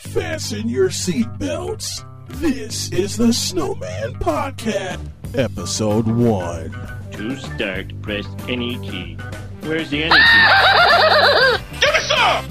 Fasten 0.00 0.66
your 0.68 0.88
seatbelts. 0.88 2.04
This 2.40 2.90
is 2.90 3.18
the 3.18 3.34
Snowman 3.34 4.14
Podcast, 4.14 4.98
Episode 5.36 6.06
1. 6.06 6.72
To 7.12 7.36
start, 7.36 8.00
press 8.00 8.26
any 8.48 8.76
key. 8.78 9.18
Where's 9.60 9.90
the 9.90 10.04
any 10.04 10.16
key? 10.16 11.80
Give 11.80 11.92
me 11.92 12.00
some! 12.08 12.44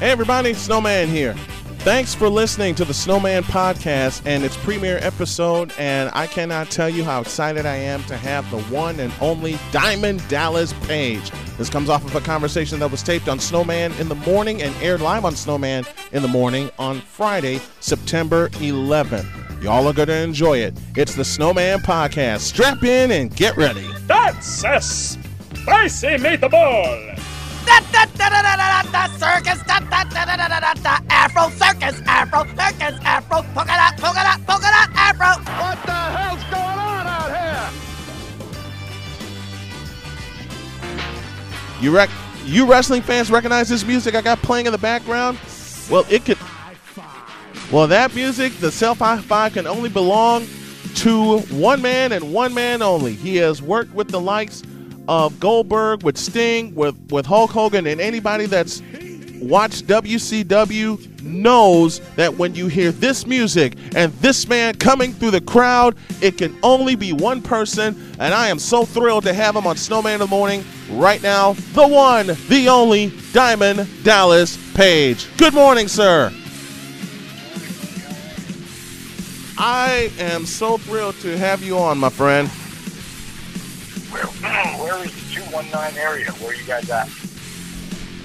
Hey 0.00 0.10
everybody, 0.10 0.52
Snowman 0.52 1.08
here. 1.08 1.36
Thanks 1.86 2.16
for 2.16 2.28
listening 2.28 2.74
to 2.74 2.84
the 2.84 2.92
Snowman 2.92 3.44
Podcast 3.44 4.22
and 4.26 4.42
its 4.42 4.56
premiere 4.56 4.98
episode. 5.02 5.72
And 5.78 6.10
I 6.14 6.26
cannot 6.26 6.68
tell 6.68 6.88
you 6.88 7.04
how 7.04 7.20
excited 7.20 7.64
I 7.64 7.76
am 7.76 8.02
to 8.06 8.16
have 8.16 8.50
the 8.50 8.60
one 8.74 8.98
and 8.98 9.12
only 9.20 9.56
Diamond 9.70 10.20
Dallas 10.28 10.72
Page. 10.88 11.30
This 11.58 11.70
comes 11.70 11.88
off 11.88 12.04
of 12.04 12.16
a 12.16 12.20
conversation 12.20 12.80
that 12.80 12.90
was 12.90 13.04
taped 13.04 13.28
on 13.28 13.38
Snowman 13.38 13.92
in 14.00 14.08
the 14.08 14.16
morning 14.16 14.62
and 14.62 14.74
aired 14.82 15.00
live 15.00 15.24
on 15.24 15.36
Snowman 15.36 15.84
in 16.10 16.22
the 16.22 16.28
morning 16.28 16.70
on 16.76 17.00
Friday, 17.02 17.60
September 17.78 18.48
11th. 18.48 19.62
Y'all 19.62 19.86
are 19.86 19.92
going 19.92 20.08
to 20.08 20.16
enjoy 20.16 20.58
it. 20.58 20.76
It's 20.96 21.14
the 21.14 21.24
Snowman 21.24 21.78
Podcast. 21.78 22.40
Strap 22.40 22.82
in 22.82 23.12
and 23.12 23.32
get 23.36 23.56
ready. 23.56 23.86
That's 24.08 24.64
da, 24.64 24.80
da, 25.76 25.86
da, 25.86 26.16
da, 26.16 26.36
da, 26.36 26.48
da, 26.48 27.15
circus, 30.76 31.02
Afro 31.10 31.50
circus, 31.50 32.00
Afro 32.06 32.44
circus, 32.44 32.98
Afro 33.04 33.42
polka 33.54 33.66
dot, 33.66 33.96
polka 33.98 34.22
dot, 34.22 34.46
polka 34.46 34.68
dot, 34.70 34.90
Afro. 34.94 35.42
What 35.60 35.82
the 35.86 35.92
hell's 35.92 36.44
going 36.44 36.78
on 36.78 37.06
out 37.06 37.30
here? 37.36 37.70
You 41.82 41.94
rec- 41.94 42.10
you 42.44 42.66
wrestling 42.66 43.02
fans 43.02 43.30
recognize 43.30 43.68
this 43.68 43.84
music 43.84 44.14
I 44.14 44.20
got 44.20 44.38
playing 44.38 44.66
in 44.66 44.72
the 44.72 44.78
background? 44.78 45.38
Well, 45.90 46.06
it 46.10 46.24
could. 46.24 46.38
Well, 47.72 47.88
that 47.88 48.14
music, 48.14 48.52
the 48.58 48.70
self 48.70 48.98
high 48.98 49.18
five, 49.18 49.54
can 49.54 49.66
only 49.66 49.88
belong 49.88 50.46
to 50.96 51.40
one 51.40 51.82
man 51.82 52.12
and 52.12 52.32
one 52.32 52.54
man 52.54 52.80
only. 52.80 53.12
He 53.14 53.36
has 53.36 53.60
worked 53.60 53.92
with 53.92 54.08
the 54.08 54.20
likes 54.20 54.62
of 55.08 55.38
Goldberg, 55.40 56.02
with 56.02 56.16
Sting, 56.16 56.74
with 56.74 56.96
with 57.10 57.26
Hulk 57.26 57.50
Hogan, 57.50 57.86
and 57.86 58.00
anybody 58.00 58.46
that's 58.46 58.82
watched 59.40 59.86
WCW 59.86 61.22
knows 61.22 62.00
that 62.16 62.36
when 62.36 62.54
you 62.54 62.68
hear 62.68 62.92
this 62.92 63.26
music 63.26 63.76
and 63.94 64.12
this 64.14 64.48
man 64.48 64.74
coming 64.76 65.12
through 65.12 65.32
the 65.32 65.40
crowd, 65.40 65.96
it 66.20 66.38
can 66.38 66.56
only 66.62 66.94
be 66.94 67.12
one 67.12 67.42
person, 67.42 68.14
and 68.18 68.34
I 68.34 68.48
am 68.48 68.58
so 68.58 68.84
thrilled 68.84 69.24
to 69.24 69.34
have 69.34 69.54
him 69.54 69.66
on 69.66 69.76
Snowman 69.76 70.14
in 70.14 70.20
the 70.20 70.26
Morning 70.26 70.64
right 70.90 71.22
now, 71.22 71.52
the 71.74 71.86
one, 71.86 72.28
the 72.48 72.68
only 72.68 73.12
Diamond 73.32 73.88
Dallas 74.02 74.58
Page. 74.74 75.28
Good 75.36 75.54
morning, 75.54 75.88
sir. 75.88 76.32
I 79.58 80.10
am 80.18 80.44
so 80.44 80.76
thrilled 80.76 81.14
to 81.20 81.36
have 81.38 81.62
you 81.62 81.78
on, 81.78 81.98
my 81.98 82.10
friend. 82.10 82.50
Where, 84.56 85.04
is 85.04 85.14
the 85.14 85.34
219 85.34 85.98
area? 85.98 86.30
Where 86.32 86.50
are 86.50 86.54
you 86.54 86.64
guys 86.64 86.88
at? 86.88 87.08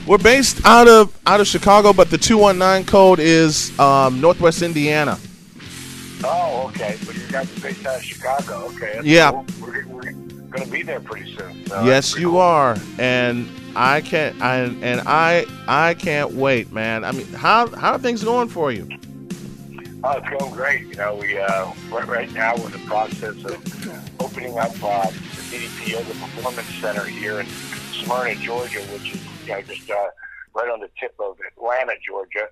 We're 0.07 0.17
based 0.17 0.65
out 0.65 0.87
of 0.87 1.15
out 1.27 1.41
of 1.41 1.47
Chicago, 1.47 1.93
but 1.93 2.09
the 2.09 2.17
219 2.17 2.85
code 2.87 3.19
is 3.19 3.77
um, 3.79 4.19
Northwest 4.19 4.61
Indiana. 4.61 5.19
Oh, 6.23 6.67
okay. 6.69 6.97
But 7.05 7.15
you 7.15 7.27
guys 7.27 7.55
are 7.55 7.61
based 7.61 7.85
out 7.85 7.97
of 7.97 8.03
Chicago. 8.03 8.65
Okay. 8.73 9.01
Yeah. 9.03 9.31
cool. 9.31 9.45
We're, 9.61 9.85
we're 9.87 10.11
going 10.11 10.65
to 10.65 10.71
be 10.71 10.83
there 10.83 10.99
pretty 10.99 11.35
soon. 11.35 11.65
So 11.67 11.83
yes, 11.83 12.11
that's 12.11 12.19
you 12.19 12.31
cool. 12.31 12.39
are, 12.39 12.77
and 12.97 13.49
I 13.75 14.01
can't. 14.01 14.41
I 14.41 14.57
and 14.57 15.01
I 15.05 15.45
I 15.67 15.93
can't 15.95 16.33
wait, 16.33 16.71
man. 16.71 17.03
I 17.03 17.11
mean, 17.11 17.27
how 17.27 17.67
how 17.75 17.93
are 17.93 17.99
things 17.99 18.23
going 18.23 18.49
for 18.49 18.71
you? 18.71 18.87
Oh, 20.03 20.17
it's 20.17 20.29
going 20.29 20.53
great. 20.53 20.87
You 20.87 20.95
know, 20.95 21.15
we 21.15 21.37
uh, 21.37 21.71
right, 21.91 22.07
right 22.07 22.33
now 22.33 22.55
we're 22.55 22.65
in 22.65 22.71
the 22.71 22.79
process 22.79 23.35
of 23.45 24.19
opening 24.19 24.57
up 24.57 24.71
uh, 24.83 25.11
the 25.51 25.91
Yoga 25.91 26.05
Performance 26.11 26.67
Center 26.79 27.03
here 27.03 27.41
in 27.41 27.47
Smyrna, 27.91 28.35
Georgia, 28.35 28.79
which 28.93 29.15
is 29.15 29.21
you 29.45 29.51
know 29.51 29.61
just 29.61 29.89
uh, 29.89 30.07
right 30.55 30.69
on 30.71 30.79
the 30.79 30.87
tip 30.97 31.13
of 31.19 31.35
Atlanta, 31.57 31.93
Georgia, 32.07 32.47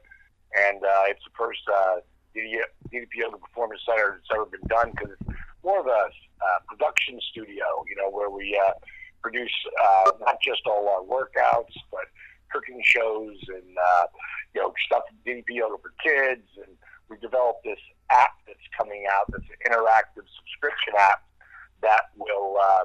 and 0.57 0.83
uh, 0.83 1.03
it's 1.07 1.23
the 1.23 1.31
first 1.37 1.61
uh, 1.73 2.03
DDP 2.35 3.07
Yoga 3.15 3.37
Performance 3.37 3.81
Center 3.87 4.19
that's 4.19 4.27
ever 4.35 4.45
been 4.45 4.67
done 4.67 4.91
because 4.91 5.15
it's 5.15 5.39
more 5.63 5.79
of 5.79 5.87
a 5.87 5.89
uh, 5.89 6.59
production 6.67 7.19
studio. 7.31 7.63
You 7.87 7.95
know, 7.95 8.09
where 8.09 8.29
we 8.29 8.59
uh, 8.67 8.73
produce 9.21 9.53
uh, 9.81 10.11
not 10.19 10.35
just 10.43 10.61
all 10.65 10.89
our 10.89 11.03
workouts, 11.07 11.71
but 11.91 12.03
cooking 12.51 12.81
shows 12.83 13.37
and 13.47 13.77
uh, 13.77 14.03
you 14.53 14.61
know 14.61 14.73
stuff 14.87 15.03
DDP 15.25 15.63
Yoga 15.63 15.77
for 15.81 15.93
kids 16.03 16.47
and 16.57 16.75
we 17.07 17.15
developed 17.17 17.63
this 17.63 17.79
app 18.11 18.31
that's 18.45 18.59
coming 18.77 19.05
out 19.09 19.25
that's 19.31 19.45
an 19.45 19.71
interactive 19.71 20.25
subscription 20.35 20.93
app 20.97 21.23
that 21.81 22.11
will 22.17 22.57
uh, 22.61 22.83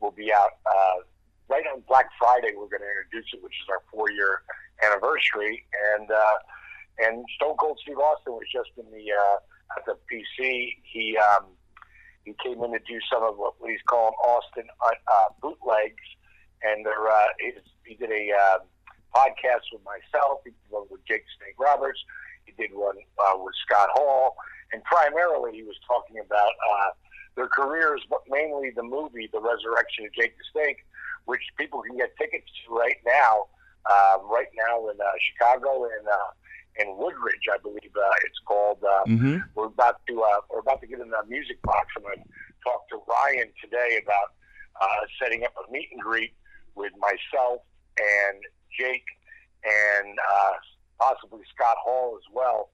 will 0.00 0.12
be 0.12 0.32
out 0.32 0.58
uh, 0.66 1.02
right 1.48 1.64
on 1.72 1.82
Black 1.88 2.06
Friday. 2.18 2.52
We're 2.56 2.70
going 2.70 2.82
to 2.82 2.90
introduce 2.90 3.32
it, 3.34 3.42
which 3.42 3.52
is 3.52 3.68
our 3.68 3.82
four 3.92 4.10
year 4.10 4.42
anniversary. 4.82 5.66
And 5.94 6.10
uh, 6.10 6.38
and 6.98 7.24
Stone 7.36 7.56
Cold 7.56 7.78
Steve 7.82 7.98
Austin 7.98 8.34
was 8.34 8.46
just 8.52 8.70
in 8.76 8.90
the 8.90 9.12
uh, 9.12 9.38
at 9.76 9.84
the 9.86 9.96
PC. 10.10 10.76
He 10.82 11.16
um, 11.18 11.46
he 12.24 12.34
came 12.44 12.62
in 12.62 12.72
to 12.72 12.78
do 12.80 13.00
some 13.12 13.22
of 13.22 13.36
what 13.36 13.54
he's 13.64 13.82
calling 13.88 14.14
Austin 14.24 14.68
uh, 14.84 14.90
uh, 15.08 15.28
bootlegs, 15.40 16.04
and 16.62 16.84
they're, 16.84 17.08
uh, 17.08 17.26
he 17.84 17.94
did 17.94 18.10
a 18.10 18.30
uh, 18.32 18.58
podcast 19.14 19.64
with 19.72 19.82
myself. 19.84 20.40
He 20.44 20.50
did 20.50 20.68
one 20.68 20.86
with 20.90 21.04
Jake 21.06 21.24
Snake 21.38 21.56
Roberts. 21.58 21.98
He 22.44 22.52
did 22.52 22.74
one 22.74 22.96
uh, 23.18 23.34
with 23.38 23.54
Scott 23.66 23.88
Hall, 23.94 24.36
and 24.72 24.82
primarily 24.84 25.52
he 25.56 25.62
was 25.62 25.76
talking 25.86 26.18
about 26.18 26.52
uh, 26.60 26.90
their 27.36 27.48
careers, 27.48 28.02
but 28.10 28.20
mainly 28.28 28.70
the 28.70 28.82
movie, 28.82 29.28
The 29.32 29.40
Resurrection 29.40 30.06
of 30.06 30.12
Jake 30.12 30.36
the 30.36 30.44
Snake, 30.52 30.78
which 31.24 31.42
people 31.58 31.82
can 31.82 31.96
get 31.96 32.16
tickets 32.16 32.46
to 32.66 32.74
right 32.74 32.98
now. 33.06 33.46
Uh, 33.90 34.18
right 34.30 34.48
now 34.54 34.88
in 34.90 35.00
uh, 35.00 35.04
Chicago 35.18 35.84
and 35.84 36.06
uh, 36.06 36.30
in 36.76 36.96
Woodridge, 36.98 37.48
I 37.52 37.56
believe 37.62 37.90
uh, 37.96 38.26
it's 38.26 38.38
called. 38.46 38.78
Uh, 38.84 39.04
Mm-hmm. 39.06 39.38
We're 39.54 39.66
about 39.66 40.00
to 40.08 40.22
uh, 40.22 40.40
we're 40.50 40.60
about 40.60 40.80
to 40.82 40.86
get 40.86 41.00
in 41.00 41.08
the 41.08 41.24
music 41.26 41.60
box. 41.62 41.88
I'm 41.96 42.02
going 42.02 42.18
to 42.18 42.24
talk 42.62 42.88
to 42.90 43.00
Ryan 43.08 43.48
today 43.60 43.98
about 44.02 44.34
uh, 44.80 45.06
setting 45.20 45.44
up 45.44 45.54
a 45.56 45.72
meet 45.72 45.88
and 45.92 46.00
greet 46.00 46.32
with 46.74 46.92
myself 47.00 47.62
and 47.98 48.38
Jake 48.78 49.04
and 49.64 50.18
uh, 50.18 50.52
possibly 51.00 51.40
Scott 51.54 51.76
Hall 51.82 52.16
as 52.16 52.24
well. 52.32 52.70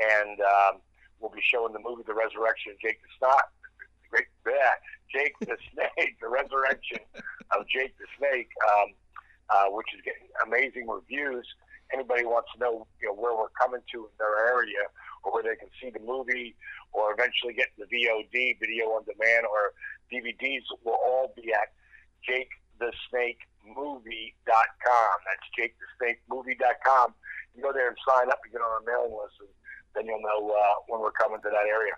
And 0.00 0.40
um, 0.40 0.80
we'll 1.20 1.30
be 1.30 1.42
showing 1.42 1.72
the 1.72 1.78
movie 1.78 2.02
The 2.06 2.14
Resurrection 2.14 2.72
of 2.72 2.80
Jake 2.80 3.00
the 3.02 3.08
Snot. 3.18 3.48
Yeah, 4.46 4.70
Jake 5.12 5.34
the 5.40 5.56
Snake, 5.72 6.16
The 6.20 6.28
Resurrection 6.28 6.98
of 7.56 7.66
Jake 7.68 7.96
the 7.98 8.06
Snake, 8.18 8.48
um, 8.64 8.94
uh, 9.50 9.66
which 9.70 9.86
is 9.94 10.00
getting 10.04 10.28
amazing 10.46 10.88
reviews. 10.88 11.46
Anybody 11.92 12.24
wants 12.24 12.48
to 12.54 12.58
know, 12.58 12.86
you 13.00 13.08
know 13.08 13.14
where 13.14 13.36
we're 13.36 13.50
coming 13.60 13.80
to 13.92 14.06
in 14.06 14.10
their 14.18 14.48
area, 14.50 14.88
or 15.22 15.32
where 15.34 15.42
they 15.42 15.54
can 15.54 15.68
see 15.80 15.90
the 15.90 16.00
movie, 16.00 16.56
or 16.92 17.12
eventually 17.12 17.54
get 17.54 17.68
the 17.78 17.84
VOD, 17.86 18.58
video 18.58 18.86
on 18.98 19.04
demand, 19.04 19.46
or 19.46 19.72
DVDs, 20.10 20.64
will 20.84 20.98
all 21.04 21.32
be 21.36 21.52
at 21.52 21.70
JakeTheSnakeMovie.com. 22.26 24.16
That's 24.42 25.46
JakeTheSnakeMovie.com. 25.54 27.14
You 27.54 27.62
go 27.62 27.72
there 27.72 27.88
and 27.88 27.96
sign 28.06 28.28
up 28.30 28.40
and 28.42 28.52
get 28.52 28.60
on 28.60 28.70
our 28.70 28.82
mailing 28.86 29.12
list, 29.14 29.38
and 29.40 29.48
then 29.94 30.06
you'll 30.06 30.22
know 30.22 30.50
uh, 30.50 30.74
when 30.88 31.00
we're 31.00 31.12
coming 31.12 31.40
to 31.40 31.50
that 31.50 31.66
area. 31.70 31.94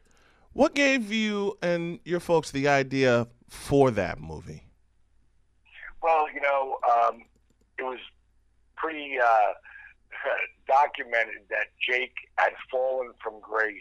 What 0.53 0.75
gave 0.75 1.13
you 1.13 1.57
and 1.63 2.01
your 2.05 2.21
folks 2.21 2.51
the 2.51 2.69
idea 2.69 3.29
for 3.49 3.91
that 3.93 4.21
movie? 4.21 4.65
Well, 6.03 6.27
you 6.33 6.41
know, 6.41 6.79
um, 6.91 7.23
it 7.79 7.83
was 7.83 7.99
pretty 8.77 9.17
uh, 9.25 9.53
documented 10.69 11.43
that 11.51 11.69
Jake 11.81 12.15
had 12.37 12.53
fallen 12.71 13.13
from 13.23 13.41
grace 13.41 13.77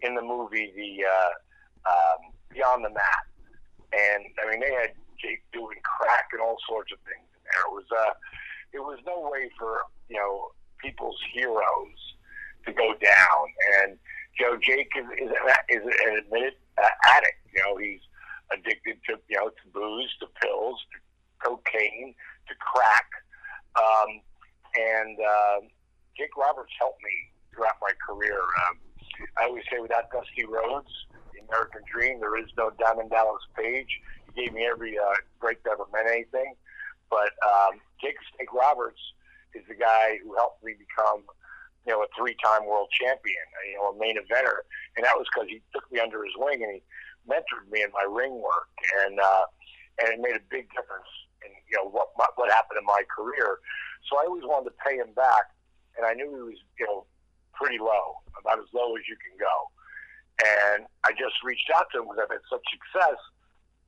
in 0.00 0.14
the 0.14 0.22
movie 0.22 0.72
The 0.76 1.04
uh, 1.06 1.90
um, 1.90 2.32
Beyond 2.52 2.84
the 2.84 2.90
Mat, 2.90 3.24
and 3.92 4.24
I 4.42 4.50
mean 4.50 4.60
they 4.60 4.72
had 4.74 4.90
Jake 5.20 5.42
doing 5.52 5.78
crack 5.82 6.28
and 6.32 6.40
all 6.40 6.56
sorts 6.68 6.92
of 6.92 6.98
things 7.00 7.26
in 7.34 7.40
there. 7.44 7.62
It 7.66 7.72
was 7.72 7.84
uh, 7.90 8.12
it 8.72 8.80
was 8.80 8.98
no 9.06 9.28
way 9.30 9.50
for 9.58 9.80
you 10.08 10.16
know 10.16 10.50
people's 10.78 11.18
heroes 11.32 12.00
to 12.66 12.72
go 12.72 12.94
Jake 14.60 14.90
is 14.96 15.06
is 15.18 15.30
an, 15.30 15.54
is 15.68 15.82
an 15.82 16.18
admitted 16.18 16.54
uh, 16.82 16.88
addict. 17.14 17.38
You 17.54 17.62
know, 17.62 17.76
he's 17.76 18.00
addicted 18.52 18.98
to 19.08 19.18
you 19.28 19.36
know 19.36 19.48
to 19.48 19.64
booze, 19.72 20.10
to 20.20 20.26
pills, 20.42 20.78
to 20.92 21.48
cocaine, 21.48 22.14
to 22.48 22.54
crack, 22.58 23.06
um, 23.76 24.20
and 24.74 25.18
uh, 25.20 25.60
Jake 26.16 26.36
Roberts 26.36 26.72
helped 26.78 27.02
me 27.02 27.14
throughout 27.54 27.76
my 27.80 27.92
career. 28.06 28.38
Um, 28.66 28.78
I 29.38 29.44
always 29.44 29.62
say, 29.70 29.78
without 29.78 30.10
Dusty 30.10 30.44
Rhodes, 30.44 30.90
the 31.32 31.40
American 31.46 31.82
Dream, 31.90 32.20
there 32.20 32.36
is 32.38 32.50
no 32.56 32.70
Diamond 32.78 33.10
Dallas 33.10 33.42
Page. 33.56 33.88
He 34.26 34.44
gave 34.44 34.52
me 34.52 34.66
every 34.66 34.98
uh, 34.98 35.14
break 35.40 35.62
that 35.64 35.72
ever 35.72 35.86
meant 35.92 36.08
anything. 36.08 36.54
But 37.10 37.30
um, 37.46 37.78
Jake 38.00 38.16
Snake 38.34 38.52
Roberts 38.52 39.00
is 39.54 39.62
the 39.68 39.74
guy 39.74 40.18
who 40.22 40.34
helped 40.34 40.64
me 40.64 40.74
become, 40.74 41.22
you 41.86 41.92
know, 41.92 42.02
a 42.02 42.08
three-time 42.16 42.64
world 42.66 42.88
champion, 42.90 43.44
you 43.68 43.76
know, 43.76 43.92
a 43.92 43.98
main 43.98 44.16
eventer, 44.16 44.64
and 44.96 45.04
that 45.04 45.16
was 45.16 45.26
because 45.28 45.48
he 45.48 45.60
took 45.72 45.84
me 45.92 46.00
under 46.00 46.24
his 46.24 46.32
wing 46.36 46.62
and 46.64 46.80
he 46.80 46.82
mentored 47.28 47.68
me 47.70 47.82
in 47.82 47.90
my 47.92 48.04
ring 48.08 48.40
work, 48.40 48.72
and 49.04 49.20
uh, 49.20 49.44
and 50.00 50.08
it 50.12 50.20
made 50.20 50.36
a 50.36 50.44
big 50.50 50.68
difference 50.72 51.08
in 51.44 51.52
you 51.68 51.76
know 51.76 51.88
what 51.88 52.08
my, 52.16 52.26
what 52.36 52.50
happened 52.50 52.80
in 52.80 52.86
my 52.86 53.04
career. 53.08 53.60
So 54.08 54.16
I 54.16 54.24
always 54.28 54.44
wanted 54.44 54.72
to 54.72 54.76
pay 54.84 54.96
him 54.96 55.12
back, 55.16 55.52
and 55.96 56.06
I 56.06 56.12
knew 56.12 56.28
he 56.28 56.42
was 56.56 56.60
you 56.80 56.86
know 56.86 57.04
pretty 57.52 57.78
low, 57.78 58.20
about 58.40 58.58
as 58.58 58.68
low 58.72 58.96
as 58.96 59.04
you 59.08 59.16
can 59.20 59.36
go. 59.36 59.54
And 60.42 60.88
I 61.06 61.12
just 61.14 61.38
reached 61.44 61.70
out 61.70 61.86
to 61.92 62.02
him 62.02 62.10
because 62.10 62.26
I've 62.26 62.34
had 62.34 62.44
such 62.50 62.64
success 62.72 63.20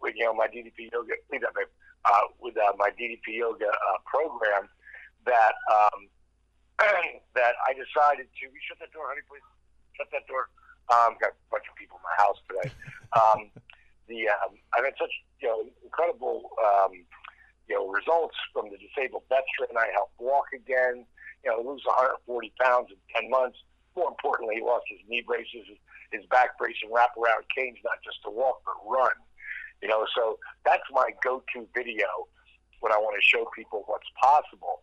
with 0.01 0.15
you 0.17 0.25
know 0.25 0.35
my 0.35 0.47
DDP 0.47 0.93
yoga, 0.93 1.17
uh, 1.33 2.27
with 2.41 2.57
uh, 2.57 2.73
my 2.77 2.91
DDP 2.93 3.41
yoga 3.41 3.69
uh, 3.69 3.99
program 4.05 4.69
that 5.27 5.59
um, 5.67 6.09
that 7.39 7.55
I 7.65 7.73
decided 7.73 8.29
to 8.29 8.45
shut 8.69 8.79
that 8.81 8.93
door, 8.93 9.09
honey, 9.09 9.25
please 9.29 9.45
shut 9.97 10.09
that 10.13 10.27
door. 10.29 10.53
Um, 10.93 11.19
got 11.19 11.35
a 11.35 11.49
bunch 11.51 11.67
of 11.67 11.75
people 11.75 11.99
in 11.99 12.05
my 12.07 12.17
house 12.21 12.39
today. 12.47 12.69
Um, 13.17 13.51
the 14.09 14.31
um, 14.31 14.55
I've 14.77 14.85
had 14.85 14.95
such 15.01 15.11
you 15.41 15.49
know 15.49 15.67
incredible 15.83 16.53
um, 16.63 16.93
you 17.67 17.75
know 17.75 17.89
results 17.89 18.37
from 18.53 18.71
the 18.71 18.79
disabled 18.79 19.25
veteran. 19.29 19.75
I 19.75 19.91
helped 19.95 20.19
walk 20.21 20.53
again. 20.55 21.07
You 21.45 21.55
know, 21.55 21.63
lose 21.63 21.83
140 21.87 22.27
pounds 22.59 22.91
in 22.91 22.99
10 23.15 23.31
months. 23.31 23.59
More 23.95 24.11
importantly, 24.11 24.59
he 24.59 24.63
lost 24.63 24.85
his 24.91 24.99
knee 25.07 25.23
braces, 25.23 25.63
his 26.11 26.27
back 26.27 26.59
brace, 26.59 26.75
and 26.83 26.91
wraparound 26.91 27.47
canes, 27.55 27.79
not 27.85 28.03
just 28.03 28.19
to 28.25 28.31
walk 28.31 28.67
but 28.67 28.75
run. 28.83 29.15
You 29.81 29.89
know, 29.89 30.07
so 30.17 30.39
that's 30.65 30.83
my 30.91 31.11
go-to 31.23 31.69
video 31.75 32.27
when 32.81 32.91
I 32.91 32.99
want 32.99 33.15
to 33.15 33.25
show 33.25 33.47
people 33.55 33.85
what's 33.87 34.09
possible. 34.21 34.83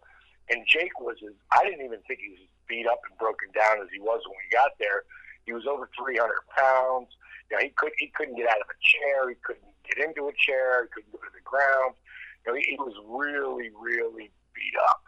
And 0.50 0.66
Jake 0.68 1.00
was 1.00 1.16
as 1.24 1.34
I 1.52 1.64
didn't 1.64 1.86
even 1.86 2.00
think 2.08 2.20
he 2.20 2.36
was 2.36 2.44
as 2.44 2.54
beat 2.68 2.88
up 2.88 3.00
and 3.10 3.18
broken 3.18 3.50
down 3.56 3.80
as 3.80 3.88
he 3.94 4.00
was 4.00 4.22
when 4.26 4.36
we 4.36 4.48
got 4.52 4.76
there. 4.80 5.04
He 5.46 5.52
was 5.52 5.68
over 5.68 5.90
300 6.00 6.20
pounds. 6.56 7.12
You 7.52 7.58
know, 7.58 7.64
he 7.64 7.70
could 7.76 7.92
he 8.00 8.12
couldn't 8.16 8.36
get 8.36 8.48
out 8.48 8.64
of 8.64 8.68
a 8.68 8.80
chair. 8.80 9.30
He 9.30 9.36
couldn't 9.44 9.68
get 9.84 10.04
into 10.04 10.28
a 10.28 10.36
chair. 10.36 10.88
He 10.88 10.90
couldn't 10.92 11.12
go 11.12 11.20
to 11.20 11.34
the 11.36 11.44
ground. 11.44 11.96
You 12.44 12.52
know, 12.52 12.56
he, 12.60 12.76
he 12.76 12.78
was 12.80 12.96
really, 13.08 13.72
really 13.76 14.32
beat 14.56 14.78
up. 14.88 15.04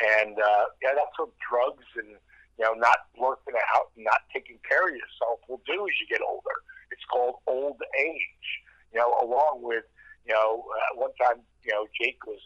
And 0.00 0.36
uh, 0.36 0.64
yeah, 0.82 0.96
that's 0.96 1.16
what 1.16 1.32
drugs 1.40 1.84
and 1.96 2.16
you 2.56 2.64
know 2.64 2.72
not 2.76 3.08
working 3.16 3.56
out 3.76 3.92
and 3.96 4.04
not 4.04 4.24
taking 4.32 4.56
care 4.68 4.88
of 4.88 4.96
yourself 4.96 5.40
will 5.48 5.64
do 5.66 5.84
as 5.84 5.94
you 6.00 6.08
get 6.08 6.24
older. 6.24 6.56
It's 6.92 7.04
called 7.08 7.40
old 7.46 7.80
age. 8.00 8.48
You 8.92 9.00
know, 9.00 9.16
along 9.20 9.60
with 9.62 9.84
you 10.24 10.34
know, 10.34 10.64
uh, 10.68 11.00
one 11.00 11.12
time 11.20 11.44
you 11.64 11.72
know 11.72 11.86
Jake 12.00 12.24
was 12.26 12.40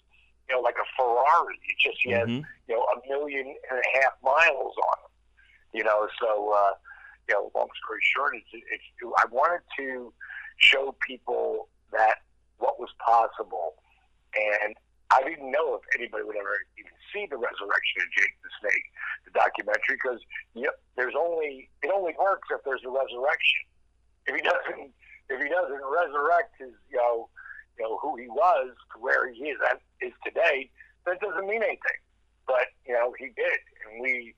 you 0.49 0.55
know 0.55 0.61
like 0.61 0.77
a 0.77 0.87
Ferrari. 0.97 1.59
It's 1.69 1.83
just 1.83 1.99
he 2.03 2.11
has 2.13 2.29
Mhm. 2.29 2.45
you 2.69 2.75
know 2.75 2.83
a 2.85 3.09
million 3.09 3.55
and 3.71 3.79
a 3.79 3.99
half 4.01 4.13
miles 4.23 4.75
on 4.77 4.99
him. 5.05 5.11
You 5.73 5.85
know, 5.85 6.09
so 6.21 6.53
uh, 6.53 6.73
you 7.29 7.35
know, 7.35 7.51
long 7.55 7.69
story 7.85 8.01
short, 8.03 8.37
it's, 8.37 8.47
it's 8.53 8.85
I 9.19 9.25
wanted 9.31 9.63
to 9.79 10.13
show 10.59 10.95
people 11.07 11.69
that 11.93 12.23
what 12.59 12.79
was 12.79 12.91
possible, 13.05 13.75
and 14.37 14.75
I 15.11 15.23
didn't 15.23 15.51
know 15.51 15.75
if 15.75 15.83
anybody 15.99 16.23
would 16.25 16.37
ever 16.37 16.57
even 16.79 16.93
see 17.13 17.27
the 17.27 17.37
resurrection 17.37 18.03
of 18.03 18.11
Jake 18.17 18.35
the 18.43 18.51
Snake, 18.61 18.85
the 19.25 19.31
documentary, 19.33 19.97
because 19.97 20.21
you 20.55 20.63
know, 20.63 20.73
there's 20.97 21.15
only 21.19 21.69
it 21.83 21.91
only 21.93 22.15
works 22.19 22.49
if 22.53 22.63
there's 22.65 22.85
a 22.85 22.91
resurrection. 22.91 23.63
If 24.27 24.37
he 24.37 24.43
doesn't, 24.43 24.93
if 25.29 25.43
he 25.43 25.49
doesn't 25.49 25.83
resurrect 25.85 26.55
his, 26.59 26.71
you 26.91 26.97
know, 26.99 27.29
you 27.79 27.85
know 27.85 27.99
who 27.99 28.17
he 28.17 28.29
was 28.29 28.71
to 28.95 29.01
where 29.03 29.33
he 29.33 29.51
is 29.51 29.59
at, 29.71 29.81
is 30.05 30.13
today, 30.25 30.71
that 31.07 31.21
doesn't 31.21 31.47
mean 31.47 31.63
anything. 31.63 32.01
But 32.47 32.69
you 32.87 32.95
know, 32.95 33.15
he 33.19 33.27
did, 33.37 33.61
and 33.87 34.01
we 34.01 34.35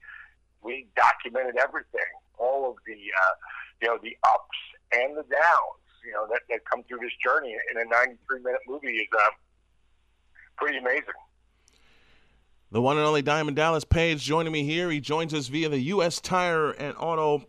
we 0.63 0.87
documented 0.97 1.57
everything, 1.57 2.13
all 2.39 2.71
of 2.71 2.77
the 2.87 2.95
uh, 2.95 3.35
you 3.83 3.89
know 3.89 3.99
the 4.03 4.17
ups 4.25 4.59
and 4.93 5.17
the 5.17 5.23
downs, 5.23 5.83
you 6.05 6.13
know 6.13 6.27
that, 6.31 6.41
that 6.51 6.61
come 6.71 6.83
through 6.85 7.01
this 7.01 7.13
journey 7.23 7.57
in 7.71 7.81
a 7.81 7.85
93 7.85 8.41
minute 8.41 8.61
movie 8.69 8.97
is 8.97 9.09
uh, 9.17 9.31
pretty 10.57 10.79
amazing. 10.79 11.19
The 12.73 12.83
one 12.83 12.97
and 12.97 13.07
only 13.07 13.23
Diamond 13.23 13.57
Dallas 13.57 13.85
Page 13.85 14.23
joining 14.25 14.53
me 14.53 14.65
here. 14.65 14.91
He 14.91 15.01
joins 15.01 15.33
us 15.33 15.47
via 15.47 15.69
the 15.69 15.79
U.S. 15.79 16.21
Tire 16.21 16.71
and 16.73 16.97
Auto 16.99 17.47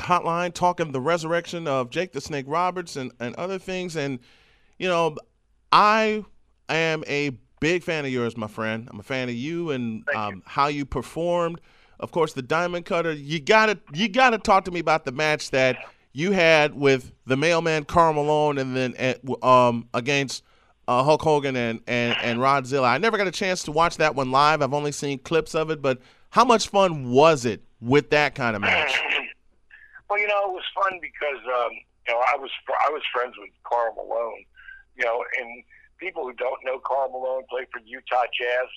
Hotline, 0.00 0.52
talking 0.52 0.90
the 0.90 1.00
resurrection 1.00 1.68
of 1.68 1.90
Jake 1.90 2.12
the 2.12 2.20
Snake 2.20 2.44
Roberts 2.48 2.96
and, 2.96 3.12
and 3.20 3.36
other 3.36 3.58
things. 3.58 3.96
And, 3.96 4.18
you 4.76 4.88
know, 4.88 5.16
I 5.70 6.24
am 6.68 7.04
a 7.06 7.38
big 7.60 7.82
fan 7.82 8.04
of 8.04 8.10
yours, 8.10 8.36
my 8.36 8.46
friend. 8.46 8.88
I'm 8.90 9.00
a 9.00 9.02
fan 9.02 9.28
of 9.28 9.34
you 9.34 9.70
and 9.70 10.04
um, 10.14 10.42
how 10.46 10.68
you 10.68 10.84
performed. 10.84 11.60
Of 12.00 12.12
course, 12.12 12.32
the 12.32 12.42
Diamond 12.42 12.84
Cutter. 12.84 13.12
You 13.12 13.40
gotta 13.40 13.78
you 13.92 14.08
gotta 14.08 14.38
talk 14.38 14.64
to 14.66 14.70
me 14.70 14.80
about 14.80 15.04
the 15.04 15.12
match 15.12 15.50
that 15.50 15.76
you 16.12 16.32
had 16.32 16.74
with 16.74 17.12
the 17.26 17.36
Mailman 17.36 17.84
Karl 17.84 18.12
Malone 18.12 18.58
and 18.58 18.76
then 18.76 18.94
um, 19.42 19.88
against 19.94 20.44
uh, 20.86 21.02
Hulk 21.02 21.22
Hogan 21.22 21.54
and, 21.54 21.80
and, 21.86 22.16
and 22.22 22.38
Rodzilla. 22.38 22.88
I 22.88 22.98
never 22.98 23.18
got 23.18 23.26
a 23.26 23.32
chance 23.32 23.62
to 23.64 23.72
watch 23.72 23.98
that 23.98 24.14
one 24.14 24.30
live. 24.30 24.62
I've 24.62 24.72
only 24.72 24.92
seen 24.92 25.18
clips 25.18 25.54
of 25.54 25.70
it, 25.70 25.82
but 25.82 26.00
how 26.30 26.44
much 26.44 26.68
fun 26.68 27.10
was 27.10 27.44
it 27.44 27.62
with 27.80 28.10
that 28.10 28.34
kind 28.34 28.56
of 28.56 28.62
match? 28.62 28.98
Well, 30.10 30.18
you 30.18 30.26
know, 30.26 30.48
it 30.48 30.52
was 30.54 30.64
fun 30.74 30.98
because 31.02 31.36
um, 31.44 31.70
you 32.06 32.14
know 32.14 32.20
I 32.32 32.38
was 32.38 32.48
I 32.80 32.88
was 32.88 33.02
friends 33.12 33.34
with 33.36 33.50
Karl 33.64 33.94
Malone. 33.94 34.42
You 34.96 35.04
know, 35.04 35.22
and 35.38 35.62
people 35.98 36.24
who 36.24 36.32
don't 36.32 36.64
know 36.64 36.78
Karl 36.78 37.10
Malone 37.10 37.44
played 37.50 37.66
for 37.72 37.80
Utah 37.84 38.26
Jazz. 38.32 38.68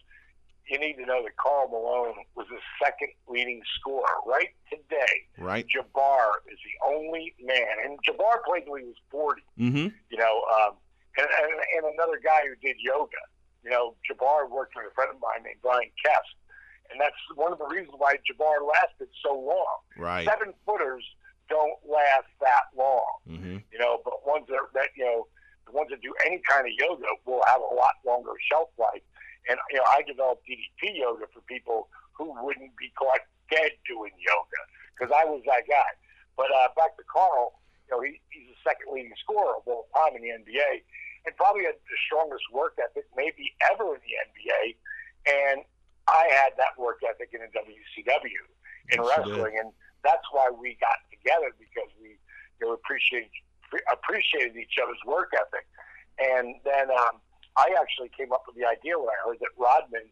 You 0.69 0.79
need 0.79 0.94
to 0.97 1.06
know 1.06 1.23
that 1.23 1.35
Karl 1.38 1.68
Malone 1.68 2.23
was 2.35 2.47
the 2.50 2.59
second 2.81 3.09
leading 3.27 3.62
scorer 3.79 4.21
right 4.27 4.53
today. 4.69 5.27
Right. 5.38 5.65
Jabbar 5.65 6.45
is 6.47 6.60
the 6.63 6.75
only 6.88 7.34
man, 7.41 7.75
and 7.84 8.00
Jabbar 8.07 8.43
played 8.46 8.65
till 8.65 8.75
he 8.75 8.86
was 8.86 8.96
forty. 9.10 9.43
Mm-hmm. 9.60 9.88
You 10.10 10.17
know, 10.17 10.43
um, 10.53 10.77
and, 11.17 11.27
and 11.27 11.53
and 11.77 11.93
another 11.93 12.19
guy 12.24 12.41
who 12.48 12.55
did 12.65 12.77
yoga. 12.79 13.19
You 13.63 13.72
know, 13.72 13.96
Jabbar 14.10 14.50
worked 14.50 14.75
with 14.75 14.86
a 14.89 14.93
friend 14.93 15.12
of 15.13 15.19
mine 15.22 15.43
named 15.43 15.62
Bryan 15.62 15.91
Kest, 16.03 16.34
and 16.89 17.01
that's 17.01 17.19
one 17.36 17.51
of 17.51 17.60
the 17.60 17.67
reasons 17.67 17.96
why 17.98 18.15
Jabbar 18.24 18.65
lasted 18.65 19.10
so 19.25 19.34
long. 19.34 19.77
Right. 19.98 20.25
Seven 20.25 20.53
footers 20.65 21.03
don't 21.50 21.77
last 21.84 22.31
that 22.39 22.72
long. 22.77 23.12
Mm-hmm. 23.27 23.57
You 23.74 23.79
know, 23.79 24.00
but 24.05 24.25
ones 24.25 24.46
that, 24.48 24.62
that 24.74 24.89
you 24.96 25.05
know, 25.05 25.27
the 25.65 25.72
ones 25.72 25.89
that 25.89 26.01
do 26.01 26.13
any 26.25 26.41
kind 26.48 26.65
of 26.65 26.74
yoga 26.74 27.08
will 27.25 27.44
have 27.48 27.62
a 27.62 27.74
lot 27.75 28.01
longer 28.06 28.32
shelf 28.50 28.70
life. 28.77 29.03
And 29.50 29.58
you 29.72 29.77
know, 29.77 29.88
I 29.88 30.01
developed 30.06 30.46
DDP 30.46 30.98
yoga 31.01 31.25
for 31.34 31.41
people 31.46 31.89
who 32.13 32.34
wouldn't 32.44 32.75
be 32.77 32.91
caught 32.98 33.25
dead 33.50 33.72
doing 33.88 34.13
yoga 34.22 34.62
because 34.94 35.10
I 35.10 35.25
was 35.25 35.41
that 35.46 35.65
guy. 35.68 35.91
But 36.38 36.53
uh, 36.53 36.70
back 36.77 36.96
to 36.98 37.03
Karl, 37.10 37.58
you 37.86 37.91
know, 37.91 38.01
he, 38.01 38.22
he's 38.30 38.48
the 38.48 38.60
second 38.63 38.94
leading 38.94 39.13
scorer 39.20 39.58
of 39.60 39.68
all 39.68 39.89
time 39.94 40.15
in 40.15 40.22
the 40.22 40.32
NBA, 40.32 40.86
and 41.25 41.36
probably 41.36 41.65
had 41.65 41.75
the 41.75 42.00
strongest 42.08 42.46
work 42.53 42.77
ethic 42.77 43.06
maybe 43.18 43.51
ever 43.74 43.98
in 43.98 44.01
the 44.06 44.15
NBA. 44.30 44.62
And 45.27 45.58
I 46.08 46.30
had 46.32 46.53
that 46.58 46.77
work 46.77 47.01
ethic 47.06 47.34
in 47.34 47.41
the 47.41 47.51
WCW 47.53 48.41
in 48.94 48.98
Yes, 49.01 49.10
wrestling, 49.10 49.58
and 49.60 49.70
that's 50.03 50.25
why 50.32 50.50
we 50.50 50.77
got 50.82 50.98
together 51.10 51.53
because 51.58 51.89
we 52.01 52.18
you 52.62 52.68
know, 52.68 52.74
appreciated 52.74 53.30
appreciated 53.92 54.56
each 54.58 54.78
other's 54.82 55.01
work 55.06 55.32
ethic. 55.34 55.66
And 56.20 56.56
then 56.66 56.92
um, 56.92 57.22
I 57.58 57.74
actually 57.80 58.12
came 58.16 58.32
up 58.32 58.44
with 58.48 58.56
the 58.56 58.66
idea 58.66 58.98
when 58.98 59.10
I 59.10 59.18
heard 59.25 59.40
that 59.40 59.54
Rodman 59.58 60.08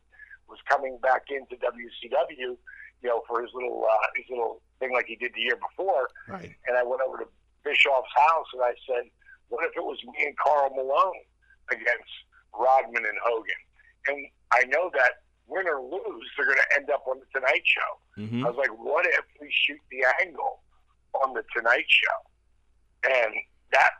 was 0.47 0.59
coming 0.67 0.97
back 1.01 1.29
into 1.29 1.55
WCW, 1.55 2.57
you 2.57 3.07
know, 3.09 3.21
for 3.27 3.41
his 3.41 3.51
little 3.53 3.85
uh, 3.85 4.07
his 4.15 4.25
little 4.29 4.61
thing 4.79 4.91
like 4.93 5.05
he 5.05 5.15
did 5.15 5.31
the 5.35 5.41
year 5.41 5.55
before. 5.55 6.09
Right. 6.27 6.55
And 6.67 6.77
I 6.77 6.83
went 6.83 7.01
over 7.05 7.17
to 7.17 7.27
Bischoff's 7.63 8.11
house 8.15 8.47
and 8.53 8.63
I 8.63 8.73
said, 8.87 9.09
"What 9.49 9.63
if 9.65 9.77
it 9.77 9.83
was 9.83 9.99
me 10.03 10.25
and 10.25 10.35
Karl 10.37 10.69
Malone 10.75 11.23
against 11.71 12.11
Rodman 12.57 13.05
and 13.05 13.19
Hogan?" 13.23 13.61
And 14.07 14.25
I 14.51 14.63
know 14.65 14.89
that 14.95 15.21
win 15.47 15.67
or 15.67 15.81
lose, 15.81 16.27
they're 16.37 16.45
going 16.45 16.57
to 16.57 16.75
end 16.75 16.89
up 16.89 17.03
on 17.07 17.19
the 17.19 17.25
Tonight 17.33 17.63
Show. 17.65 18.21
Mm-hmm. 18.21 18.45
I 18.45 18.49
was 18.49 18.57
like, 18.57 18.73
"What 18.77 19.05
if 19.05 19.25
we 19.39 19.51
shoot 19.51 19.79
the 19.91 20.05
angle 20.25 20.61
on 21.13 21.33
the 21.33 21.43
Tonight 21.55 21.87
Show?" 21.87 22.19
And 23.09 23.33
that 23.71 23.91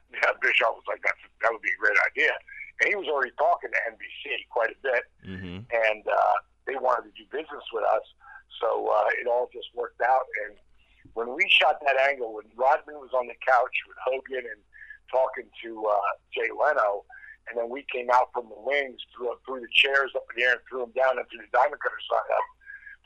Bischoff 0.42 0.76
was 0.76 0.88
like, 0.88 1.02
"That's 1.04 1.22
that 1.42 1.52
would 1.52 1.62
be 1.62 1.72
a 1.74 1.80
great 1.82 1.98
idea." 2.12 2.34
And 2.82 2.90
he 2.90 2.96
was 2.96 3.08
already 3.12 3.32
talking 3.38 3.70
to 3.72 3.80
NBC 3.92 4.48
quite 4.50 4.72
a 4.72 4.80
bit, 4.82 5.04
Mm-hmm. 5.28 5.68
and 5.68 6.04
uh, 6.08 6.36
they 6.66 6.76
wanted 6.80 7.12
to 7.12 7.14
do 7.20 7.26
business 7.30 7.66
with 7.74 7.84
us. 7.92 8.06
So 8.62 8.88
uh, 8.88 9.08
it 9.20 9.28
all 9.28 9.50
just 9.54 9.68
worked 9.76 10.02
out, 10.02 10.26
and 10.48 10.56
when 11.14 11.34
we 11.36 11.48
shot 11.50 11.80
that 11.86 11.98
angle, 11.98 12.34
when 12.34 12.46
Rodman 12.56 13.00
was 13.00 13.12
on 13.14 13.28
the 13.28 13.36
couch 13.46 13.76
with 13.88 13.98
Hogan 14.04 14.46
and 14.48 14.62
talking 15.12 15.48
to 15.64 15.70
uh, 15.86 16.12
Jay 16.34 16.48
Leno, 16.54 17.04
and 17.50 17.58
then 17.58 17.70
we 17.70 17.84
came 17.92 18.10
out 18.14 18.30
from 18.34 18.48
the 18.48 18.60
wings, 18.62 19.00
threw, 19.16 19.34
threw 19.46 19.60
the 19.60 19.72
chairs 19.74 20.12
up 20.16 20.24
in 20.32 20.40
the 20.40 20.46
air, 20.46 20.54
and 20.60 20.62
threw 20.70 20.80
them 20.86 20.94
down 20.96 21.18
into 21.18 21.36
the 21.40 21.48
Diamond 21.52 21.82
Cutter 21.82 22.04
sign 22.08 22.30
up. 22.36 22.48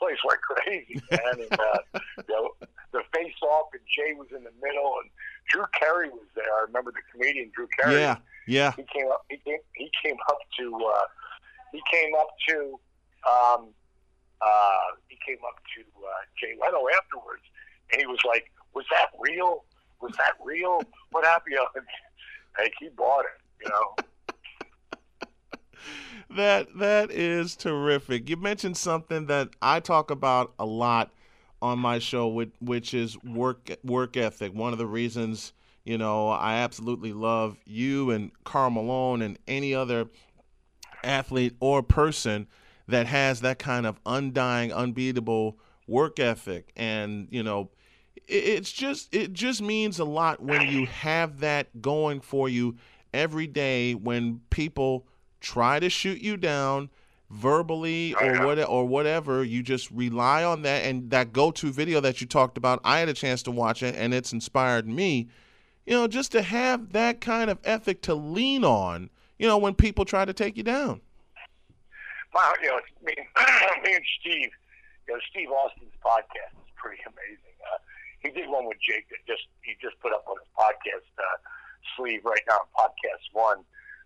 Place 0.01 0.19
went 0.25 0.41
crazy, 0.51 0.99
man. 1.09 1.47
and 1.47 1.53
uh, 1.59 1.79
you 2.27 2.33
know, 2.33 2.51
the 2.91 3.01
face 3.13 3.37
off, 3.45 3.69
and 3.73 3.81
Jay 3.87 4.13
was 4.17 4.27
in 4.35 4.43
the 4.43 4.53
middle, 4.61 4.99
and 5.01 5.09
Drew 5.49 5.65
Carey 5.79 6.09
was 6.09 6.27
there. 6.35 6.45
I 6.45 6.63
remember 6.65 6.91
the 6.91 7.01
comedian 7.11 7.51
Drew 7.53 7.67
Carey. 7.77 8.01
Yeah, 8.01 8.17
yeah. 8.47 8.71
He 8.75 8.83
came 8.83 9.07
up. 9.11 9.25
He 9.29 9.37
came. 9.37 9.59
He 9.75 9.89
came 10.03 10.17
up 10.29 10.39
to. 10.59 10.75
Uh, 10.75 11.05
he 11.71 11.81
came 11.91 12.13
up 12.15 12.29
to. 12.49 12.79
Um, 13.29 13.67
uh, 14.41 14.97
he 15.07 15.17
came 15.25 15.39
up 15.47 15.55
to 15.75 15.81
uh, 15.81 16.11
Jay 16.39 16.55
Leno 16.61 16.85
afterwards, 16.97 17.43
and 17.91 18.01
he 18.01 18.07
was 18.07 18.19
like, 18.27 18.51
"Was 18.73 18.85
that 18.91 19.09
real? 19.19 19.63
Was 20.01 20.13
that 20.17 20.33
real? 20.43 20.81
What 21.11 21.25
happened?" 21.25 21.55
Like 22.55 22.73
he 22.79 22.87
bought 22.89 23.25
it. 23.25 23.63
You 23.63 23.69
know. 23.71 23.95
that 26.35 26.67
that 26.77 27.09
is 27.09 27.55
terrific. 27.55 28.29
You 28.29 28.37
mentioned 28.37 28.77
something 28.77 29.25
that 29.25 29.49
I 29.59 29.79
talk 29.79 30.11
about 30.11 30.53
a 30.59 30.65
lot 30.65 31.11
on 31.63 31.79
my 31.79 31.97
show, 31.97 32.27
which, 32.27 32.51
which 32.59 32.93
is 32.93 33.17
work 33.23 33.71
work 33.83 34.17
ethic. 34.17 34.53
One 34.53 34.73
of 34.73 34.77
the 34.77 34.85
reasons 34.85 35.53
you 35.85 35.97
know 35.97 36.29
I 36.29 36.55
absolutely 36.55 37.13
love 37.13 37.57
you 37.65 38.11
and 38.11 38.31
Karl 38.43 38.69
Malone 38.69 39.21
and 39.21 39.39
any 39.47 39.73
other 39.73 40.07
athlete 41.03 41.55
or 41.61 41.81
person 41.81 42.47
that 42.87 43.07
has 43.07 43.41
that 43.41 43.59
kind 43.59 43.85
of 43.85 43.97
undying, 44.05 44.73
unbeatable 44.73 45.57
work 45.87 46.19
ethic, 46.19 46.73
and 46.75 47.29
you 47.31 47.41
know 47.41 47.71
it's 48.27 48.71
just 48.71 49.13
it 49.15 49.31
just 49.31 49.61
means 49.61 49.99
a 49.99 50.05
lot 50.05 50.43
when 50.43 50.67
you 50.67 50.85
have 50.85 51.39
that 51.39 51.81
going 51.81 52.19
for 52.19 52.49
you 52.49 52.75
every 53.13 53.47
day 53.47 53.93
when 53.93 54.41
people 54.49 55.07
try 55.39 55.79
to 55.79 55.89
shoot 55.89 56.19
you 56.21 56.35
down 56.35 56.89
verbally 57.33 58.13
or 58.15 58.45
what 58.45 58.59
or 58.69 58.85
whatever 58.85 59.43
you 59.43 59.63
just 59.63 59.89
rely 59.89 60.43
on 60.43 60.61
that 60.61 60.85
and 60.85 61.09
that 61.09 61.33
go-to 61.33 61.71
video 61.71 61.99
that 61.99 62.21
you 62.21 62.27
talked 62.27 62.57
about 62.57 62.79
I 62.83 62.99
had 62.99 63.09
a 63.09 63.13
chance 63.13 63.41
to 63.43 63.51
watch 63.51 63.81
it 63.81 63.95
and 63.95 64.13
it's 64.13 64.31
inspired 64.31 64.87
me 64.87 65.27
you 65.85 65.93
know 65.93 66.07
just 66.07 66.31
to 66.33 66.43
have 66.43 66.93
that 66.93 67.21
kind 67.21 67.49
of 67.49 67.57
ethic 67.63 68.01
to 68.03 68.13
lean 68.13 68.63
on 68.63 69.09
you 69.39 69.47
know 69.47 69.57
when 69.57 69.73
people 69.73 70.05
try 70.05 70.25
to 70.25 70.33
take 70.33 70.55
you 70.57 70.63
down. 70.63 71.01
Wow 72.33 72.53
you 72.61 72.67
know 72.67 72.79
me, 73.01 73.13
me 73.83 73.95
and 73.95 74.05
Steve 74.21 74.51
you 75.07 75.13
know 75.13 75.19
Steve 75.31 75.49
Austin's 75.49 75.93
podcast 76.05 76.53
is 76.61 76.71
pretty 76.75 77.01
amazing. 77.07 77.57
Uh, 77.65 77.77
he 78.19 78.29
did 78.29 78.47
one 78.47 78.67
with 78.67 78.77
Jake 78.79 79.09
that 79.09 79.25
just 79.27 79.47
he 79.63 79.73
just 79.81 79.99
put 80.01 80.13
up 80.13 80.23
on 80.27 80.37
his 80.37 80.47
podcast 80.55 81.09
uh, 81.17 81.37
sleeve 81.97 82.21
right 82.23 82.41
now 82.47 82.59
podcast 82.77 83.25
one. 83.33 83.59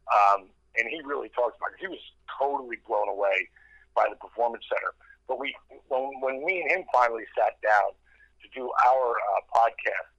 Um, 0.08 0.48
and 0.78 0.88
he 0.90 1.02
really 1.04 1.30
talks 1.30 1.58
about 1.58 1.74
it. 1.74 1.82
He 1.82 1.88
was 1.88 2.02
totally 2.40 2.78
blown 2.88 3.10
away 3.10 3.50
by 3.96 4.06
the 4.10 4.16
performance 4.16 4.64
center. 4.70 4.94
But 5.28 5.40
we, 5.40 5.56
when, 5.90 6.22
when 6.22 6.46
me 6.46 6.62
and 6.62 6.72
him 6.72 6.84
finally 6.94 7.26
sat 7.36 7.60
down 7.62 7.92
to 8.42 8.48
do 8.56 8.70
our 8.86 9.06
uh, 9.12 9.42
podcast, 9.52 10.10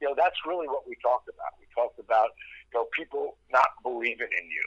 you 0.00 0.08
know, 0.08 0.14
that's 0.16 0.36
really 0.46 0.68
what 0.68 0.86
we 0.86 0.94
talked 1.02 1.28
about. 1.28 1.56
We 1.58 1.66
talked 1.74 1.98
about, 1.98 2.30
you 2.72 2.78
know, 2.78 2.86
people 2.96 3.38
not 3.50 3.74
believing 3.82 4.30
in 4.30 4.46
you, 4.50 4.66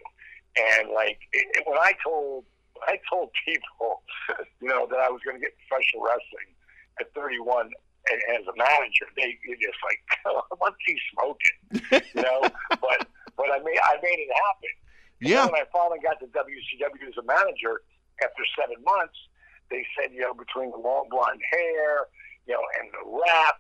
and 0.56 0.92
like 0.92 1.20
it, 1.34 1.46
it, 1.56 1.64
when 1.68 1.78
I 1.78 1.92
told, 2.04 2.46
when 2.74 2.88
I 2.88 3.00
told 3.10 3.32
people, 3.44 4.04
you 4.62 4.68
know, 4.68 4.88
that 4.90 5.00
I 5.00 5.10
was 5.10 5.22
going 5.24 5.36
to 5.38 5.44
get 5.44 5.52
professional 5.68 6.04
wrestling 6.04 6.56
at 7.00 7.12
31 7.14 7.72
and 8.12 8.22
as 8.38 8.46
a 8.48 8.56
manager, 8.58 9.08
they 9.18 9.38
they 9.46 9.58
just 9.58 9.80
like, 9.82 10.02
what's 10.58 10.78
he 10.86 10.98
smoking, 11.14 11.58
you 12.14 12.22
know? 12.22 12.42
but 12.70 13.08
but 13.38 13.48
I 13.52 13.60
made 13.60 13.80
I 13.82 13.98
made 14.02 14.20
it 14.22 14.34
happen. 14.34 14.74
Yeah. 15.20 15.44
And 15.44 15.52
when 15.52 15.62
I 15.62 15.66
finally 15.72 16.00
got 16.00 16.20
to 16.20 16.28
WCW 16.28 17.08
as 17.08 17.18
a 17.18 17.24
manager 17.24 17.82
after 18.24 18.44
seven 18.58 18.84
months, 18.84 19.18
they 19.70 19.86
said, 19.98 20.14
you 20.14 20.22
know, 20.22 20.34
between 20.34 20.72
the 20.72 20.78
long 20.78 21.08
blonde 21.10 21.42
hair, 21.52 22.08
you 22.46 22.54
know, 22.54 22.64
and 22.80 22.92
the 22.94 23.04
rap 23.26 23.60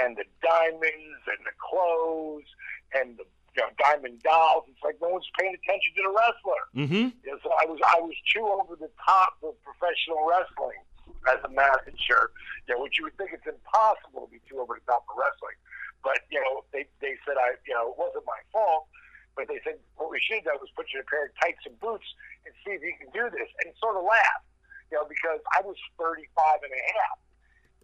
and 0.00 0.16
the 0.16 0.24
diamonds 0.42 1.22
and 1.28 1.40
the 1.44 1.54
clothes 1.60 2.48
and 2.94 3.18
the 3.18 3.24
you 3.54 3.62
know, 3.62 3.70
diamond 3.78 4.18
dolls, 4.22 4.66
it's 4.66 4.82
like 4.82 4.98
no 4.98 5.14
one's 5.14 5.30
paying 5.38 5.54
attention 5.54 5.94
to 5.94 6.02
the 6.02 6.10
wrestler. 6.10 6.62
Mm-hmm. 6.74 7.06
You 7.22 7.30
know, 7.30 7.38
so 7.42 7.54
I 7.54 7.64
was 7.70 7.78
I 7.86 8.02
was 8.02 8.14
too 8.26 8.42
over 8.42 8.74
the 8.74 8.90
top 8.98 9.38
of 9.46 9.54
professional 9.62 10.26
wrestling 10.26 10.82
as 11.30 11.38
a 11.46 11.50
manager. 11.54 12.34
You 12.66 12.74
know, 12.74 12.82
which 12.82 12.98
you 12.98 13.06
would 13.06 13.14
think 13.14 13.30
it's 13.30 13.46
impossible 13.46 14.26
to 14.26 14.30
be 14.30 14.42
too 14.50 14.58
over 14.58 14.74
the 14.74 14.86
top 14.90 15.06
of 15.06 15.14
wrestling. 15.14 15.58
But 16.02 16.26
you 16.34 16.42
know, 16.42 16.66
they 16.74 16.90
they 16.98 17.14
said 17.22 17.38
I 17.38 17.54
you 17.62 17.74
know 17.78 17.94
it 17.94 17.96
wasn't 17.98 18.26
my 18.26 18.42
fault. 18.50 18.90
But 19.34 19.50
they 19.50 19.58
said, 19.66 19.82
what 19.98 20.10
we 20.10 20.22
should 20.22 20.46
have 20.46 20.54
done 20.54 20.58
was 20.62 20.70
put 20.78 20.86
you 20.94 21.02
in 21.02 21.06
a 21.06 21.10
pair 21.10 21.26
of 21.26 21.34
tights 21.42 21.62
and 21.66 21.74
boots 21.82 22.06
and 22.46 22.54
see 22.62 22.78
if 22.78 22.82
you 22.82 22.94
can 22.98 23.10
do 23.10 23.26
this. 23.34 23.50
And 23.66 23.74
sort 23.82 23.98
of 23.98 24.06
laugh, 24.06 24.42
you 24.90 24.98
know, 24.98 25.06
because 25.10 25.42
I 25.50 25.60
was 25.66 25.74
35 25.98 26.22
and 26.62 26.72
a 26.72 26.82
half. 26.94 27.18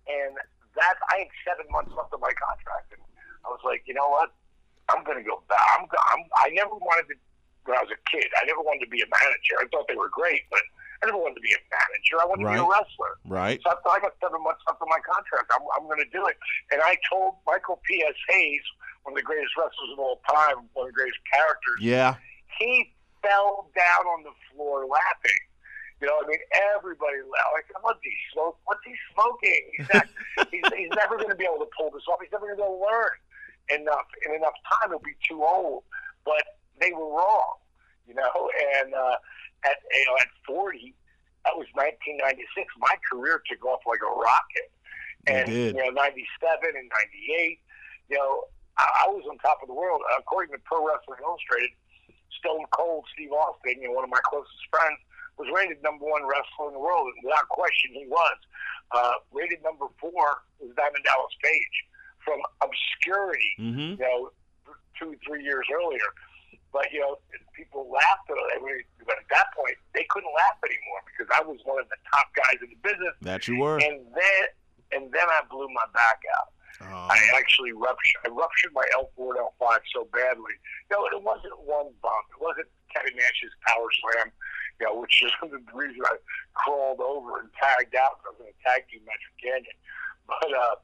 And 0.06 0.32
that, 0.78 0.94
I 1.10 1.26
had 1.26 1.30
seven 1.42 1.66
months 1.74 1.90
left 1.98 2.14
of 2.14 2.22
my 2.22 2.30
contract. 2.38 2.94
And 2.94 3.02
I 3.42 3.50
was 3.50 3.60
like, 3.66 3.82
you 3.90 3.94
know 3.98 4.06
what? 4.08 4.30
I'm 4.90 5.02
going 5.02 5.18
to 5.18 5.26
go 5.26 5.42
back. 5.50 5.62
I'm, 5.78 5.86
I'm, 5.86 6.22
I 6.38 6.50
never 6.54 6.74
wanted 6.74 7.14
to, 7.14 7.16
when 7.66 7.78
I 7.78 7.82
was 7.82 7.90
a 7.94 8.00
kid, 8.10 8.26
I 8.38 8.46
never 8.46 8.62
wanted 8.62 8.86
to 8.86 8.90
be 8.90 9.02
a 9.02 9.10
manager. 9.10 9.54
I 9.58 9.66
thought 9.70 9.86
they 9.90 9.98
were 9.98 10.10
great, 10.10 10.46
but 10.50 10.62
I 11.02 11.06
never 11.06 11.18
wanted 11.18 11.38
to 11.38 11.44
be 11.46 11.54
a 11.54 11.62
manager. 11.70 12.14
I 12.18 12.26
wanted 12.26 12.46
Right. 12.46 12.58
to 12.58 12.62
be 12.62 12.66
a 12.66 12.70
wrestler. 12.70 13.14
Right. 13.26 13.58
So 13.62 13.70
I, 13.70 13.78
I 13.94 13.98
got 14.02 14.14
seven 14.22 14.42
months 14.42 14.62
left 14.66 14.82
of 14.82 14.88
my 14.90 14.98
contract. 15.02 15.50
I'm, 15.54 15.62
I'm 15.78 15.86
going 15.86 16.02
to 16.02 16.10
do 16.14 16.26
it. 16.26 16.38
And 16.74 16.78
I 16.82 16.98
told 17.10 17.38
Michael 17.46 17.78
P.S. 17.86 18.14
Hayes, 18.30 18.62
one 19.02 19.12
of 19.14 19.16
the 19.16 19.22
greatest 19.22 19.52
wrestlers 19.56 19.90
of 19.92 19.98
all 19.98 20.20
time, 20.28 20.68
one 20.74 20.86
of 20.88 20.92
the 20.92 20.96
greatest 20.96 21.18
characters, 21.32 21.78
Yeah. 21.80 22.16
he 22.58 22.92
fell 23.22 23.68
down 23.76 24.04
on 24.16 24.22
the 24.24 24.32
floor 24.52 24.86
laughing. 24.86 25.40
You 26.00 26.08
know, 26.08 26.16
I 26.16 26.26
mean, 26.28 26.40
everybody 26.76 27.20
laughed. 27.20 27.52
Like, 27.52 27.68
what's 27.84 28.00
he 28.02 28.12
smoke? 28.32 28.56
What's 28.64 28.80
he 28.86 28.94
smoking? 29.12 29.62
He's, 29.76 29.88
not, 29.92 30.08
he's, 30.50 30.64
he's 30.76 30.88
never 30.96 31.16
going 31.16 31.28
to 31.28 31.36
be 31.36 31.44
able 31.44 31.60
to 31.64 31.68
pull 31.76 31.90
this 31.92 32.04
off. 32.08 32.16
He's 32.22 32.32
never 32.32 32.46
going 32.48 32.56
to 32.56 32.62
be 32.62 32.64
able 32.64 32.80
to 32.80 32.88
learn 32.88 33.12
enough 33.84 34.08
in 34.24 34.32
enough 34.34 34.56
time. 34.64 34.88
He'll 34.90 35.04
be 35.04 35.12
too 35.28 35.44
old. 35.44 35.84
But 36.24 36.40
they 36.80 36.92
were 36.92 37.04
wrong. 37.08 37.60
You 38.08 38.14
know, 38.16 38.32
and 38.80 38.94
uh, 38.94 39.16
at 39.64 39.76
you 39.92 40.04
know 40.08 40.16
at 40.24 40.28
40, 40.48 40.94
that 41.44 41.52
was 41.56 41.68
1996. 41.76 42.48
My 42.80 42.96
career 43.12 43.42
took 43.44 43.60
off 43.64 43.80
like 43.86 44.00
a 44.00 44.08
rocket. 44.08 44.72
And 45.28 45.46
did. 45.52 45.76
you 45.76 45.84
know, 45.84 45.90
97 45.90 46.16
and 46.80 46.88
98. 46.88 47.60
You 48.08 48.16
know, 48.16 48.44
I, 48.80 49.04
I 49.04 49.06
was 49.12 49.24
on 49.28 49.36
top 49.44 49.60
of 49.60 49.68
the 49.68 49.76
world. 49.76 50.00
According 50.16 50.56
to 50.56 50.60
Pro 50.64 50.80
Wrestling 50.80 51.20
Illustrated, 51.20 51.76
Stone 52.40 52.64
Cold 52.72 53.04
Steve 53.12 53.32
Austin, 53.36 53.76
you 53.84 53.92
know, 53.92 54.00
one 54.00 54.04
of 54.04 54.10
my 54.10 54.22
closest 54.24 54.64
friends, 54.72 54.96
was 55.36 55.48
rated 55.52 55.80
number 55.84 56.04
one 56.04 56.24
wrestler 56.24 56.68
in 56.68 56.74
the 56.76 56.80
world. 56.80 57.08
And 57.12 57.24
without 57.24 57.48
question, 57.48 57.92
he 57.92 58.08
was. 58.08 58.38
Uh, 58.92 59.16
rated 59.32 59.62
number 59.62 59.86
four 60.00 60.44
was 60.60 60.72
Diamond 60.76 61.04
Dallas 61.04 61.36
Page 61.44 61.76
from 62.24 62.40
obscurity, 62.60 63.52
Mm-hmm. 63.60 64.00
you 64.00 64.04
know, 64.04 64.32
two, 64.96 65.16
three 65.24 65.44
years 65.44 65.64
earlier. 65.72 66.08
But, 66.72 66.92
you 66.92 67.00
know, 67.00 67.18
people 67.56 67.90
laughed 67.90 68.30
at 68.30 68.36
it. 68.36 68.86
But 69.04 69.18
at 69.18 69.28
that 69.32 69.50
point, 69.56 69.74
they 69.92 70.06
couldn't 70.08 70.30
laugh 70.30 70.60
anymore 70.62 71.00
because 71.08 71.26
I 71.34 71.42
was 71.42 71.58
one 71.64 71.80
of 71.80 71.88
the 71.88 71.98
top 72.12 72.30
guys 72.36 72.62
in 72.62 72.70
the 72.70 72.80
business. 72.84 73.14
That 73.22 73.48
you 73.48 73.58
were. 73.58 73.80
And 73.80 74.06
then, 74.14 74.42
and 74.92 75.02
then 75.10 75.26
I 75.26 75.42
blew 75.50 75.66
my 75.72 75.88
back 75.92 76.22
out. 76.38 76.49
I 77.10 77.18
actually 77.34 77.72
ruptured. 77.74 78.22
I 78.24 78.28
ruptured 78.30 78.70
my 78.72 78.86
L4 78.94 79.34
and 79.34 79.42
L5 79.58 79.66
so 79.92 80.06
badly. 80.14 80.54
No, 80.90 81.04
it 81.10 81.18
wasn't 81.22 81.58
one 81.66 81.90
bump. 82.02 82.26
It 82.30 82.40
wasn't 82.40 82.68
Kevin 82.94 83.14
Nash's 83.18 83.50
power 83.66 83.90
slam, 83.98 84.30
you 84.78 84.86
know, 84.86 84.94
which 85.02 85.18
is 85.22 85.32
the 85.42 85.58
reason 85.74 85.98
I 86.06 86.16
crawled 86.54 87.00
over 87.02 87.40
and 87.42 87.50
tagged 87.58 87.94
out. 87.98 88.22
Because 88.22 88.38
I 88.38 88.46
was 88.46 88.46
in 88.46 88.54
a 88.54 88.58
tag 88.62 88.86
team 88.88 89.02
match 89.04 89.22
with 89.26 89.38
Kanyon. 89.42 89.78
But 90.30 90.50
uh, 90.54 90.76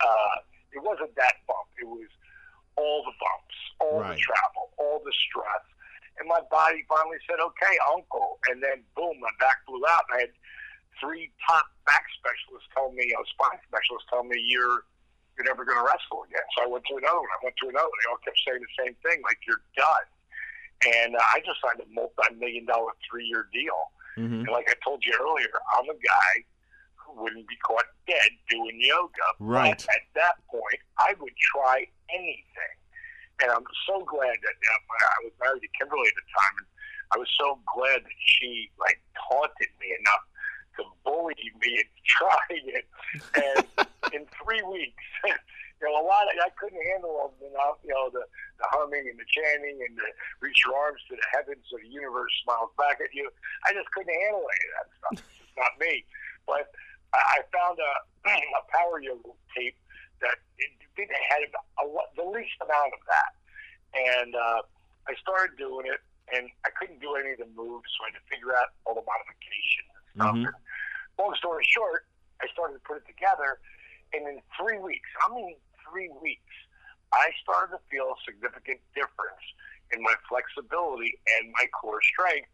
uh, 0.00 0.36
it 0.72 0.80
wasn't 0.80 1.12
that 1.20 1.44
bump. 1.46 1.68
It 1.76 1.84
was 1.86 2.08
all 2.80 3.04
the 3.04 3.14
bumps, 3.20 3.58
all 3.78 4.00
Right. 4.00 4.16
the 4.16 4.24
travel, 4.24 4.72
all 4.80 4.98
the 5.04 5.12
stress. 5.28 5.62
And 6.18 6.26
my 6.30 6.40
body 6.50 6.80
finally 6.88 7.18
said, 7.28 7.38
okay, 7.42 7.74
uncle. 7.92 8.38
And 8.48 8.62
then, 8.62 8.82
boom, 8.96 9.18
my 9.20 9.30
back 9.38 9.60
blew 9.66 9.82
out. 9.86 10.06
And 10.08 10.16
I 10.16 10.20
had 10.30 10.34
three 10.98 11.30
top 11.44 11.66
back 11.86 12.06
specialists 12.16 12.70
tell 12.72 12.90
me, 12.94 13.04
you 13.10 13.14
know, 13.18 13.26
spine 13.34 13.58
specialists 13.66 14.08
tell 14.08 14.22
me, 14.24 14.38
you're 14.40 14.86
you're 15.36 15.46
never 15.46 15.66
going 15.66 15.78
to 15.78 15.86
wrestle 15.86 16.22
again. 16.26 16.44
So 16.54 16.64
I 16.64 16.68
went 16.70 16.86
to 16.86 16.96
another 16.98 17.18
one. 17.18 17.32
I 17.34 17.40
went 17.42 17.56
to 17.62 17.68
another 17.70 17.90
one. 17.90 17.98
They 18.02 18.08
all 18.10 18.22
kept 18.22 18.38
saying 18.46 18.62
the 18.62 18.74
same 18.78 18.94
thing, 19.02 19.18
like 19.26 19.38
you're 19.46 19.62
done. 19.74 20.06
And 20.84 21.16
uh, 21.16 21.34
I 21.34 21.42
just 21.42 21.58
signed 21.62 21.82
a 21.82 21.88
multi-million 21.90 22.66
dollar 22.66 22.94
three-year 23.08 23.50
deal. 23.50 23.94
Mm-hmm. 24.18 24.46
And 24.46 24.50
like 24.54 24.70
I 24.70 24.78
told 24.84 25.02
you 25.02 25.14
earlier, 25.18 25.50
I'm 25.74 25.90
a 25.90 25.98
guy 25.98 26.32
who 26.94 27.22
wouldn't 27.22 27.48
be 27.48 27.58
caught 27.66 27.86
dead 28.06 28.30
doing 28.48 28.78
yoga. 28.78 29.26
Right. 29.40 29.74
But 29.74 29.90
at 29.90 30.06
that 30.14 30.36
point, 30.46 30.80
I 30.98 31.14
would 31.18 31.34
try 31.38 31.86
anything. 32.10 32.74
And 33.42 33.50
I'm 33.50 33.66
so 33.86 34.06
glad 34.06 34.38
that 34.38 34.56
uh, 34.62 35.02
I 35.02 35.18
was 35.26 35.34
married 35.42 35.62
to 35.66 35.70
Kimberly 35.74 36.06
at 36.06 36.14
the 36.14 36.26
time, 36.38 36.54
and 36.62 36.68
I 37.14 37.18
was 37.18 37.28
so 37.34 37.58
glad 37.66 38.06
that 38.06 38.18
she 38.26 38.70
like 38.78 39.02
taunted 39.18 39.74
me 39.82 39.90
enough 39.98 40.24
to 40.78 40.82
bully 41.02 41.34
me 41.60 41.82
and 41.82 41.90
try 42.06 42.46
it. 42.50 42.86
And 43.34 43.88
in 44.14 44.26
three 44.30 44.62
weeks. 44.62 45.04
you 45.26 45.82
know, 45.82 45.98
a 45.98 46.06
lot 46.06 46.30
of 46.30 46.38
I 46.38 46.50
couldn't 46.54 46.80
handle 46.94 47.10
all 47.18 47.34
the 47.42 47.50
you 47.82 47.92
know 47.92 48.08
the 48.14 48.22
the 48.62 48.66
humming 48.70 49.10
and 49.10 49.18
the 49.18 49.26
chanting 49.26 49.82
and 49.82 49.98
the 49.98 50.08
reach 50.40 50.62
your 50.64 50.78
arms 50.78 51.02
to 51.10 51.18
the 51.18 51.28
heavens 51.34 51.66
so 51.68 51.76
the 51.82 51.90
universe 51.90 52.30
smiles 52.46 52.70
back 52.78 53.02
at 53.02 53.10
you. 53.12 53.28
I 53.66 53.74
just 53.74 53.90
couldn't 53.90 54.14
handle 54.14 54.46
any 54.46 54.64
of 54.64 54.72
that 54.78 54.88
stuff. 54.94 55.14
It's 55.42 55.56
not 55.58 55.74
me. 55.82 56.06
But 56.46 56.70
I 57.12 57.18
I 57.18 57.38
found 57.50 57.78
a 57.82 57.92
a 58.30 58.62
power 58.70 59.02
yoga 59.02 59.34
tape 59.52 59.76
that 60.22 60.38
it, 60.56 60.70
it 60.96 61.10
had 61.10 61.42
a, 61.42 61.50
a, 61.82 61.84
the 62.16 62.26
least 62.30 62.54
amount 62.62 62.94
of 62.94 63.02
that, 63.10 63.32
and 63.92 64.32
uh, 64.34 64.62
I 65.10 65.12
started 65.20 65.58
doing 65.58 65.90
it, 65.90 66.00
and 66.32 66.48
I 66.64 66.70
couldn't 66.78 67.02
do 67.02 67.18
any 67.18 67.34
of 67.34 67.38
the 67.42 67.50
moves, 67.52 67.90
so 67.98 68.06
I 68.06 68.14
had 68.14 68.16
to 68.22 68.24
figure 68.30 68.54
out 68.54 68.72
all 68.86 68.94
the 68.94 69.04
modifications 69.04 69.90
and 69.90 70.06
stuff. 70.16 70.34
Mhm. 70.38 70.46
And 70.48 70.56
long 71.18 71.34
story 71.36 71.66
short, 71.68 72.06
I 72.40 72.46
started 72.52 72.74
to 72.74 72.84
put 72.86 72.98
it 72.98 73.06
together, 73.06 73.60
and 74.14 74.28
in 74.30 74.38
three 74.54 74.78
weeks, 74.78 75.08
I 75.26 75.34
mean 75.34 75.56
three 75.82 76.10
weeks, 76.22 76.54
I 77.12 77.30
started 77.42 77.78
to 77.78 77.82
feel 77.90 78.14
a 78.14 78.18
significant 78.22 78.78
difference 78.94 79.44
in 79.92 80.02
my 80.02 80.14
flexibility 80.30 81.18
and 81.38 81.50
my 81.54 81.66
core 81.74 82.02
strength. 82.02 82.48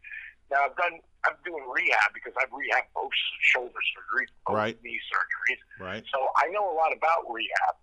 Now 0.49 0.67
I've 0.67 0.75
done, 0.75 0.99
I'm 1.25 1.37
doing 1.45 1.63
rehab 1.69 2.11
because 2.13 2.33
I've 2.37 2.51
rehabbed 2.51 2.91
both 2.93 3.13
shoulder 3.41 3.81
surgeries, 3.95 4.29
both 4.45 4.57
Right. 4.57 4.77
knee 4.83 4.99
surgeries. 5.07 5.61
Right. 5.79 6.03
So 6.11 6.19
I 6.37 6.49
know 6.49 6.65
a 6.69 6.75
lot 6.75 6.91
about 6.91 7.29
rehab. 7.29 7.77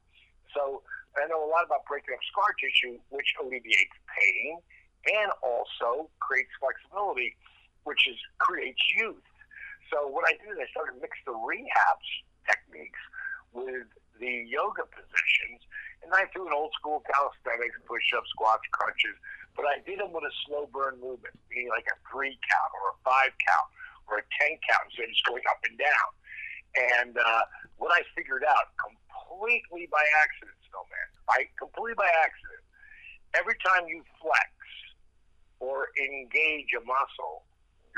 So 0.54 0.82
I 1.16 1.26
know 1.26 1.42
a 1.42 1.50
lot 1.50 1.64
about 1.64 1.86
breaking 1.88 2.14
up 2.14 2.22
scar 2.30 2.52
tissue, 2.60 2.98
which 3.08 3.26
alleviates 3.40 3.96
pain 4.14 4.60
and 5.18 5.32
also 5.42 6.10
creates 6.20 6.50
flexibility, 6.60 7.34
which 7.84 8.06
is 8.06 8.18
creates 8.38 8.82
youth. 8.94 9.24
So 9.90 10.06
what 10.06 10.28
I 10.28 10.36
did 10.36 10.52
is 10.52 10.58
I 10.60 10.68
started 10.70 10.98
to 10.98 11.00
mix 11.00 11.16
the 11.24 11.32
rehab 11.32 11.98
techniques 12.46 13.00
with 13.52 13.88
the 14.18 14.34
yoga 14.48 14.84
positions, 14.90 15.62
and 16.02 16.10
I 16.14 16.26
threw 16.30 16.46
an 16.46 16.54
old 16.54 16.74
school 16.74 17.02
calisthenics, 17.06 17.78
push-ups, 17.86 18.30
squats, 18.34 18.66
crunches, 18.74 19.14
but 19.54 19.66
I 19.66 19.82
did 19.82 19.98
them 19.98 20.14
with 20.14 20.22
a 20.22 20.34
slow 20.46 20.70
burn 20.70 20.98
movement, 21.02 21.34
meaning 21.50 21.70
like 21.70 21.86
a 21.90 21.96
three 22.06 22.38
count 22.46 22.70
or 22.78 22.94
a 22.94 22.96
five 23.02 23.34
count 23.42 23.68
or 24.06 24.22
a 24.22 24.24
ten 24.38 24.54
count 24.66 24.86
instead 24.90 25.10
of 25.10 25.14
just 25.14 25.26
going 25.26 25.42
up 25.50 25.58
and 25.66 25.76
down. 25.78 26.08
And 26.78 27.12
uh, 27.18 27.42
what 27.78 27.90
I 27.90 28.06
figured 28.14 28.46
out 28.46 28.70
completely 28.78 29.90
by 29.90 30.04
accident, 30.22 30.54
Snowman, 30.70 31.08
I 31.26 31.50
completely 31.58 31.98
by 31.98 32.06
accident, 32.06 32.62
every 33.34 33.58
time 33.64 33.90
you 33.90 34.06
flex 34.22 34.50
or 35.58 35.90
engage 35.98 36.70
a 36.78 36.82
muscle, 36.86 37.42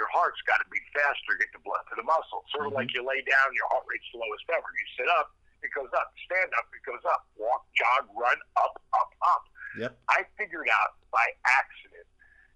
your 0.00 0.08
heart's 0.08 0.40
got 0.48 0.64
to 0.64 0.66
beat 0.72 0.86
faster 0.96 1.36
to 1.36 1.38
get 1.44 1.52
the 1.52 1.60
blood 1.60 1.84
to 1.92 1.94
the 2.00 2.06
muscle. 2.08 2.40
Sort 2.56 2.66
of 2.68 2.72
like 2.72 2.88
you 2.96 3.04
lay 3.04 3.20
down, 3.28 3.52
your 3.52 3.68
heart 3.68 3.84
rate's 3.84 4.08
the 4.16 4.18
lowest 4.18 4.48
ever. 4.48 4.64
You 4.64 4.86
sit 4.96 5.08
up, 5.12 5.28
it 5.62 5.72
goes 5.76 5.90
up. 5.96 6.12
Stand 6.24 6.50
up, 6.56 6.66
it 6.72 6.84
goes 6.84 7.02
up. 7.08 7.28
Walk, 7.36 7.64
jog, 7.76 8.08
run, 8.16 8.38
up, 8.56 8.76
up, 8.92 9.10
up. 9.24 9.44
Yep. 9.78 9.92
I 10.10 10.26
figured 10.36 10.68
out 10.68 10.98
by 11.14 11.24
accident 11.46 12.08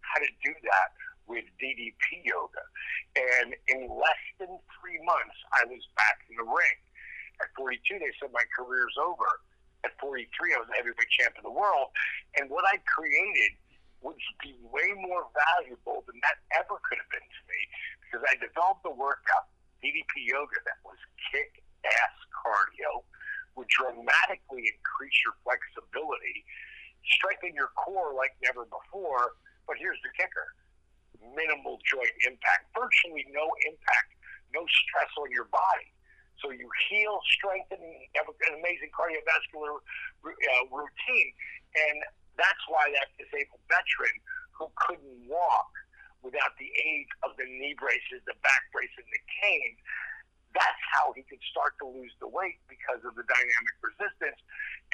how 0.02 0.20
to 0.20 0.30
do 0.42 0.52
that 0.66 0.90
with 1.26 1.44
DDP 1.56 2.25
yoga. 2.25 2.64
And 3.16 3.54
in 3.70 3.88
less 3.88 4.23
than 4.38 4.50
three 4.78 5.00
months, 5.06 5.38
I 5.54 5.64
was 5.66 5.80
back 5.96 6.26
in 6.28 6.37
the 6.37 6.46
ring. 6.46 6.78
At 7.40 7.50
42, 7.56 7.99
they 7.99 8.12
said 8.20 8.30
my 8.30 8.44
career's 8.54 8.94
over. 9.00 9.26
At 9.82 9.96
43, 10.00 10.28
I 10.54 10.58
was 10.58 10.68
the 10.68 10.76
heavyweight 10.80 11.12
champ 11.12 11.34
of 11.37 11.44
the 11.44 11.54
world. 11.54 11.92
And 12.38 12.49
what 12.49 12.64
I 12.68 12.80
created 12.88 13.58
would 14.04 14.20
be 14.44 14.52
way 14.68 14.92
more 15.00 15.25
valuable 15.32 16.04
than 16.04 16.20
that 16.20 16.37
ever 16.61 16.76
could 16.84 17.00
have 17.00 17.08
been 17.08 17.25
to 17.25 17.42
me 17.49 17.61
because 18.04 18.23
I 18.28 18.37
developed 18.37 18.84
a 18.84 18.92
workout, 18.92 19.49
DDP 19.80 20.28
yoga, 20.28 20.61
that 20.68 20.78
was 20.84 21.00
kick 21.32 21.63
ass 21.85 22.17
cardio, 22.33 23.05
would 23.55 23.69
dramatically 23.69 24.67
increase 24.67 25.17
your 25.23 25.37
flexibility, 25.47 26.43
strengthen 27.07 27.55
your 27.55 27.71
core 27.78 28.13
like 28.17 28.35
never 28.43 28.67
before. 28.67 29.39
But 29.67 29.78
here's 29.78 30.00
the 30.02 30.13
kicker 30.17 30.49
minimal 31.32 31.80
joint 31.89 32.13
impact, 32.28 32.69
virtually 32.76 33.25
no 33.32 33.49
impact, 33.65 34.13
no 34.52 34.61
stress 34.69 35.08
on 35.17 35.32
your 35.32 35.49
body. 35.49 35.89
So 36.43 36.52
you 36.52 36.69
heal, 36.91 37.17
strengthen, 37.32 37.80
have 38.19 38.28
an 38.28 38.54
amazing 38.61 38.93
cardiovascular 38.93 39.80
uh, 39.80 40.65
routine. 40.69 41.30
And 41.73 41.97
that's 42.37 42.65
why 42.69 42.93
that 42.93 43.08
disabled 43.17 43.63
veteran 43.71 44.13
who 44.52 44.69
couldn't 44.76 45.19
walk 45.25 45.73
without 46.21 46.52
the 46.61 46.69
aid 46.69 47.08
of 47.23 47.37
the 47.41 47.47
knee 47.47 47.76
braces, 47.78 48.21
the 48.28 48.37
back 48.43 48.65
brace, 48.73 48.93
and 48.97 49.08
the 49.08 49.23
cane, 49.41 49.76
that's 50.54 50.82
how 50.95 51.10
he 51.19 51.26
could 51.26 51.43
start 51.50 51.75
to 51.82 51.86
lose 51.90 52.14
the 52.23 52.30
weight 52.30 52.62
because 52.71 53.02
of 53.02 53.19
the 53.19 53.26
dynamic 53.26 53.75
resistance. 53.82 54.38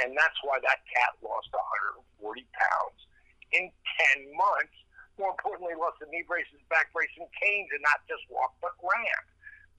And 0.01 0.17
that's 0.17 0.37
why 0.41 0.57
that 0.65 0.81
cat 0.89 1.13
lost 1.21 1.53
140 2.21 2.49
pounds 2.57 2.99
in 3.53 3.69
10 4.17 4.33
months. 4.33 4.75
More 5.21 5.37
importantly, 5.37 5.77
lost 5.77 6.01
the 6.01 6.09
knee 6.09 6.25
braces, 6.25 6.65
back 6.73 6.89
brace, 6.97 7.13
and 7.21 7.29
canes, 7.37 7.69
and 7.77 7.85
not 7.85 8.01
just 8.09 8.25
walked 8.33 8.57
but 8.65 8.73
ran. 8.81 9.21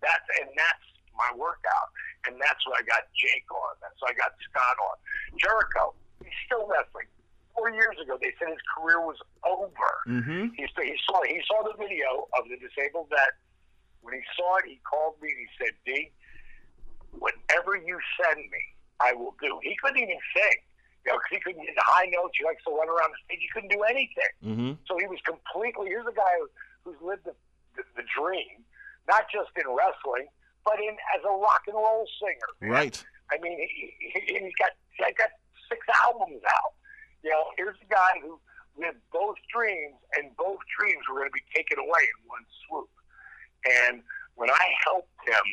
That's 0.05 0.25
and 0.37 0.53
that's 0.53 0.85
my 1.17 1.33
workout, 1.33 1.89
and 2.29 2.37
that's 2.37 2.61
what 2.69 2.77
I 2.77 2.83
got 2.85 3.09
Jake 3.17 3.49
on. 3.49 3.73
That's 3.81 3.97
what 4.01 4.13
I 4.13 4.15
got 4.17 4.37
Scott 4.45 4.77
on. 4.77 4.95
Jericho, 5.41 5.97
he's 6.21 6.37
still 6.45 6.69
wrestling. 6.69 7.09
Four 7.57 7.73
years 7.73 7.97
ago, 7.97 8.21
they 8.21 8.33
said 8.37 8.53
his 8.53 8.63
career 8.69 9.01
was 9.01 9.17
over. 9.41 9.91
Mm-hmm. 10.05 10.53
He, 10.53 10.65
he 10.65 10.95
saw 11.05 11.21
he 11.25 11.41
saw 11.49 11.65
the 11.65 11.73
video 11.77 12.29
of 12.37 12.45
the 12.45 12.61
disabled 12.61 13.09
vet. 13.09 13.33
When 14.01 14.13
he 14.15 14.21
saw 14.35 14.57
it, 14.57 14.65
he 14.65 14.79
called 14.83 15.15
me 15.21 15.29
and 15.29 15.39
he 15.39 15.49
said, 15.57 15.73
"D, 15.85 16.11
whatever 17.17 17.75
you 17.75 17.99
send 18.21 18.39
me, 18.49 18.63
I 18.99 19.13
will 19.13 19.35
do." 19.41 19.59
He 19.63 19.75
couldn't 19.81 19.97
even 20.01 20.17
sing, 20.35 20.57
you 21.05 21.11
know, 21.11 21.17
'cause 21.19 21.31
he 21.31 21.39
couldn't 21.39 21.63
get 21.65 21.75
the 21.75 21.85
high 21.85 22.05
notes. 22.05 22.37
He 22.37 22.43
likes 22.45 22.63
to 22.65 22.71
run 22.71 22.89
around 22.89 23.11
the 23.13 23.19
stage. 23.25 23.41
He 23.41 23.49
couldn't 23.49 23.69
do 23.69 23.83
anything. 23.83 24.31
Mm-hmm. 24.43 24.71
So 24.87 24.97
he 24.97 25.07
was 25.07 25.19
completely. 25.25 25.89
Here's 25.89 26.07
a 26.07 26.13
guy 26.13 26.33
who, 26.39 26.49
who's 26.83 27.01
lived 27.01 27.25
the, 27.25 27.35
the, 27.75 27.83
the 27.95 28.03
dream, 28.17 28.65
not 29.07 29.25
just 29.31 29.51
in 29.57 29.69
wrestling, 29.69 30.27
but 30.65 30.79
in 30.79 30.97
as 31.17 31.21
a 31.23 31.31
rock 31.31 31.63
and 31.67 31.75
roll 31.75 32.07
singer. 32.19 32.71
Right. 32.73 32.97
I 33.31 33.37
mean, 33.39 33.57
he, 33.59 33.93
he, 33.99 34.19
he's 34.39 34.55
got 34.57 34.71
he's 34.97 35.15
got 35.17 35.29
six 35.69 35.85
albums 36.03 36.41
out. 36.47 36.73
You 37.23 37.29
know, 37.29 37.45
here's 37.55 37.77
a 37.81 37.85
guy 37.93 38.17
who 38.21 38.39
lived 38.77 38.97
both 39.13 39.37
dreams, 39.53 39.95
and 40.17 40.35
both 40.37 40.59
dreams 40.79 41.03
were 41.07 41.19
going 41.19 41.29
to 41.29 41.33
be 41.33 41.43
taken 41.53 41.77
away 41.77 42.01
in 42.01 42.27
one 42.27 42.43
swoop. 42.65 42.89
And 43.65 44.01
when 44.35 44.49
I 44.49 44.65
helped 44.85 45.13
him, 45.25 45.45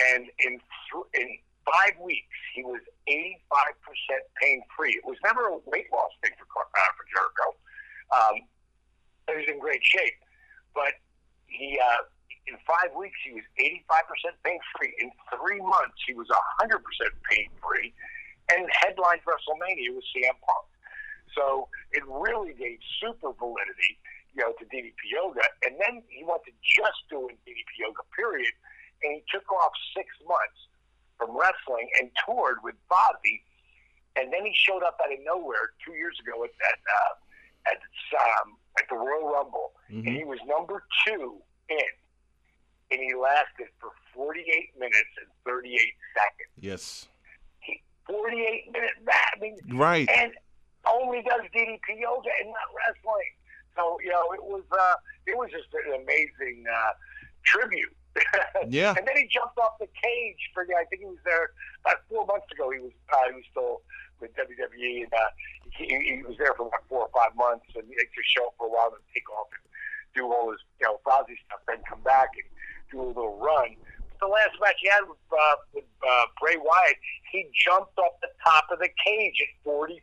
and 0.00 0.26
in 0.38 0.60
th- 0.60 1.10
in 1.14 1.38
five 1.64 1.98
weeks, 2.00 2.36
he 2.54 2.62
was 2.62 2.80
85% 3.08 3.24
pain 4.40 4.62
free. 4.76 4.92
It 4.92 5.04
was 5.04 5.16
never 5.24 5.48
a 5.48 5.56
weight 5.66 5.88
loss 5.92 6.10
thing 6.22 6.32
for 6.38 6.62
uh, 6.62 6.90
for 6.96 7.04
Jericho. 7.12 7.46
Um, 8.12 8.36
he 9.28 9.36
was 9.36 9.48
in 9.48 9.58
great 9.58 9.84
shape, 9.84 10.18
but 10.74 10.94
he 11.46 11.78
uh, 11.78 12.02
in 12.46 12.56
five 12.66 12.92
weeks 12.96 13.16
he 13.24 13.32
was 13.32 13.44
85% 13.58 14.36
pain 14.44 14.58
free. 14.76 14.92
In 15.00 15.10
three 15.32 15.60
months, 15.60 15.96
he 16.06 16.14
was 16.14 16.28
100% 16.60 16.68
pain 17.30 17.48
free, 17.62 17.92
and 18.52 18.68
headlined 18.84 19.20
WrestleMania 19.24 19.94
with 19.94 20.04
CM 20.12 20.36
Punk. 20.44 20.66
So 21.34 21.68
it 21.92 22.02
really 22.06 22.52
gave 22.54 22.78
super 23.00 23.32
validity, 23.32 23.98
you 24.34 24.42
know, 24.42 24.52
to 24.58 24.64
DDP 24.66 24.98
Yoga. 25.12 25.40
And 25.64 25.74
then 25.78 26.02
he 26.08 26.24
went 26.24 26.42
to 26.44 26.52
just 26.62 27.06
doing 27.10 27.36
DDP 27.46 27.70
Yoga, 27.78 28.02
period. 28.14 28.50
And 29.02 29.14
he 29.14 29.22
took 29.30 29.46
off 29.52 29.72
six 29.96 30.08
months 30.26 30.58
from 31.18 31.30
wrestling 31.36 31.88
and 32.00 32.10
toured 32.26 32.58
with 32.62 32.74
Bobby. 32.90 33.42
And 34.16 34.32
then 34.32 34.44
he 34.46 34.52
showed 34.54 34.82
up 34.82 34.98
out 35.04 35.12
of 35.12 35.18
nowhere 35.24 35.70
two 35.84 35.94
years 35.94 36.18
ago 36.20 36.42
at 36.44 36.50
at, 36.50 36.78
uh, 36.78 37.14
at, 37.70 37.80
um, 38.20 38.56
at 38.78 38.84
the 38.90 38.96
Royal 38.96 39.32
Rumble, 39.32 39.72
and 39.88 40.06
he 40.06 40.24
was 40.24 40.38
number 40.46 40.84
two 41.06 41.38
in, 41.68 41.78
and 42.90 43.00
he 43.00 43.14
lasted 43.14 43.68
for 43.80 43.90
48 44.14 44.44
minutes 44.78 45.10
and 45.18 45.26
38 45.46 45.78
seconds. 46.14 46.52
Yes. 46.60 47.08
He, 47.60 47.80
48 48.06 48.70
minutes. 48.72 48.92
I 49.08 49.40
mean, 49.40 49.56
Right. 49.72 50.08
and 50.10 50.32
only 50.86 51.22
does 51.22 51.40
DDP 51.54 51.98
yoga 51.98 52.28
and 52.42 52.50
not 52.50 52.68
wrestling. 52.76 53.32
So 53.76 53.98
you 54.02 54.10
know, 54.10 54.32
it 54.32 54.42
was 54.42 54.64
uh, 54.70 54.96
it 55.26 55.36
was 55.36 55.50
just 55.50 55.68
an 55.74 56.02
amazing 56.02 56.64
uh, 56.66 56.92
tribute. 57.44 57.94
Yeah. 58.70 58.94
and 58.96 59.04
then 59.06 59.16
he 59.18 59.26
jumped 59.26 59.58
off 59.58 59.76
the 59.78 59.90
cage 59.90 60.40
for 60.54 60.64
the. 60.64 60.74
I 60.74 60.84
think 60.86 61.02
he 61.02 61.10
was 61.10 61.20
there 61.26 61.50
about 61.84 61.98
four 62.08 62.24
months 62.24 62.46
ago. 62.54 62.70
He 62.70 62.78
was 62.78 62.94
uh, 63.12 63.28
he 63.28 63.34
was 63.34 63.44
still 63.50 63.82
with 64.20 64.30
WWE, 64.38 65.04
and 65.04 65.12
uh, 65.12 65.30
he, 65.76 65.86
he 65.90 66.22
was 66.22 66.38
there 66.38 66.54
for 66.54 66.70
about 66.70 66.86
four 66.88 67.02
or 67.04 67.12
five 67.12 67.34
months, 67.36 67.66
and 67.74 67.84
he 67.90 67.94
just 67.98 68.30
show 68.30 68.46
up 68.46 68.54
for 68.56 68.66
a 68.66 68.70
while 68.70 68.94
and 68.94 69.02
take 69.12 69.26
off 69.34 69.50
and 69.52 69.66
do 70.14 70.30
all 70.30 70.50
his 70.50 70.62
you 70.80 70.86
know 70.86 71.02
Fozzy 71.04 71.36
stuff, 71.44 71.60
then 71.66 71.82
come 71.88 72.00
back 72.02 72.30
and 72.38 72.48
do 72.90 73.02
a 73.02 73.08
little 73.10 73.36
run. 73.36 73.76
But 74.08 74.18
the 74.22 74.30
last 74.30 74.54
match 74.62 74.78
he 74.80 74.88
had 74.88 75.04
with, 75.04 75.18
uh, 75.28 75.56
with 75.74 75.90
uh, 76.00 76.24
Bray 76.40 76.56
Wyatt, 76.56 76.96
he 77.30 77.50
jumped 77.52 77.98
off 77.98 78.14
the 78.22 78.30
top 78.42 78.70
of 78.70 78.78
the 78.78 78.88
cage 79.04 79.42
at 79.42 79.50
44. 79.64 80.00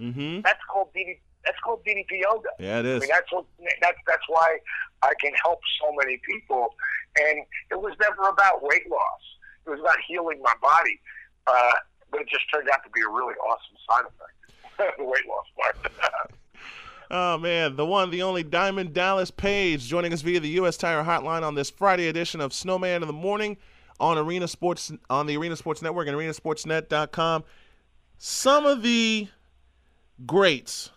Mm-hmm. 0.00 0.40
That's 0.40 0.60
called 0.72 0.88
DDP. 0.96 1.20
Called 1.62 1.84
DDP 1.84 2.22
yoga. 2.22 2.48
Yeah, 2.58 2.80
it 2.80 2.86
I 2.86 2.98
mean, 2.98 3.08
that's 3.08 3.30
what 3.30 3.44
that's 3.80 3.98
that's 4.06 4.24
why 4.28 4.58
I 5.02 5.12
can 5.20 5.32
help 5.42 5.60
so 5.80 5.92
many 5.96 6.20
people. 6.28 6.74
And 7.18 7.44
it 7.70 7.80
was 7.80 7.94
never 8.00 8.28
about 8.28 8.62
weight 8.62 8.88
loss. 8.90 9.22
It 9.66 9.70
was 9.70 9.80
about 9.80 9.96
healing 10.08 10.40
my 10.42 10.54
body. 10.60 11.00
Uh, 11.46 11.72
but 12.10 12.20
it 12.20 12.28
just 12.28 12.44
turned 12.52 12.68
out 12.68 12.82
to 12.84 12.90
be 12.90 13.00
a 13.00 13.08
really 13.08 13.34
awesome 13.34 13.76
side 13.88 14.04
effect, 14.04 14.96
the 14.98 15.04
weight 15.04 15.26
loss 15.26 15.46
part. 15.56 16.32
Oh 17.14 17.36
man, 17.36 17.76
the 17.76 17.84
one, 17.84 18.08
the 18.08 18.22
only 18.22 18.42
Diamond 18.42 18.94
Dallas 18.94 19.30
Page 19.30 19.86
joining 19.86 20.14
us 20.14 20.22
via 20.22 20.40
the 20.40 20.48
U.S. 20.48 20.78
Tire 20.78 21.04
Hotline 21.04 21.42
on 21.42 21.54
this 21.54 21.68
Friday 21.68 22.08
edition 22.08 22.40
of 22.40 22.54
Snowman 22.54 23.02
in 23.02 23.06
the 23.06 23.12
Morning 23.12 23.58
on 24.00 24.16
Arena 24.16 24.48
Sports 24.48 24.90
on 25.10 25.26
the 25.26 25.36
Arena 25.36 25.54
Sports 25.54 25.82
Network 25.82 26.08
and 26.08 26.16
ArenaSportsNet.com. 26.16 27.44
Some 28.16 28.64
of 28.64 28.82
the 28.82 29.28
greats: 30.24 30.88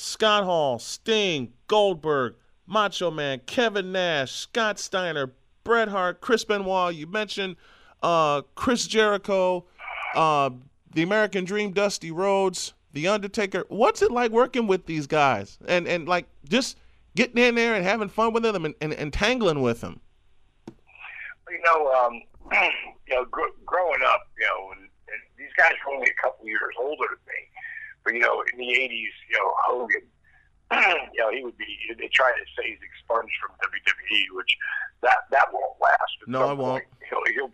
Scott 0.00 0.44
Hall, 0.44 0.78
Sting, 0.78 1.52
Goldberg, 1.66 2.36
Macho 2.66 3.10
Man, 3.10 3.40
Kevin 3.44 3.92
Nash, 3.92 4.32
Scott 4.32 4.78
Steiner, 4.78 5.32
Bret 5.62 5.88
Hart, 5.88 6.22
Chris 6.22 6.42
Benoit. 6.42 6.94
You 6.94 7.06
mentioned 7.06 7.56
uh, 8.02 8.40
Chris 8.54 8.86
Jericho, 8.86 9.66
uh, 10.14 10.50
the 10.94 11.02
American 11.02 11.44
Dream, 11.44 11.72
Dusty 11.72 12.10
Rhodes. 12.10 12.72
The 12.92 13.06
Undertaker. 13.06 13.64
What's 13.68 14.02
it 14.02 14.10
like 14.10 14.32
working 14.32 14.66
with 14.66 14.86
these 14.86 15.06
guys 15.06 15.58
and 15.68 15.86
and 15.86 16.08
like 16.08 16.26
just 16.48 16.76
getting 17.14 17.38
in 17.38 17.54
there 17.54 17.76
and 17.76 17.84
having 17.84 18.08
fun 18.08 18.32
with 18.32 18.42
them 18.42 18.64
and, 18.64 18.74
and, 18.80 18.92
and 18.92 19.12
tangling 19.12 19.62
with 19.62 19.80
them? 19.80 20.00
You 21.48 21.60
know, 21.64 21.92
um, 21.92 22.20
you 23.06 23.14
know, 23.14 23.24
gr- 23.26 23.54
growing 23.64 24.00
up, 24.02 24.22
you 24.36 24.44
know, 24.44 24.72
and, 24.72 24.80
and 24.80 25.20
these 25.38 25.52
guys 25.56 25.72
were 25.86 25.94
only 25.94 26.10
a 26.10 26.20
couple 26.20 26.46
years 26.46 26.74
older 26.80 27.06
than 27.10 27.18
me, 27.28 27.49
but 28.04 28.14
you 28.14 28.20
know, 28.20 28.42
in 28.52 28.58
the 28.58 28.64
'80s, 28.66 29.14
you 29.28 29.36
know, 29.38 29.52
Hogan, 29.64 30.02
you 31.14 31.20
know, 31.20 31.30
he 31.30 31.42
would 31.44 31.56
be. 31.58 31.66
They 31.98 32.08
try 32.08 32.30
to 32.30 32.44
say 32.56 32.70
he's 32.70 32.78
expunged 32.82 33.32
from 33.40 33.50
WWE, 33.62 34.36
which 34.36 34.56
that 35.02 35.18
that 35.30 35.46
won't 35.52 35.74
last. 35.80 36.00
At 36.22 36.28
no, 36.28 36.48
I 36.48 36.52
won't. 36.52 36.84
He'll 37.10 37.24
he'll 37.34 37.50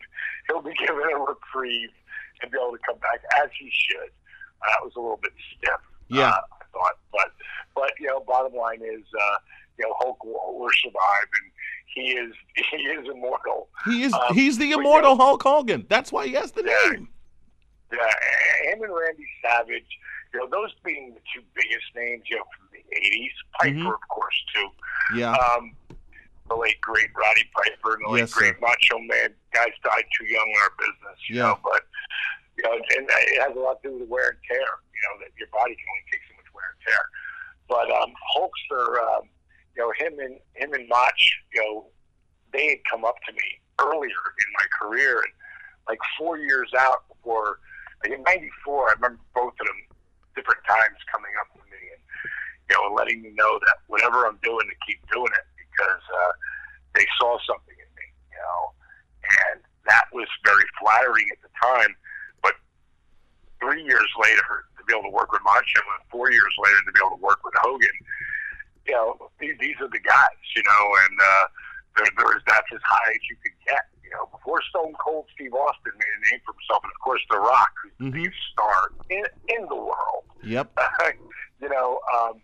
he'll 0.48 0.62
be 0.62 0.74
given 0.74 0.96
a 1.00 1.18
reprieve 1.18 1.90
and 2.42 2.50
be 2.50 2.58
able 2.60 2.72
to 2.72 2.82
come 2.86 2.98
back 2.98 3.20
as 3.42 3.48
he 3.58 3.70
should. 3.72 4.10
Uh, 4.60 4.68
that 4.68 4.84
was 4.84 4.92
a 4.96 5.00
little 5.00 5.18
bit 5.22 5.32
stiff. 5.56 5.80
Yeah. 6.08 6.28
Uh, 6.28 6.32
I 6.60 6.64
thought, 6.72 6.98
but 7.10 7.28
but 7.74 7.92
you 7.98 8.06
know, 8.08 8.20
bottom 8.20 8.54
line 8.54 8.80
is, 8.82 9.02
uh, 9.18 9.36
you 9.78 9.86
know, 9.86 9.94
Hulk 9.98 10.22
will, 10.24 10.58
will 10.58 10.68
survive, 10.82 11.28
and 11.42 11.50
he 11.86 12.00
is 12.18 12.34
he 12.70 12.76
is 12.76 13.08
immortal. 13.08 13.68
He 13.86 14.02
is 14.02 14.12
Um, 14.12 14.34
he's 14.34 14.58
the 14.58 14.70
but, 14.72 14.80
immortal 14.80 15.12
you 15.12 15.16
know, 15.18 15.24
Hulk 15.24 15.42
Hogan. 15.42 15.86
That's 15.88 16.12
why 16.12 16.26
he 16.26 16.34
has 16.34 16.52
the 16.52 16.62
Yeah. 16.66 16.90
name. 16.90 17.08
Yeah, 17.92 18.72
him 18.72 18.82
and 18.82 18.92
Randy 18.92 19.24
Savage, 19.42 19.86
you 20.36 20.42
know, 20.44 20.48
those 20.52 20.74
being 20.84 21.14
the 21.14 21.20
two 21.32 21.40
biggest 21.54 21.88
names, 21.96 22.24
you 22.28 22.36
know, 22.36 22.44
from 22.56 22.68
the 22.72 22.84
'80s. 22.94 23.32
Piper, 23.58 23.72
Mhm. 23.74 23.94
of 23.94 24.08
course, 24.08 24.44
too. 24.54 24.68
Yeah. 25.14 25.32
Um, 25.32 25.74
the 26.48 26.54
late 26.56 26.80
great 26.80 27.10
Roddy 27.14 27.44
Piper 27.54 27.94
and 27.94 28.04
the 28.04 28.10
late 28.10 28.20
Yes, 28.20 28.34
great 28.34 28.54
sir. 28.54 28.60
Macho 28.60 28.98
Man. 28.98 29.34
Guys 29.52 29.72
died 29.82 30.04
too 30.16 30.26
young 30.26 30.46
in 30.48 30.60
our 30.60 30.70
business, 30.78 31.28
you 31.28 31.36
Yeah. 31.36 31.42
know. 31.42 31.60
But 31.64 31.86
you 32.56 32.64
know, 32.64 32.72
and 32.74 33.08
it 33.10 33.40
has 33.42 33.56
a 33.56 33.58
lot 33.60 33.82
to 33.82 33.88
do 33.88 33.98
with 33.98 34.08
wear 34.08 34.28
and 34.30 34.38
tear. 34.46 34.60
You 34.60 35.02
know, 35.08 35.18
that 35.20 35.30
your 35.38 35.48
body 35.48 35.74
can 35.74 35.84
only 35.90 36.04
take 36.12 36.20
so 36.28 36.36
much 36.36 36.52
wear 36.54 36.64
and 36.70 36.80
tear. 36.86 37.00
But 37.68 37.90
um, 37.90 38.14
Hulkster, 38.36 39.00
um, 39.16 39.28
you 39.74 39.82
know, 39.82 39.92
him 39.96 40.18
and 40.20 40.38
him 40.54 40.72
and 40.74 40.86
Mach, 40.88 41.14
you 41.52 41.62
know, 41.62 41.90
they 42.52 42.68
had 42.68 42.84
come 42.84 43.04
up 43.04 43.16
to 43.26 43.32
me 43.32 43.60
earlier 43.80 44.22
in 44.44 44.52
my 44.52 44.66
career, 44.80 45.18
and 45.20 45.32
like 45.88 45.98
four 46.18 46.36
years 46.38 46.72
out 46.78 47.08
before, 47.08 47.60
like 48.04 48.12
in 48.12 48.22
'94, 48.22 48.90
I 48.90 48.92
remember 48.92 49.20
both 49.34 49.54
of 49.60 49.66
them 49.66 49.82
different 50.36 50.60
times 50.68 51.00
coming 51.10 51.32
up 51.40 51.48
to 51.56 51.62
me 51.72 51.80
and 51.90 52.02
you 52.68 52.74
know 52.76 52.92
letting 52.94 53.24
me 53.24 53.32
know 53.34 53.58
that 53.66 53.82
whatever 53.88 54.28
I'm 54.28 54.38
doing 54.44 54.68
to 54.68 54.76
keep 54.86 55.00
doing 55.10 55.32
it 55.32 55.46
because 55.76 56.04
uh, 56.04 56.32
they 56.96 57.04
saw 57.20 57.36
something 57.44 57.76
in 57.76 57.90
me, 57.92 58.06
you 58.32 58.40
know, 58.40 58.62
and 59.52 59.60
that 59.84 60.08
was 60.12 60.26
very 60.44 60.64
flattering 60.80 61.28
at 61.30 61.40
the 61.44 61.52
time. 61.60 61.92
But 62.40 62.56
three 63.60 63.84
years 63.84 64.08
later, 64.16 64.64
to 64.78 64.82
be 64.88 64.96
able 64.96 65.12
to 65.12 65.14
work 65.14 65.30
with 65.30 65.44
Macho, 65.44 65.84
and 65.84 66.02
four 66.08 66.32
years 66.32 66.54
later 66.56 66.80
to 66.88 66.92
be 66.92 67.00
able 67.04 67.20
to 67.20 67.22
work 67.22 67.44
with 67.44 67.54
Hogan, 67.60 67.96
you 68.88 68.94
know, 68.94 69.30
these, 69.40 69.76
are 69.80 69.90
the 69.92 70.00
guys, 70.00 70.42
you 70.54 70.62
know, 70.64 70.84
and 71.04 71.14
uh, 71.20 71.44
there, 71.98 72.10
there 72.16 72.36
is 72.36 72.42
that's 72.46 72.70
as 72.72 72.80
high 72.86 73.10
as 73.12 73.22
you 73.28 73.36
could 73.42 73.56
get. 73.66 73.84
Know, 74.46 74.58
Stone 74.70 74.94
Cold 75.02 75.26
Steve 75.34 75.52
Austin 75.54 75.92
made 75.98 76.14
a 76.16 76.30
name 76.30 76.40
for 76.46 76.52
himself, 76.54 76.82
and 76.84 76.92
of 76.92 77.00
course 77.02 77.20
The 77.30 77.38
Rock, 77.38 77.72
who's 77.82 77.92
the 77.98 78.04
Mhm. 78.06 78.12
biggest 78.12 78.42
star 78.52 78.90
in 79.10 79.24
in 79.48 79.66
the 79.66 79.74
world. 79.76 80.24
Yep. 80.42 80.70
you 81.60 81.68
know, 81.68 82.00
um, 82.14 82.40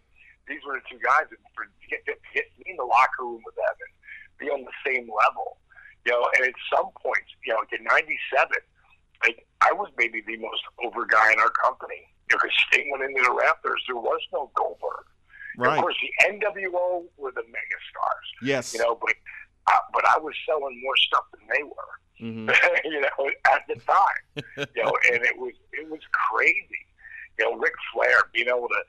these 0.48 0.60
were 0.66 0.74
the 0.74 0.84
two 0.90 0.98
guys, 0.98 1.26
and 1.30 1.38
for 1.54 1.66
get, 1.88 2.04
get 2.06 2.46
me 2.58 2.64
in 2.66 2.76
the 2.76 2.84
locker 2.84 3.22
room 3.22 3.42
with 3.44 3.54
them 3.54 3.74
and 3.80 3.92
be 4.38 4.50
on 4.50 4.64
the 4.64 4.72
same 4.84 5.08
level, 5.12 5.58
you 6.04 6.12
know. 6.12 6.28
And 6.36 6.46
at 6.46 6.54
some 6.74 6.90
points, 7.00 7.30
you 7.46 7.52
know, 7.52 7.60
like 7.60 7.72
in 7.72 7.84
'97, 7.84 8.50
like 9.22 9.46
I 9.60 9.72
was 9.72 9.90
maybe 9.96 10.20
the 10.22 10.36
most 10.38 10.62
over 10.82 11.06
guy 11.06 11.32
in 11.32 11.38
our 11.38 11.50
company. 11.50 12.08
Because 12.28 12.50
Sting 12.66 12.90
went 12.90 13.04
into 13.04 13.22
the 13.22 13.30
rafters, 13.32 13.82
there 13.86 13.96
was 13.96 14.20
no 14.32 14.50
Goldberg. 14.54 15.04
And 15.58 15.66
Of 15.66 15.80
course, 15.82 15.96
the 16.00 16.28
NWO 16.32 17.04
were 17.18 17.30
the 17.30 17.42
mega 17.42 17.78
stars. 17.90 18.26
Yes. 18.40 18.72
You 18.72 18.80
know, 18.80 18.94
but 18.94 19.14
uh, 19.66 19.80
but 19.92 20.04
I 20.06 20.18
was 20.18 20.34
selling 20.46 20.80
more 20.82 20.96
stuff 20.96 21.24
than 21.32 21.46
they 21.52 21.62
were. 21.62 21.92
Mhm. 22.20 22.46
you 22.84 23.00
know, 23.00 23.30
at 23.52 23.62
the 23.68 23.76
time. 23.82 24.44
you 24.74 24.82
know, 24.82 24.94
and 25.12 25.24
it 25.24 25.36
was 25.38 25.54
it 25.72 25.88
was 25.90 26.00
crazy. 26.30 26.86
You 27.38 27.50
know, 27.50 27.58
Ric 27.58 27.72
Flair 27.92 28.18
being 28.32 28.48
able 28.48 28.68
to 28.68 28.82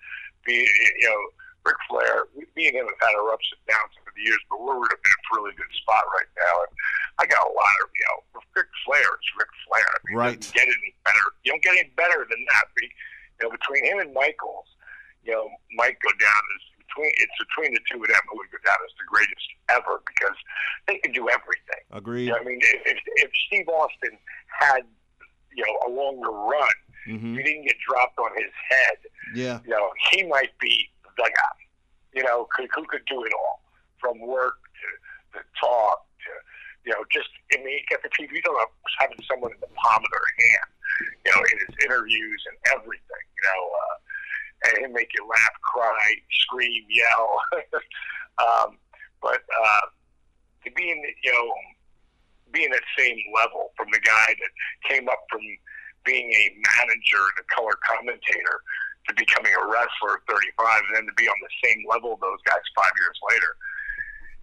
be 0.45 0.67
you 0.99 1.07
know, 1.09 1.21
Ric 1.65 1.77
Flair, 1.89 2.25
me 2.55 2.67
and 2.67 2.75
him 2.75 2.85
have 2.85 2.99
had 3.09 3.15
our 3.15 3.31
ups 3.33 3.47
and 3.55 3.61
downs 3.71 3.95
over 4.01 4.11
the 4.15 4.21
years, 4.21 4.39
but 4.49 4.61
we're 4.61 4.75
in 4.75 4.83
a 4.83 5.35
really 5.35 5.55
good 5.55 5.71
spot 5.81 6.03
right 6.13 6.27
now. 6.37 6.55
And 6.67 6.71
I 7.19 7.23
got 7.25 7.41
a 7.47 7.53
lot 7.53 7.75
of 7.81 7.87
you 7.95 8.05
know, 8.05 8.41
Ric 8.55 8.67
Flair 8.85 9.01
is 9.07 9.27
Ric 9.39 9.49
Flair. 9.65 9.87
I 9.87 9.97
mean, 10.05 10.17
Right. 10.17 10.39
doesn't 10.39 10.53
get 10.53 10.67
any 10.67 10.93
better. 11.05 11.25
You 11.43 11.51
don't 11.55 11.63
get 11.63 11.77
any 11.79 11.89
better 11.95 12.27
than 12.29 12.41
that. 12.53 12.65
But, 12.75 12.83
you 12.83 13.41
know, 13.41 13.49
between 13.49 13.85
him 13.85 13.97
and 13.99 14.13
Michaels, 14.13 14.67
you 15.23 15.31
know, 15.31 15.49
might 15.79 15.97
go 16.03 16.11
down 16.19 16.41
as 16.59 16.63
between 16.93 17.11
it's 17.17 17.33
between 17.39 17.73
the 17.73 17.81
two 17.89 18.01
of 18.01 18.07
them 18.07 18.21
who 18.29 18.37
would 18.37 18.51
go 18.51 18.57
down 18.65 18.77
as 18.85 18.93
the 18.97 19.05
greatest 19.09 19.45
ever 19.69 20.01
because 20.05 20.37
they 20.87 20.97
can 20.99 21.11
do 21.11 21.27
everything. 21.29 21.83
Agreed. 21.91 22.25
You 22.25 22.31
know, 22.31 22.37
I 22.39 22.43
mean, 22.43 22.59
if, 22.61 22.97
if 23.17 23.31
Steve 23.47 23.67
Austin 23.69 24.17
had, 24.59 24.81
you 25.55 25.63
know, 25.65 25.75
a 25.87 25.89
longer 25.89 26.31
run, 26.31 26.77
hmm 27.05 27.35
he 27.35 27.43
didn't 27.43 27.63
get 27.67 27.75
dropped 27.87 28.17
on 28.19 28.31
his 28.37 28.51
head, 28.69 28.97
Yeah. 29.35 29.59
you 29.65 29.71
know, 29.71 29.89
he 30.11 30.23
might 30.23 30.55
be 30.59 30.89
the 31.03 31.11
guy, 31.19 31.55
you 32.13 32.23
know, 32.23 32.47
who, 32.55 32.67
who 32.73 32.85
could 32.87 33.03
do 33.07 33.23
it 33.25 33.33
all 33.33 33.61
from 33.99 34.19
work 34.21 34.55
to, 34.63 35.39
to 35.39 35.43
talk 35.59 36.05
to, 36.23 36.31
you 36.85 36.91
know, 36.93 37.03
just, 37.11 37.27
I 37.53 37.57
mean, 37.57 37.75
you 37.75 37.83
get 37.89 38.03
the 38.03 38.09
TV, 38.09 38.31
you 38.39 38.41
know, 38.47 38.55
having 38.99 39.19
someone 39.27 39.51
in 39.51 39.59
the 39.59 39.67
palm 39.75 39.99
of 40.03 40.11
their 40.11 40.29
hand, 40.47 40.69
you 41.25 41.31
know, 41.35 41.41
in 41.51 41.57
his 41.67 41.75
interviews 41.83 42.41
and 42.47 42.55
everything, 42.79 43.23
you 43.35 43.43
know, 43.43 43.61
uh, 43.67 43.95
and 44.63 44.73
he'll 44.79 44.91
make 44.91 45.09
you 45.13 45.27
laugh, 45.27 45.55
cry, 45.61 46.15
scream, 46.31 46.83
yell. 46.89 47.29
um, 48.43 48.77
but 49.21 49.41
uh, 49.43 49.85
to 50.65 50.71
be 50.71 50.91
in, 50.91 51.01
you 51.23 51.31
know, 51.31 51.51
being 52.51 52.71
at 52.71 52.79
the 52.79 53.03
same 53.03 53.17
level 53.33 53.71
from 53.75 53.87
the 53.91 53.99
guy 53.99 54.29
that 54.29 54.51
came 54.87 55.09
up 55.09 55.19
from 55.29 55.41
being 56.05 56.31
a 56.31 56.43
manager 56.79 57.23
and 57.33 57.39
a 57.41 57.47
color 57.49 57.73
commentator 57.83 58.61
to 59.07 59.11
becoming 59.15 59.51
a 59.51 59.63
wrestler 59.67 60.21
at 60.21 60.23
35 60.29 60.83
and 60.87 60.95
then 60.95 61.05
to 61.07 61.15
be 61.17 61.27
on 61.27 61.39
the 61.41 61.53
same 61.63 61.83
level 61.89 62.13
of 62.13 62.19
those 62.19 62.39
guys 62.45 62.63
five 62.75 62.93
years 62.99 63.19
later. 63.31 63.51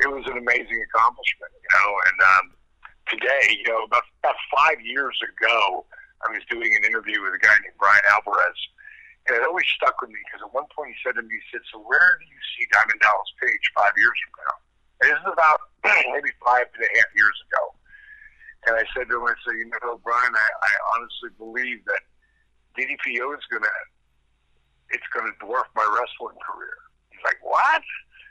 It 0.00 0.08
was 0.08 0.24
an 0.28 0.36
amazing 0.36 0.80
accomplishment, 0.90 1.52
you 1.52 1.70
know, 1.72 1.90
and 2.08 2.18
um, 2.20 2.46
today, 3.08 3.56
you 3.56 3.68
know, 3.68 3.84
about, 3.84 4.04
about 4.24 4.36
five 4.52 4.80
years 4.80 5.16
ago, 5.20 5.84
I 6.24 6.32
was 6.32 6.44
doing 6.48 6.72
an 6.76 6.84
interview 6.84 7.20
with 7.24 7.36
a 7.36 7.40
guy 7.40 7.56
named 7.64 7.76
Bryan 7.80 8.04
Alvarez, 8.08 8.56
it 9.36 9.44
always 9.46 9.68
stuck 9.68 10.00
with 10.00 10.10
me 10.10 10.20
because 10.26 10.42
at 10.42 10.52
one 10.54 10.66
point 10.72 10.94
he 10.94 10.98
said 11.04 11.14
to 11.18 11.22
me, 11.22 11.30
he 11.30 11.44
said, 11.52 11.62
so 11.70 11.78
where 11.84 12.18
do 12.18 12.24
you 12.24 12.40
see 12.56 12.64
Diamond 12.72 13.00
Dallas 13.04 13.30
Page 13.38 13.64
five 13.76 13.94
years 13.94 14.16
from 14.24 14.34
now? 14.42 14.56
And 15.00 15.06
this 15.12 15.20
is 15.20 15.32
about 15.32 15.60
maybe 16.14 16.32
five 16.40 16.66
and 16.72 16.82
a 16.82 16.90
half 16.96 17.10
years 17.12 17.38
ago. 17.48 17.62
And 18.68 18.72
I 18.76 18.84
said 18.92 19.08
to 19.08 19.16
him, 19.16 19.24
I 19.24 19.36
said, 19.40 19.56
you 19.56 19.68
know, 19.72 20.00
Brian, 20.04 20.34
I, 20.36 20.48
I 20.60 20.72
honestly 20.96 21.32
believe 21.40 21.80
that 21.88 22.04
DDPO 22.76 23.24
is 23.32 23.44
going 23.48 23.64
to, 23.64 23.76
it's 24.92 25.08
going 25.12 25.28
to 25.28 25.34
dwarf 25.40 25.68
my 25.72 25.86
wrestling 25.88 26.36
career. 26.44 26.76
He's 27.08 27.24
like, 27.24 27.40
what? 27.40 27.80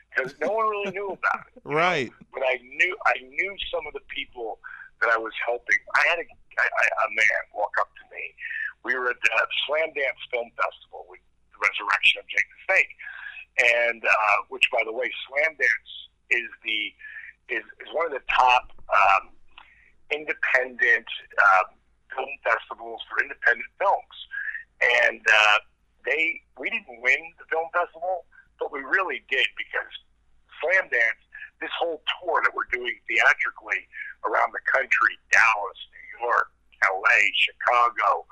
Because 0.10 0.34
no 0.42 0.54
one 0.54 0.70
really 0.70 0.92
knew 0.92 1.18
about 1.18 1.46
it. 1.50 1.62
Right. 1.70 2.10
But 2.34 2.42
I 2.42 2.58
knew, 2.62 2.98
I 3.06 3.22
knew 3.22 3.54
some 3.70 3.86
of 3.86 3.94
the 3.94 4.02
people 4.10 4.58
that 5.02 5.10
I 5.10 5.18
was 5.18 5.34
helping. 5.46 5.78
I 5.94 6.02
had 6.10 6.18
a, 6.18 6.26
I, 6.26 6.66
I, 6.66 6.86
a 7.06 7.10
man 7.14 7.42
walk 7.54 7.74
up 7.80 7.90
to 7.94 8.04
me. 8.16 8.34
We 8.84 8.96
were 8.96 9.12
at 9.12 9.20
the 9.22 9.32
Slamdance 9.68 10.22
Film 10.32 10.50
Festival 10.56 11.06
with 11.10 11.20
the 11.52 11.60
resurrection 11.60 12.22
of 12.22 12.26
Jake 12.28 12.48
the 12.48 12.60
Snake. 12.74 12.94
And, 13.60 14.02
uh, 14.06 14.38
which 14.48 14.64
by 14.72 14.84
the 14.86 14.94
way, 14.94 15.12
Slamdance 15.28 15.92
is 16.32 16.48
the, 16.64 16.94
is, 17.52 17.64
is 17.84 17.90
one 17.92 18.08
of 18.08 18.14
the 18.14 18.24
top, 18.32 18.72
um, 18.88 19.36
independent 20.12 21.06
um, 21.38 21.78
film 22.14 22.30
festivals 22.42 23.02
for 23.10 23.22
independent 23.22 23.70
films, 23.78 24.18
and 24.82 25.22
uh, 25.22 25.58
they 26.06 26.42
we 26.58 26.70
didn't 26.70 27.02
win 27.02 27.22
the 27.38 27.46
film 27.50 27.70
festival, 27.74 28.26
but 28.58 28.74
we 28.74 28.82
really 28.82 29.24
did 29.30 29.46
because 29.56 29.94
Slamdance, 30.60 31.22
this 31.62 31.72
whole 31.78 32.02
tour 32.20 32.42
that 32.44 32.52
we're 32.52 32.70
doing 32.74 32.96
theatrically 33.08 33.88
around 34.28 34.52
the 34.52 34.64
country, 34.68 35.16
Dallas, 35.32 35.80
New 35.94 36.28
York, 36.28 36.52
L.A., 36.84 37.20
Chicago, 37.36 38.28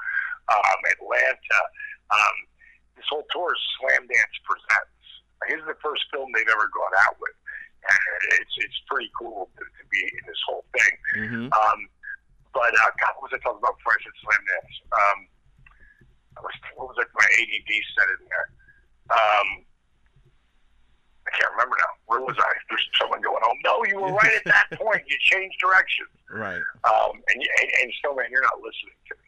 um, 0.51 0.79
Atlanta. 0.97 1.61
Um, 2.11 2.35
this 2.95 3.05
whole 3.09 3.25
tour 3.31 3.53
is 3.53 3.61
Slamdance 3.77 4.35
Presents. 4.47 5.07
This 5.45 5.61
is 5.61 5.67
the 5.69 5.79
first 5.83 6.01
film 6.09 6.33
they've 6.33 6.49
ever 6.49 6.67
gone 6.73 6.95
out 7.05 7.15
with, 7.21 7.37
and 7.85 8.41
it's 8.41 8.55
it's 8.57 8.79
pretty 8.89 9.11
cool 9.13 9.53
to, 9.53 9.63
to 9.63 9.83
be 9.93 10.01
in 10.01 10.23
this 10.25 10.41
whole 10.49 10.65
thing. 10.73 10.93
Mm-hmm. 11.13 11.45
Um, 11.53 11.79
but 12.57 12.73
uh, 12.73 12.91
God, 12.97 13.13
what 13.21 13.29
was 13.29 13.37
I 13.37 13.39
talking 13.45 13.61
about 13.61 13.77
before 13.77 13.93
I 13.93 14.01
said 14.01 14.17
Slamdance? 14.25 14.75
Um, 14.89 15.19
I 16.37 16.39
was, 16.41 16.55
what 16.73 16.89
was 16.89 16.97
it? 17.01 17.09
My 17.13 17.27
ADD 17.29 17.71
said 17.93 18.09
in 18.17 18.21
there. 18.25 18.47
Um, 19.13 19.47
I 21.27 21.29
can't 21.35 21.51
remember 21.53 21.75
now. 21.77 21.93
Where 22.07 22.21
was 22.23 22.35
I? 22.39 22.49
There's 22.71 22.87
someone 22.97 23.21
going, 23.21 23.43
"Oh 23.43 23.55
no, 23.61 23.83
you 23.85 23.99
were 23.99 24.15
right 24.15 24.41
at 24.41 24.45
that 24.45 24.67
point. 24.79 25.03
You 25.07 25.17
changed 25.19 25.59
direction." 25.59 26.07
Right. 26.31 26.63
Um, 26.87 27.19
and, 27.29 27.39
and 27.39 27.69
and 27.83 27.87
Snowman, 28.01 28.31
you're 28.31 28.43
not 28.43 28.57
listening 28.63 28.95
to 29.11 29.13
me. 29.19 29.26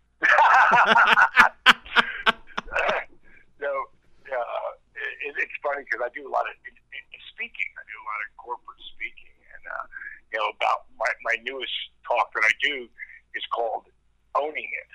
No, 3.59 3.73
uh, 4.31 4.71
it, 4.95 5.35
it's 5.35 5.57
funny 5.59 5.83
because 5.83 5.99
I 5.99 6.09
do 6.15 6.23
a 6.23 6.31
lot 6.31 6.47
of 6.47 6.55
in, 6.63 6.75
in 6.95 7.21
speaking. 7.35 7.67
I 7.75 7.83
do 7.83 7.97
a 7.99 8.05
lot 8.07 8.19
of 8.23 8.27
corporate 8.39 8.79
speaking, 8.95 9.35
and 9.51 9.63
uh, 9.67 9.85
you 10.31 10.37
know 10.39 10.47
about 10.55 10.87
my 10.95 11.11
my 11.27 11.35
newest 11.43 11.75
talk 12.07 12.31
that 12.39 12.47
I 12.47 12.53
do 12.63 12.87
is 13.35 13.43
called 13.51 13.91
owning 14.39 14.69
it, 14.71 14.91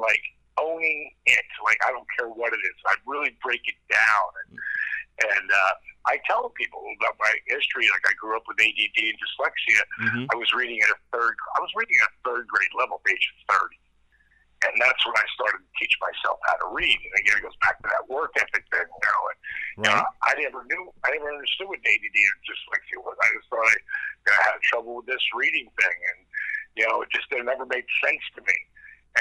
like 0.00 0.24
owning 0.56 1.12
it. 1.28 1.48
Like 1.60 1.76
I 1.84 1.92
don't 1.92 2.08
care 2.16 2.32
what 2.32 2.56
it 2.56 2.62
is. 2.64 2.76
I 2.88 2.96
really 3.04 3.36
break 3.44 3.60
it 3.68 3.76
down, 3.92 4.28
and 4.48 4.50
and 5.36 5.46
uh, 5.52 5.72
I 6.08 6.16
tell 6.24 6.48
people 6.56 6.80
about 6.96 7.20
my 7.20 7.32
history. 7.44 7.92
Like 7.92 8.08
I 8.08 8.16
grew 8.16 8.40
up 8.40 8.48
with 8.48 8.56
ADD 8.56 8.96
and 9.04 9.18
dyslexia. 9.20 9.82
Mm-hmm. 10.00 10.24
I 10.32 10.36
was 10.40 10.48
reading 10.56 10.80
at 10.80 10.96
a 10.96 11.00
third. 11.12 11.36
I 11.56 11.60
was 11.60 11.68
reading 11.76 12.00
at 12.00 12.08
a 12.08 12.16
third 12.24 12.48
grade 12.48 12.72
level, 12.72 13.02
age 13.10 13.26
thirty, 13.50 13.76
and 14.64 14.72
that's 14.80 15.02
when 15.04 15.18
I 15.18 15.26
started 15.34 15.60
to 15.66 15.70
teach 15.76 15.92
myself 15.98 16.38
how 16.46 16.56
to 16.62 16.68
read. 16.70 16.94
And 17.02 17.14
again, 17.18 17.42
it 17.42 17.44
goes 17.46 17.58
back 17.62 17.82
to 17.82 17.88
that 17.90 18.06
work 18.06 18.30
ethic 18.38 18.62
thing, 18.70 18.86
you 18.86 19.02
know. 19.10 19.20
And 19.26 19.38
you 19.78 19.86
know, 19.90 19.94
Right. 20.02 20.10
I 20.26 20.32
never 20.42 20.62
knew. 20.70 20.90
I 21.06 21.14
never 21.14 21.30
understood 21.34 21.70
what 21.70 21.78
ADD 21.82 22.14
and 22.18 22.38
dyslexia 22.46 22.98
was. 23.02 23.14
I 23.22 23.28
just 23.38 23.46
thought 23.50 23.62
I, 23.66 23.74
you 23.78 24.26
know, 24.30 24.34
I 24.38 24.42
had 24.54 24.58
trouble 24.70 24.98
with 25.02 25.06
this 25.10 25.22
reading 25.34 25.66
thing, 25.82 25.98
and 26.14 26.18
you 26.78 26.86
know, 26.86 27.02
it 27.02 27.10
just 27.10 27.26
it 27.34 27.42
never 27.42 27.66
made 27.66 27.86
sense 28.02 28.22
to 28.38 28.42
me. 28.42 28.58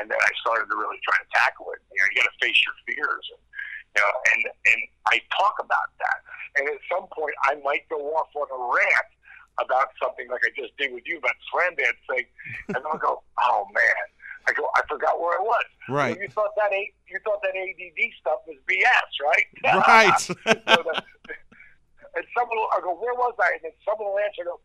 And 0.02 0.10
then 0.14 0.18
I 0.22 0.32
started 0.46 0.70
to 0.70 0.78
really 0.78 1.02
try 1.06 1.18
to 1.18 1.28
tackle 1.34 1.74
it. 1.74 1.82
You 1.90 2.02
know, 2.02 2.08
you 2.14 2.22
got 2.22 2.30
to 2.30 2.38
face 2.42 2.58
your 2.66 2.74
fears, 2.90 3.26
and 3.34 3.42
you 3.94 4.02
know, 4.02 4.12
and 4.34 4.42
and 4.74 4.80
I 5.14 5.22
talk 5.38 5.58
about 5.62 5.94
that. 6.02 6.20
And 6.58 6.66
at 6.74 6.82
some 6.90 7.06
point, 7.14 7.38
I 7.46 7.54
might 7.62 7.86
go 7.94 8.02
off 8.18 8.34
on 8.34 8.50
a 8.50 8.60
rant 8.74 9.12
about 9.62 9.94
something 10.02 10.26
like 10.34 10.42
I 10.42 10.50
just 10.58 10.74
did 10.82 10.90
with 10.90 11.06
you 11.06 11.22
about 11.22 11.38
Slamdance 11.54 12.02
thing, 12.10 12.26
and 12.74 12.82
I'll 12.82 12.98
go, 12.98 13.22
"Oh 13.46 13.70
man!" 13.78 14.06
I 14.50 14.54
go, 14.58 14.66
"I 14.74 14.82
forgot 14.90 15.22
where 15.22 15.38
I 15.38 15.42
was." 15.46 15.66
Right. 15.88 16.18
Well, 16.18 16.22
you 16.26 16.30
thought 16.34 16.58
that 16.58 16.74
A- 16.74 16.94
you 17.08 17.20
thought 17.24 17.42
that 17.46 17.47
ADD 17.58 18.00
stuff 18.22 18.46
was 18.46 18.58
BS, 18.70 19.12
right? 19.26 19.48
Right. 19.88 20.20
so 20.22 20.34
the, 20.46 20.94
and 22.18 22.26
someone 22.34 22.58
will, 22.58 22.70
I 22.74 22.82
go, 22.82 22.94
"Where 22.96 23.14
was 23.14 23.36
I?" 23.42 23.58
And 23.58 23.62
then 23.70 23.76
someone 23.86 24.14
will 24.14 24.22
answer, 24.22 24.46
"Go, 24.46 24.60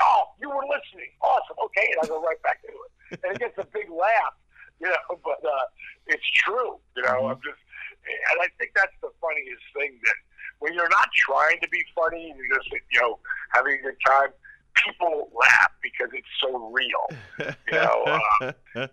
oh, 0.00 0.22
you 0.40 0.48
were 0.48 0.66
listening. 0.66 1.10
Awesome. 1.20 1.58
Okay," 1.70 1.86
and 1.92 1.98
I 2.02 2.06
go 2.06 2.22
right 2.22 2.40
back 2.42 2.58
into 2.62 2.78
it, 2.78 3.20
and 3.22 3.34
it 3.34 3.38
gets 3.38 3.58
a 3.58 3.66
big 3.70 3.90
laugh, 3.90 4.34
you 4.80 4.88
know. 4.88 5.18
But 5.22 5.42
uh, 5.44 5.66
it's 6.06 6.26
true, 6.34 6.78
you 6.96 7.02
know. 7.02 7.28
I'm 7.28 7.40
just, 7.42 7.60
and 8.06 8.36
I 8.42 8.48
think 8.58 8.72
that's 8.74 8.94
the 9.02 9.10
funniest 9.20 9.62
thing 9.74 9.98
that 10.04 10.18
when 10.58 10.74
you're 10.74 10.88
not 10.90 11.08
trying 11.14 11.60
to 11.60 11.68
be 11.68 11.84
funny, 11.94 12.34
you're 12.36 12.58
just, 12.58 12.70
you 12.90 13.00
know, 13.00 13.18
having 13.50 13.74
a 13.74 13.82
good 13.82 13.98
time. 14.06 14.30
People 14.86 15.30
laugh 15.34 15.70
because 15.82 16.08
it's 16.12 16.28
so 16.40 16.70
real, 16.70 17.04
you 17.66 17.72
know. 17.72 18.20
Uh, 18.40 18.52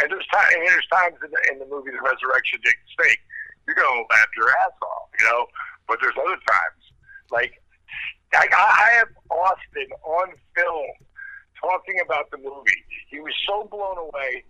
and 0.00 0.10
there's 0.10 0.26
time, 0.32 0.46
and 0.54 0.62
there's 0.66 0.86
times 0.92 1.16
in 1.24 1.30
the, 1.30 1.40
in 1.52 1.58
the 1.58 1.66
movie 1.66 1.90
The 1.90 2.00
Resurrection 2.00 2.60
Jake 2.64 2.78
Snake, 2.96 3.20
you're 3.66 3.76
gonna 3.76 4.04
laugh 4.10 4.30
your 4.36 4.48
ass 4.64 4.76
off, 4.82 5.08
you 5.18 5.24
know. 5.26 5.46
But 5.88 5.98
there's 6.00 6.16
other 6.16 6.38
times, 6.48 6.82
like 7.30 7.60
I, 8.32 8.46
I 8.48 8.88
have 9.02 9.08
Austin 9.30 9.90
on 10.04 10.32
film 10.56 10.90
talking 11.60 12.00
about 12.04 12.30
the 12.30 12.38
movie. 12.38 12.80
He 13.08 13.20
was 13.20 13.34
so 13.46 13.68
blown 13.70 13.98
away 13.98 14.44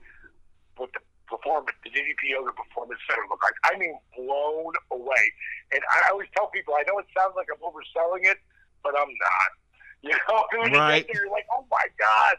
with 0.79 0.93
the 0.93 1.01
performance, 1.29 1.75
the 1.85 1.91
DDP 1.91 2.31
Yoga 2.37 2.53
Performance 2.53 3.01
Center 3.09 3.25
look 3.29 3.43
like. 3.43 3.57
I 3.65 3.77
mean, 3.79 3.97
blown 4.17 4.73
away. 4.93 5.25
And 5.73 5.83
I 5.91 6.11
always 6.13 6.29
tell 6.37 6.47
people, 6.49 6.75
I 6.79 6.85
know 6.87 6.99
it 7.01 7.07
sounds 7.17 7.35
like 7.37 7.49
I'm 7.53 7.61
overselling 7.65 8.25
it, 8.29 8.39
but 8.83 8.95
I'm 8.99 9.09
not. 9.11 9.51
You 10.03 10.11
know, 10.11 10.43
when 10.59 10.73
Right. 10.75 10.97
you 10.99 11.07
get 11.07 11.13
there, 11.15 11.23
you're 11.23 11.31
like, 11.31 11.47
oh 11.55 11.65
my 11.71 11.87
god. 11.97 12.35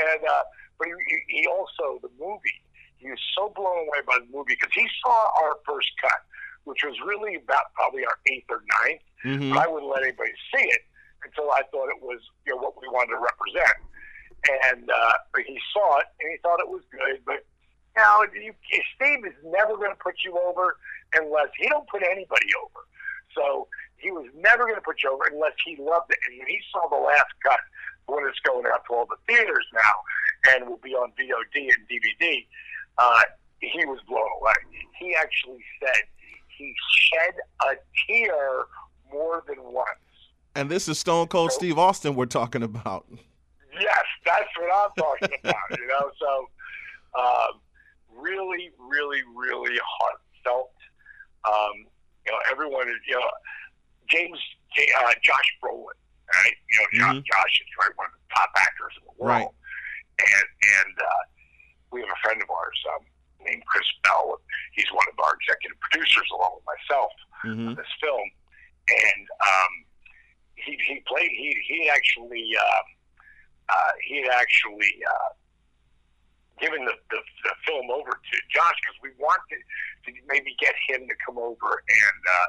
And 0.00 0.24
uh, 0.24 0.42
but 0.78 0.88
he, 0.88 1.40
he 1.40 1.46
also 1.46 1.98
the 2.02 2.10
movie. 2.18 2.60
He 2.98 3.10
was 3.10 3.20
so 3.36 3.52
blown 3.54 3.84
away 3.86 4.00
by 4.06 4.18
the 4.18 4.30
movie 4.32 4.56
because 4.58 4.72
he 4.74 4.86
saw 5.04 5.28
our 5.44 5.56
first 5.68 5.90
cut, 6.00 6.24
which 6.64 6.80
was 6.84 6.96
really 7.04 7.36
about 7.36 7.72
probably 7.74 8.04
our 8.06 8.16
eighth 8.32 8.48
or 8.48 8.62
ninth. 8.82 9.02
Mhm. 9.24 9.52
But 9.52 9.58
I 9.60 9.66
wouldn't 9.68 9.90
let 9.90 10.02
anybody 10.02 10.32
see 10.54 10.64
it 10.64 10.84
until 11.24 11.50
I 11.52 11.62
thought 11.70 11.88
it 11.88 12.00
was 12.02 12.20
you 12.46 12.54
know 12.54 12.60
what 12.60 12.80
we 12.80 12.88
wanted 12.88 13.12
to 13.16 13.20
represent. 13.20 13.76
And 14.72 14.90
uh, 14.90 15.14
but 15.32 15.42
he 15.42 15.58
saw 15.72 15.98
it 15.98 16.06
and 16.20 16.30
he 16.32 16.38
thought 16.38 16.60
it 16.60 16.68
was 16.68 16.82
good. 16.92 17.20
But 17.24 17.44
you 17.96 18.02
know, 18.02 18.24
you, 18.34 18.52
Steve 18.96 19.24
is 19.24 19.36
never 19.44 19.76
going 19.76 19.92
to 19.92 20.02
put 20.02 20.16
you 20.24 20.36
over 20.38 20.76
unless 21.14 21.48
he 21.58 21.68
don't 21.68 21.88
put 21.88 22.02
anybody 22.02 22.48
over. 22.60 22.84
So 23.34 23.68
he 23.96 24.10
was 24.10 24.26
never 24.36 24.64
going 24.64 24.76
to 24.76 24.84
put 24.84 25.02
you 25.02 25.10
over 25.12 25.24
unless 25.32 25.54
he 25.64 25.76
loved 25.76 26.10
it. 26.10 26.18
And 26.28 26.38
when 26.38 26.48
he 26.48 26.60
saw 26.72 26.88
the 26.88 27.00
last 27.00 27.32
cut, 27.42 27.60
when 28.06 28.26
it's 28.28 28.38
going 28.44 28.66
out 28.66 28.84
to 28.88 28.94
all 28.94 29.06
the 29.06 29.16
theaters 29.26 29.64
now 29.72 29.96
and 30.50 30.68
will 30.68 30.78
be 30.82 30.90
on 30.90 31.10
VOD 31.12 31.56
and 31.56 31.88
DVD, 31.88 32.46
uh, 32.98 33.20
he 33.60 33.84
was 33.86 33.98
blown 34.08 34.28
away. 34.40 34.52
He 34.98 35.14
actually 35.14 35.64
said 35.80 36.02
he 36.48 36.74
shed 36.96 37.34
a 37.62 37.74
tear 38.06 38.64
more 39.12 39.42
than 39.46 39.56
once. 39.60 39.88
And 40.54 40.70
this 40.70 40.86
is 40.88 40.98
Stone 40.98 41.28
Cold 41.28 41.50
Steve 41.52 41.78
Austin 41.78 42.14
we're 42.14 42.26
talking 42.26 42.62
about. 42.62 43.06
Yes, 43.80 44.04
that's 44.24 44.48
what 44.58 44.70
I'm 44.72 44.90
talking 44.96 45.38
about. 45.44 45.78
You 45.78 45.86
know, 45.88 46.10
so 46.20 46.48
um, 47.20 47.60
really, 48.16 48.70
really, 48.78 49.22
really 49.34 49.76
heartfelt. 49.82 50.70
Um, 51.44 51.86
you 52.24 52.32
know, 52.32 52.38
everyone 52.50 52.88
is. 52.88 52.94
You 53.08 53.16
know, 53.16 53.26
James, 54.08 54.38
uh, 55.00 55.12
Josh 55.22 55.56
Brolin, 55.62 55.86
right? 56.32 56.52
You 56.70 56.78
know, 56.78 56.86
Josh, 56.92 57.16
Mhm. 57.16 57.24
Josh 57.24 57.54
is 57.60 57.66
right 57.80 57.90
one 57.96 58.06
of 58.06 58.12
the 58.12 58.34
top 58.34 58.50
actors 58.56 58.92
in 58.98 59.04
the 59.06 59.24
world, 59.24 59.40
Right. 59.40 59.48
And 60.18 60.46
and 60.80 60.94
uh, 60.98 61.22
we 61.90 62.00
have 62.00 62.10
a 62.10 62.20
friend 62.22 62.42
of 62.42 62.50
ours 62.50 62.78
um, 62.94 63.02
named 63.46 63.64
Chris 63.66 63.86
Bell. 64.02 64.40
He's 64.72 64.90
one 64.92 65.06
of 65.12 65.18
our 65.22 65.34
executive 65.40 65.78
producers, 65.80 66.28
along 66.34 66.60
with 66.60 66.66
myself 66.66 67.12
hmm 67.44 67.74
this 67.74 67.92
film, 68.00 68.28
and 68.88 69.22
um, 69.44 69.72
he 70.56 70.78
he 70.86 71.02
played 71.06 71.30
he 71.30 71.56
he 71.66 71.90
actually 71.90 72.56
uh, 72.56 72.84
uh, 73.68 73.92
he 74.06 74.22
had 74.22 74.32
actually 74.32 74.94
uh, 75.04 75.30
given 76.60 76.84
the, 76.84 76.94
the 77.10 77.20
the 77.44 77.54
film 77.66 77.90
over 77.90 78.10
to 78.10 78.36
Josh 78.48 78.76
because 78.80 78.98
we 79.02 79.10
wanted 79.18 79.60
to 80.06 80.12
maybe 80.28 80.56
get 80.60 80.74
him 80.88 81.06
to 81.08 81.14
come 81.24 81.38
over 81.38 81.82
and 81.88 82.20
uh, 82.24 82.48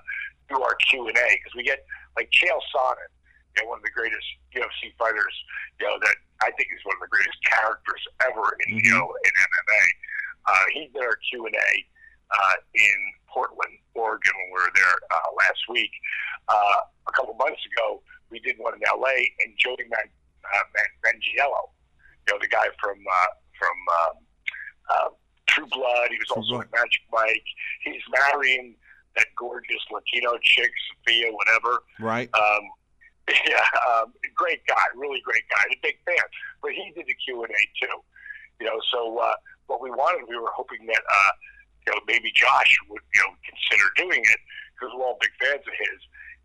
do 0.55 0.61
our 0.61 0.75
Q 0.75 1.07
and 1.07 1.17
A 1.17 1.29
because 1.35 1.55
we 1.55 1.63
get 1.63 1.85
like 2.15 2.29
Chael 2.31 2.61
Sonnen, 2.71 3.09
you 3.57 3.63
know, 3.63 3.69
one 3.69 3.79
of 3.79 3.83
the 3.83 3.91
greatest 3.91 4.25
UFC 4.55 4.95
fighters, 4.97 5.35
you 5.79 5.87
know 5.87 5.97
that 6.01 6.15
I 6.41 6.51
think 6.51 6.67
is 6.75 6.83
one 6.83 6.95
of 6.97 7.01
the 7.01 7.07
greatest 7.07 7.39
characters 7.45 8.01
ever 8.27 8.43
in 8.67 8.77
you 8.77 8.91
Mhm. 8.91 8.99
know 8.99 9.07
in 9.23 9.31
MMA. 9.31 9.83
Uh, 10.47 10.65
he 10.73 10.87
did 10.87 11.01
our 11.01 11.15
Q 11.29 11.45
and 11.47 11.55
A 11.55 11.71
uh, 12.31 12.55
in 12.73 13.13
Portland, 13.27 13.77
Oregon, 13.93 14.31
when 14.35 14.47
we 14.47 14.53
were 14.53 14.71
there 14.75 14.95
uh, 15.11 15.31
last 15.39 15.61
week. 15.69 15.91
Uh, 16.47 16.81
a 17.07 17.11
couple 17.13 17.33
months 17.35 17.61
ago, 17.65 18.01
we 18.29 18.39
did 18.39 18.57
one 18.57 18.73
in 18.75 18.81
L.A. 18.87 19.33
and 19.39 19.53
Joey 19.57 19.77
Man, 19.89 20.09
uh, 20.43 20.59
Man, 20.75 20.85
Manganiello, 21.05 21.69
you 22.27 22.33
know, 22.33 22.39
the 22.39 22.47
guy 22.47 22.67
from 22.81 22.97
uh, 23.07 23.27
from 23.57 23.77
um, 24.01 24.15
uh, 24.89 25.09
True 25.47 25.67
Blood. 25.67 26.09
He 26.11 26.17
was 26.17 26.29
also 26.31 26.61
in 26.61 26.69
Magic 26.71 27.01
Mike. 27.11 27.45
He's 27.81 28.01
marrying 28.11 28.75
that 29.15 29.27
gorgeous 29.37 29.83
Latino 29.91 30.37
chick, 30.43 30.71
Sophia, 31.05 31.31
whatever. 31.31 31.83
Right. 31.99 32.29
Um, 32.35 32.69
yeah, 33.49 33.65
um, 33.89 34.13
great 34.35 34.61
guy, 34.67 34.85
really 34.95 35.21
great 35.21 35.43
guy, 35.49 35.63
a 35.71 35.79
big 35.81 35.97
fan. 36.05 36.21
But 36.61 36.71
he 36.71 36.93
did 36.93 37.07
the 37.07 37.15
Q 37.15 37.41
and 37.43 37.51
A 37.51 37.61
too. 37.81 37.97
You 38.59 38.67
know, 38.67 38.79
so 38.91 39.17
uh, 39.17 39.35
what 39.67 39.81
we 39.81 39.89
wanted, 39.89 40.29
we 40.29 40.37
were 40.37 40.53
hoping 40.53 40.85
that 40.85 41.01
uh, 41.01 41.31
you 41.87 41.93
know 41.93 41.99
maybe 42.07 42.31
Josh 42.35 42.77
would 42.89 43.01
you 43.13 43.21
know 43.21 43.33
consider 43.41 43.89
doing 43.97 44.21
it 44.21 44.39
because 44.73 44.93
we're 44.93 45.05
all 45.05 45.17
big 45.19 45.33
fans 45.41 45.65
of 45.65 45.73
his. 45.73 45.99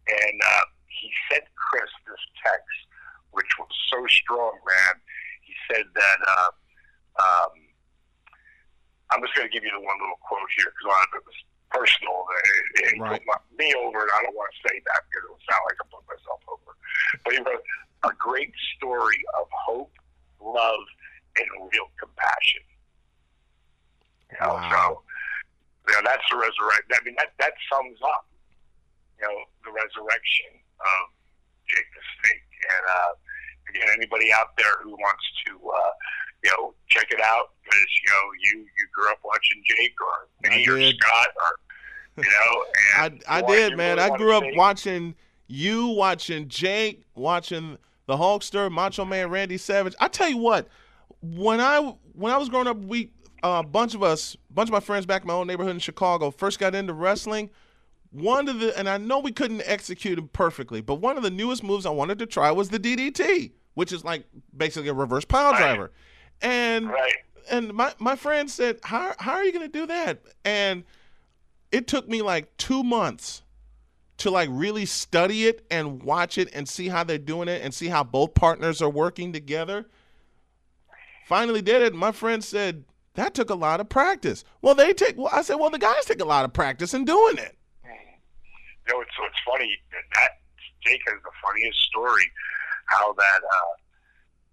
And 0.08 0.40
uh, 0.40 0.64
he 0.88 1.12
sent 1.30 1.44
Chris 1.54 1.90
this 2.08 2.24
text, 2.40 2.78
which 3.36 3.50
was 3.58 3.68
so 3.92 4.00
strong, 4.08 4.56
man. 4.64 4.94
He 5.42 5.54
said 5.68 5.84
that. 5.94 6.18
Uh, 6.24 6.50
um, 7.20 7.52
I'm 9.10 9.20
just 9.26 9.34
going 9.34 9.50
to 9.50 9.52
give 9.52 9.66
you 9.66 9.74
the 9.74 9.82
one 9.82 9.98
little 9.98 10.22
quote 10.22 10.46
here 10.54 10.70
because 10.70 10.86
a 10.86 10.90
lot 10.94 11.02
of 11.10 11.18
it 11.18 11.24
was 11.26 11.38
personal. 11.70 12.26
It, 12.26 12.94
it 12.94 13.00
Right. 13.00 13.22
put 13.24 13.40
me 13.58 13.72
over, 13.74 14.02
and 14.02 14.10
I 14.18 14.22
don't 14.22 14.34
want 14.36 14.50
to 14.52 14.58
say 14.68 14.76
that 14.84 15.00
because 15.08 15.24
it 15.26 15.30
would 15.30 15.46
sound 15.48 15.62
like 15.66 15.78
I 15.80 15.86
put 15.90 16.04
myself 16.10 16.40
over. 16.50 16.70
But 17.24 17.32
he 17.34 17.38
wrote 17.40 17.64
a 18.04 18.12
great 18.18 18.52
story 18.76 19.20
of 19.38 19.46
hope, 19.66 19.92
love, 20.40 20.84
and 21.38 21.46
real 21.72 21.88
compassion. 21.98 22.62
You 24.32 24.38
know, 24.40 24.54
Wow. 24.54 24.70
so 24.70 25.02
you 25.88 25.92
know 25.94 26.02
that's 26.04 26.26
the 26.30 26.36
resurrection. 26.36 26.90
I 26.94 27.00
mean, 27.04 27.14
that 27.18 27.32
that 27.38 27.54
sums 27.70 27.98
up, 28.02 28.26
you 29.18 29.26
know, 29.26 29.36
the 29.64 29.72
resurrection 29.72 30.50
of 30.80 31.02
Jake 31.68 31.86
the 31.94 32.02
Snake. 32.22 32.46
And 32.70 32.84
uh, 32.86 33.12
again, 33.70 33.88
anybody 33.96 34.32
out 34.32 34.56
there 34.58 34.76
who 34.82 34.90
wants 34.94 35.24
to, 35.46 35.52
uh, 35.58 35.92
you 36.44 36.50
know, 36.50 36.74
check 36.88 37.10
it 37.10 37.20
out 37.20 37.52
because 37.64 37.86
you 38.02 38.08
know 38.10 38.24
you 38.40 38.52
you 38.64 38.84
grew 38.94 39.10
up 39.10 39.18
watching 39.24 39.62
Jake 39.66 39.94
or 40.00 40.28
me 40.50 40.66
or. 40.68 40.78
Scott 40.98 41.28
or 41.42 41.58
you 42.24 42.30
know, 42.30 42.64
I, 42.96 43.06
and 43.06 43.22
I 43.28 43.42
did, 43.42 43.76
man. 43.76 43.96
really 43.98 44.10
I 44.10 44.16
grew 44.16 44.32
up 44.36 44.44
see- 44.44 44.56
watching 44.56 45.14
you, 45.46 45.88
watching 45.88 46.48
Jake, 46.48 47.04
watching 47.14 47.76
the 48.06 48.16
Hulkster, 48.16 48.70
Macho 48.70 49.04
Man 49.04 49.30
Randy 49.30 49.56
Savage. 49.56 49.94
I 50.00 50.08
tell 50.08 50.28
you 50.28 50.36
what, 50.38 50.68
when 51.22 51.60
I 51.60 51.94
when 52.14 52.32
I 52.32 52.36
was 52.38 52.48
growing 52.48 52.66
up, 52.66 52.76
we 52.78 53.10
a 53.42 53.62
bunch 53.62 53.94
of 53.94 54.02
us, 54.02 54.34
a 54.50 54.52
bunch 54.52 54.68
of 54.68 54.72
my 54.72 54.80
friends 54.80 55.06
back 55.06 55.22
in 55.22 55.28
my 55.28 55.34
own 55.34 55.46
neighborhood 55.46 55.72
in 55.72 55.78
Chicago, 55.80 56.30
first 56.30 56.58
got 56.58 56.74
into 56.74 56.92
wrestling. 56.92 57.50
One 58.12 58.48
of 58.48 58.58
the, 58.58 58.76
and 58.76 58.88
I 58.88 58.98
know 58.98 59.20
we 59.20 59.30
couldn't 59.30 59.62
execute 59.66 60.18
it 60.18 60.32
perfectly, 60.32 60.80
but 60.80 60.96
one 60.96 61.16
of 61.16 61.22
the 61.22 61.30
newest 61.30 61.62
moves 61.62 61.86
I 61.86 61.90
wanted 61.90 62.18
to 62.18 62.26
try 62.26 62.50
was 62.50 62.68
the 62.68 62.78
DDT, 62.80 63.52
which 63.74 63.92
is 63.92 64.04
like 64.04 64.24
basically 64.56 64.88
a 64.88 64.94
reverse 64.94 65.24
pile 65.24 65.52
Right. 65.52 65.58
driver. 65.60 65.92
And 66.42 66.88
Right. 66.88 67.12
and 67.50 67.72
my 67.72 67.92
my 67.98 68.16
friend 68.16 68.50
said, 68.50 68.80
"How 68.82 69.14
how 69.18 69.32
are 69.34 69.44
you 69.44 69.52
going 69.52 69.70
to 69.70 69.78
do 69.78 69.86
that?" 69.86 70.18
And 70.44 70.82
it 71.72 71.86
took 71.86 72.08
me 72.08 72.22
like 72.22 72.56
two 72.56 72.82
months 72.82 73.42
to 74.18 74.30
like 74.30 74.48
really 74.52 74.84
study 74.86 75.46
it 75.46 75.64
and 75.70 76.02
watch 76.02 76.36
it 76.36 76.48
and 76.52 76.68
see 76.68 76.88
how 76.88 77.04
they're 77.04 77.18
doing 77.18 77.48
it 77.48 77.62
and 77.62 77.72
see 77.72 77.88
how 77.88 78.04
both 78.04 78.34
partners 78.34 78.82
are 78.82 78.90
working 78.90 79.32
together. 79.32 79.86
Finally 81.26 81.62
did 81.62 81.80
it. 81.80 81.94
My 81.94 82.12
friend 82.12 82.42
said 82.44 82.84
that 83.14 83.34
took 83.34 83.50
a 83.50 83.54
lot 83.54 83.80
of 83.80 83.88
practice. 83.88 84.44
Well, 84.62 84.74
they 84.74 84.92
take. 84.92 85.16
Well, 85.16 85.30
I 85.32 85.42
said, 85.42 85.56
well, 85.56 85.70
the 85.70 85.78
guys 85.78 86.04
take 86.04 86.20
a 86.20 86.26
lot 86.26 86.44
of 86.44 86.52
practice 86.52 86.94
in 86.94 87.04
doing 87.04 87.38
it. 87.38 87.56
You 87.84 88.94
know, 88.94 89.00
it's 89.00 89.10
so 89.16 89.24
it's 89.26 89.38
funny 89.46 89.70
that, 89.92 90.02
that 90.14 90.30
Jake 90.84 91.00
has 91.06 91.18
the 91.22 91.30
funniest 91.42 91.78
story 91.86 92.24
how 92.86 93.12
that 93.14 93.40
uh, 93.44 93.72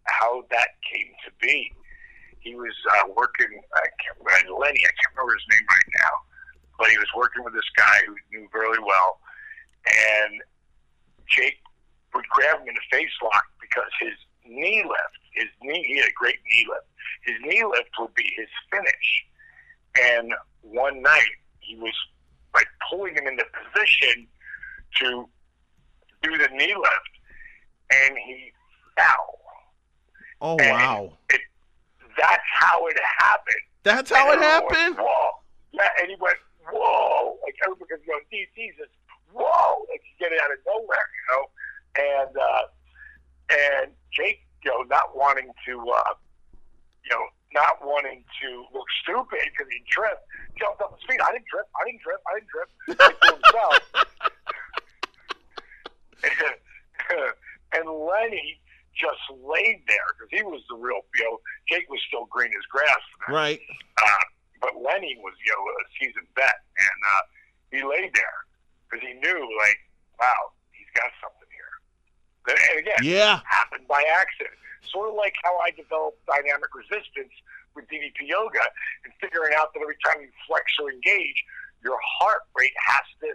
how 0.06 0.44
that 0.52 0.70
came 0.92 1.12
to 1.26 1.32
be. 1.42 1.72
He 2.40 2.56
was 2.56 2.74
uh, 2.92 3.10
working. 3.16 3.50
Can't 3.50 4.50
Lanny. 4.60 4.80
I 4.80 4.94
can't 4.96 5.14
remember 5.16 5.34
his 5.34 5.48
name 5.52 5.66
right 5.70 5.92
now, 6.00 6.14
but 6.78 6.90
he 6.90 6.98
was 6.98 7.08
working 7.16 7.44
with 7.44 7.54
this 7.54 7.70
guy 7.76 8.00
who 8.06 8.16
knew 8.32 8.48
very 8.52 8.80
well, 8.80 9.20
and 9.86 10.42
Jake 11.30 11.60
would 12.14 12.26
grab 12.30 12.60
him 12.62 12.68
in 12.70 12.76
a 12.76 12.96
face 12.96 13.12
lock 13.24 13.46
because 13.62 13.90
his 14.00 14.14
knee 14.46 14.84
lift, 14.84 15.20
his 15.34 15.48
knee, 15.62 15.84
he 15.88 15.98
had 15.98 16.08
a 16.10 16.14
great 16.14 16.38
knee 16.52 16.66
lift. 16.70 16.86
His 17.24 17.36
knee 17.42 17.64
lift 17.64 17.90
would 18.00 18.14
be 18.16 18.32
his 18.38 18.48
finish. 18.72 19.26
And 20.00 20.34
one 20.62 21.02
night 21.02 21.30
he 21.60 21.76
was 21.76 21.94
like 22.54 22.68
pulling 22.90 23.16
him 23.16 23.28
into 23.28 23.44
position 23.74 24.28
to 25.00 25.28
do 26.24 26.38
the 26.38 26.48
knee 26.54 26.74
lift, 26.76 27.12
and 27.92 28.18
he 28.26 28.52
fell. 28.96 29.40
Oh 30.40 30.58
And 30.58 30.70
wow, 30.72 31.14
It, 31.32 31.42
that's 32.18 32.44
how 32.54 32.86
it 32.88 32.98
happened. 33.18 33.56
that's 33.84 34.12
how 34.12 34.30
it 34.32 34.36
And 34.36 34.44
everyone 34.44 34.74
happened. 34.76 34.96
Went, 34.98 35.08
whoa! 35.10 35.30
Yeah, 35.72 35.90
and 36.00 36.10
he 36.10 36.16
went, 36.20 36.38
whoa! 36.72 37.38
Like 37.44 37.56
everybody 37.64 37.94
was 37.94 38.02
going, 38.08 38.26
"Gee, 38.32 38.48
Jesus, 38.56 38.90
whoa!" 39.32 39.86
Like 39.90 40.02
you 40.06 40.14
get 40.20 40.32
it 40.32 40.42
out 40.42 40.52
of 40.52 40.60
nowhere, 40.66 41.08
you 41.12 41.24
know. 41.32 41.44
And 41.98 42.34
uh, 42.38 42.64
and 43.50 43.92
Jake, 44.12 44.46
you 44.64 44.72
know, 44.72 44.84
not 44.84 45.16
wanting 45.16 45.52
to, 45.66 45.74
uh, 45.80 46.14
you 47.04 47.12
know, 47.12 47.26
not 47.54 47.80
wanting 47.86 48.24
to 48.42 48.66
look 48.74 48.88
stupid 49.04 49.40
because 49.52 49.72
he 49.72 49.84
tripped, 49.90 50.28
jumped 50.60 50.82
up 50.82 50.98
his 50.98 51.04
feet. 51.10 51.22
I 51.24 51.32
didn't 51.32 51.48
trip. 51.48 51.66
I 51.80 51.86
didn't 51.86 52.02
trip. 52.02 52.22
I 52.28 52.34
didn't 52.36 52.50
trip. 52.52 52.70
Like 53.00 53.20
to 53.20 53.28
himself. 53.36 53.80
and 57.74 57.90
Lanny 57.90 58.60
just 58.96 59.22
laid 59.46 59.82
there 59.88 60.08
because 60.18 60.30
he 60.32 60.44
was 60.44 60.62
the 60.70 60.76
real, 60.76 61.02
you 61.16 61.24
know, 61.24 61.40
Jake 61.70 61.90
was 61.90 62.00
still 62.08 62.26
green 62.26 62.50
as 62.50 62.66
grass. 62.70 63.00
Right. 63.30 63.62
Uh, 64.02 64.26
but 64.62 64.76
Lanny 64.82 65.18
was, 65.22 65.34
you 65.46 65.52
know, 65.54 65.64
a 65.66 65.84
seasoned 66.00 66.28
vet, 66.36 66.62
and 66.78 67.00
uh, 67.06 67.24
he 67.72 67.80
laid 67.84 68.12
there 68.16 68.40
because 68.90 69.04
he 69.06 69.14
knew, 69.20 69.40
like, 69.60 69.80
wow, 70.20 70.52
he's 70.72 70.90
got 70.96 71.12
something 71.22 71.50
here. 71.52 71.74
And 72.72 72.80
again, 72.80 73.02
Yeah. 73.04 73.40
happened 73.46 73.88
by 73.88 74.04
accident. 74.08 74.56
Sort 74.88 75.10
of 75.10 75.16
like 75.16 75.36
how 75.44 75.58
I 75.60 75.72
developed 75.72 76.24
dynamic 76.26 76.72
resistance 76.74 77.34
with 77.76 77.86
DDP 77.92 78.24
yoga 78.32 78.64
and 79.04 79.12
figuring 79.20 79.54
out 79.54 79.74
that 79.74 79.82
every 79.84 79.98
time 80.06 80.22
you 80.22 80.32
flex 80.48 80.64
or 80.82 80.90
engage, 80.90 81.44
your 81.84 82.00
heart 82.20 82.42
rate 82.56 82.74
has 82.88 83.04
to, 83.22 83.28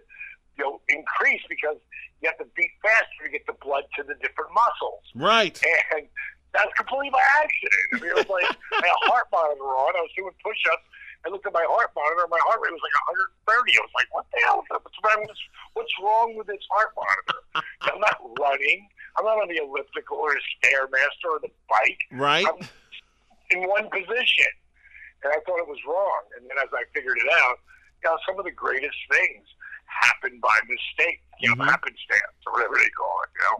you 0.56 0.64
know, 0.64 0.80
increase 0.88 1.42
because 1.48 1.76
you 2.22 2.28
have 2.28 2.38
to 2.38 2.48
beat 2.56 2.70
faster 2.82 3.24
to 3.24 3.30
get 3.30 3.44
the 3.46 3.52
blood 3.60 3.84
to 3.96 4.02
the 4.02 4.14
different 4.24 4.50
muscles. 4.54 5.04
Right. 5.14 5.60
And 5.94 6.08
that's 6.56 6.72
completely 6.76 7.10
by 7.10 7.20
accident. 7.20 7.84
I 7.92 7.96
mean, 8.00 8.10
it 8.10 8.16
was 8.16 8.28
like 8.32 8.48
I 8.72 8.86
had 8.86 8.96
a 8.96 9.02
heart 9.12 9.28
monitor 9.30 9.62
on. 9.76 9.92
I 9.94 10.00
was 10.00 10.10
doing 10.16 10.32
push-ups. 10.42 10.88
I 11.24 11.30
looked 11.30 11.46
at 11.46 11.54
my 11.54 11.64
heart 11.68 11.90
monitor. 11.94 12.26
My 12.26 12.42
heart 12.42 12.58
rate 12.62 12.74
was 12.74 12.82
like 12.82 12.98
130. 13.46 13.78
I 13.78 13.82
was 13.82 13.94
like, 13.94 14.10
"What 14.10 14.26
the 14.34 14.40
hell? 14.42 14.64
What's 14.66 14.98
wrong? 15.02 15.20
What's, 15.22 15.44
what's 15.74 15.94
wrong 16.02 16.28
with 16.34 16.46
this 16.50 16.64
heart 16.70 16.90
monitor?" 16.98 17.38
I'm 17.86 18.00
not 18.02 18.18
running. 18.42 18.88
I'm 19.16 19.24
not 19.24 19.38
on 19.38 19.48
the 19.48 19.62
elliptical 19.62 20.18
or 20.18 20.34
the 20.34 20.42
stairmaster 20.58 21.30
or 21.30 21.38
the 21.38 21.52
bike. 21.70 22.00
Right. 22.10 22.46
I'm 22.46 22.58
in 23.54 23.68
one 23.68 23.86
position, 23.90 24.50
and 25.22 25.30
I 25.30 25.38
thought 25.46 25.62
it 25.62 25.68
was 25.68 25.78
wrong. 25.86 26.22
And 26.38 26.48
then 26.50 26.58
as 26.58 26.70
I 26.74 26.82
figured 26.94 27.18
it 27.18 27.30
out, 27.44 27.62
you 28.02 28.10
know, 28.10 28.18
some 28.26 28.38
of 28.38 28.44
the 28.44 28.54
greatest 28.54 28.98
things 29.10 29.46
happen 29.86 30.40
by 30.42 30.58
mistake, 30.66 31.22
you 31.38 31.50
know, 31.50 31.54
mm-hmm. 31.54 31.70
happenstance 31.70 32.38
or 32.46 32.54
whatever 32.54 32.74
they 32.74 32.90
call 32.90 33.16
it. 33.22 33.30
You 33.36 33.42
know. 33.46 33.58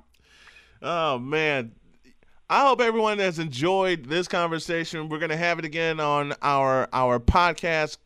Oh 0.83 1.19
man. 1.19 1.73
I 2.51 2.67
hope 2.67 2.81
everyone 2.81 3.19
has 3.19 3.39
enjoyed 3.39 4.07
this 4.07 4.29
conversation. 4.29 5.09
We're 5.09 5.19
gonna 5.19 5.37
have 5.37 5.59
it 5.59 5.65
again 5.65 6.01
on 6.01 6.35
our 6.43 6.89
our 6.93 7.19
podcast. 7.19 7.99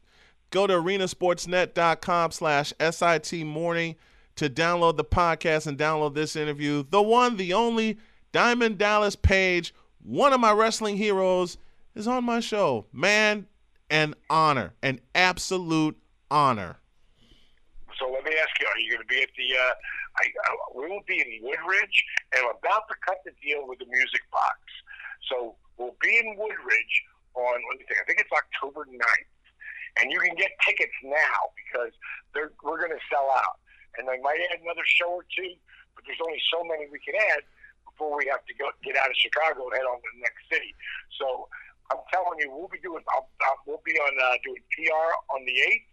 Go 0.51 0.67
to 0.67 0.75
arenasportsnet.com 0.75 2.31
slash 2.31 2.73
SIT 2.79 3.45
morning 3.45 3.97
to 4.37 4.49
download 4.49 4.97
the 4.97 5.05
podcast 5.05 5.67
and 5.67 5.77
download 5.77 6.15
this 6.15 6.37
interview. 6.37 6.85
The 6.89 7.03
one, 7.03 7.37
the 7.37 7.53
only 7.55 7.99
Diamond 8.33 8.79
Dallas 8.79 9.17
Page, 9.17 9.75
one 10.03 10.33
of 10.33 10.41
my 10.41 10.53
wrestling 10.53 10.97
heroes, 10.97 11.59
is 11.95 12.07
on 12.07 12.25
my 12.25 12.41
show. 12.41 12.87
Man, 12.93 13.47
an 13.91 14.15
honor, 14.31 14.75
an 14.83 15.01
absolute 15.15 15.97
honor. 16.31 16.77
So 17.99 18.11
let 18.13 18.25
me 18.25 18.33
ask 18.39 18.61
you: 18.61 18.67
Are 18.67 18.79
you 18.79 18.91
going 18.93 19.03
to 19.03 19.09
be 19.09 19.23
at 19.23 19.31
the? 19.37 19.57
Uh, 19.57 19.75
I, 20.19 20.25
I, 20.29 20.51
we 20.75 20.87
will 20.89 21.05
be 21.07 21.21
in 21.21 21.45
Woodridge, 21.45 21.99
and 22.33 22.45
I'm 22.47 22.57
about 22.57 22.89
to 22.89 22.97
cut 23.05 23.21
the 23.25 23.33
deal 23.43 23.67
with 23.67 23.79
the 23.79 23.89
Music 23.89 24.23
Box. 24.33 24.59
So 25.29 25.57
we'll 25.77 25.97
be 26.01 26.17
in 26.19 26.37
Woodridge 26.37 26.95
on. 27.35 27.57
Let 27.69 27.79
me 27.79 27.85
think. 27.89 28.01
I 28.01 28.05
think 28.05 28.21
it's 28.21 28.33
October 28.33 28.87
9th. 28.89 29.33
and 30.01 30.13
you 30.13 30.21
can 30.21 30.35
get 30.37 30.53
tickets 30.65 30.95
now 31.05 31.53
because 31.57 31.93
they're, 32.35 32.53
we're 32.63 32.79
going 32.81 32.93
to 32.93 33.05
sell 33.13 33.29
out. 33.33 33.61
And 33.97 34.05
they 34.09 34.21
might 34.21 34.37
add 34.53 34.61
another 34.61 34.85
show 34.85 35.09
or 35.09 35.25
two, 35.33 35.57
but 35.97 36.05
there's 36.05 36.21
only 36.21 36.41
so 36.53 36.61
many 36.65 36.85
we 36.93 37.01
can 37.01 37.17
add 37.33 37.45
before 37.89 38.13
we 38.17 38.29
have 38.29 38.45
to 38.45 38.55
go 38.61 38.69
get 38.85 38.97
out 38.97 39.09
of 39.09 39.17
Chicago 39.17 39.73
and 39.73 39.81
head 39.81 39.89
on 39.89 39.97
to 40.05 40.09
the 40.13 40.21
next 40.21 40.45
city. 40.53 40.77
So 41.17 41.49
I'm 41.89 42.05
telling 42.13 42.37
you, 42.45 42.53
we'll 42.53 42.69
be 42.69 42.81
doing. 42.85 43.01
I'll, 43.09 43.29
I'll, 43.49 43.61
we'll 43.65 43.85
be 43.89 43.97
on 43.97 44.13
uh, 44.21 44.37
doing 44.45 44.61
PR 44.77 45.09
on 45.33 45.49
the 45.49 45.57
eighth. 45.65 45.89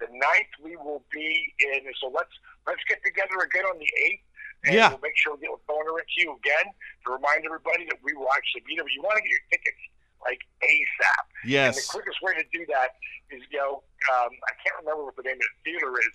The 0.00 0.12
9th 0.12 0.52
we 0.62 0.76
will 0.76 1.02
be 1.10 1.54
in. 1.58 1.88
So 1.98 2.12
let's 2.12 2.30
let's 2.68 2.84
get 2.86 3.00
together 3.02 3.40
again 3.42 3.64
on 3.64 3.78
the 3.80 3.88
eighth. 4.04 4.22
And 4.68 4.74
Yeah. 4.74 4.90
we'll 4.90 5.00
make 5.06 5.16
sure 5.16 5.34
we 5.34 5.42
get 5.46 5.52
with 5.54 5.64
Boner 5.66 5.96
to 5.96 6.16
you 6.20 6.34
again 6.36 6.66
to 7.06 7.12
remind 7.14 7.46
everybody 7.46 7.86
that 7.88 7.98
we 8.02 8.12
will 8.12 8.28
actually 8.34 8.62
be 8.66 8.74
there. 8.76 8.84
But 8.84 8.92
you 8.92 9.02
want 9.02 9.16
to 9.16 9.22
get 9.22 9.30
your 9.30 9.46
tickets 9.54 9.82
like 10.20 10.40
ASAP. 10.66 11.24
Yes. 11.46 11.64
And 11.72 11.74
the 11.78 11.86
quickest 11.94 12.18
way 12.22 12.34
to 12.34 12.44
do 12.52 12.66
that 12.74 12.98
is 13.30 13.40
go. 13.54 13.82
Um, 14.18 14.30
I 14.34 14.52
can't 14.62 14.76
remember 14.82 15.06
what 15.06 15.14
the 15.16 15.22
name 15.22 15.38
of 15.38 15.46
the 15.46 15.58
theater 15.62 15.90
is, 16.02 16.14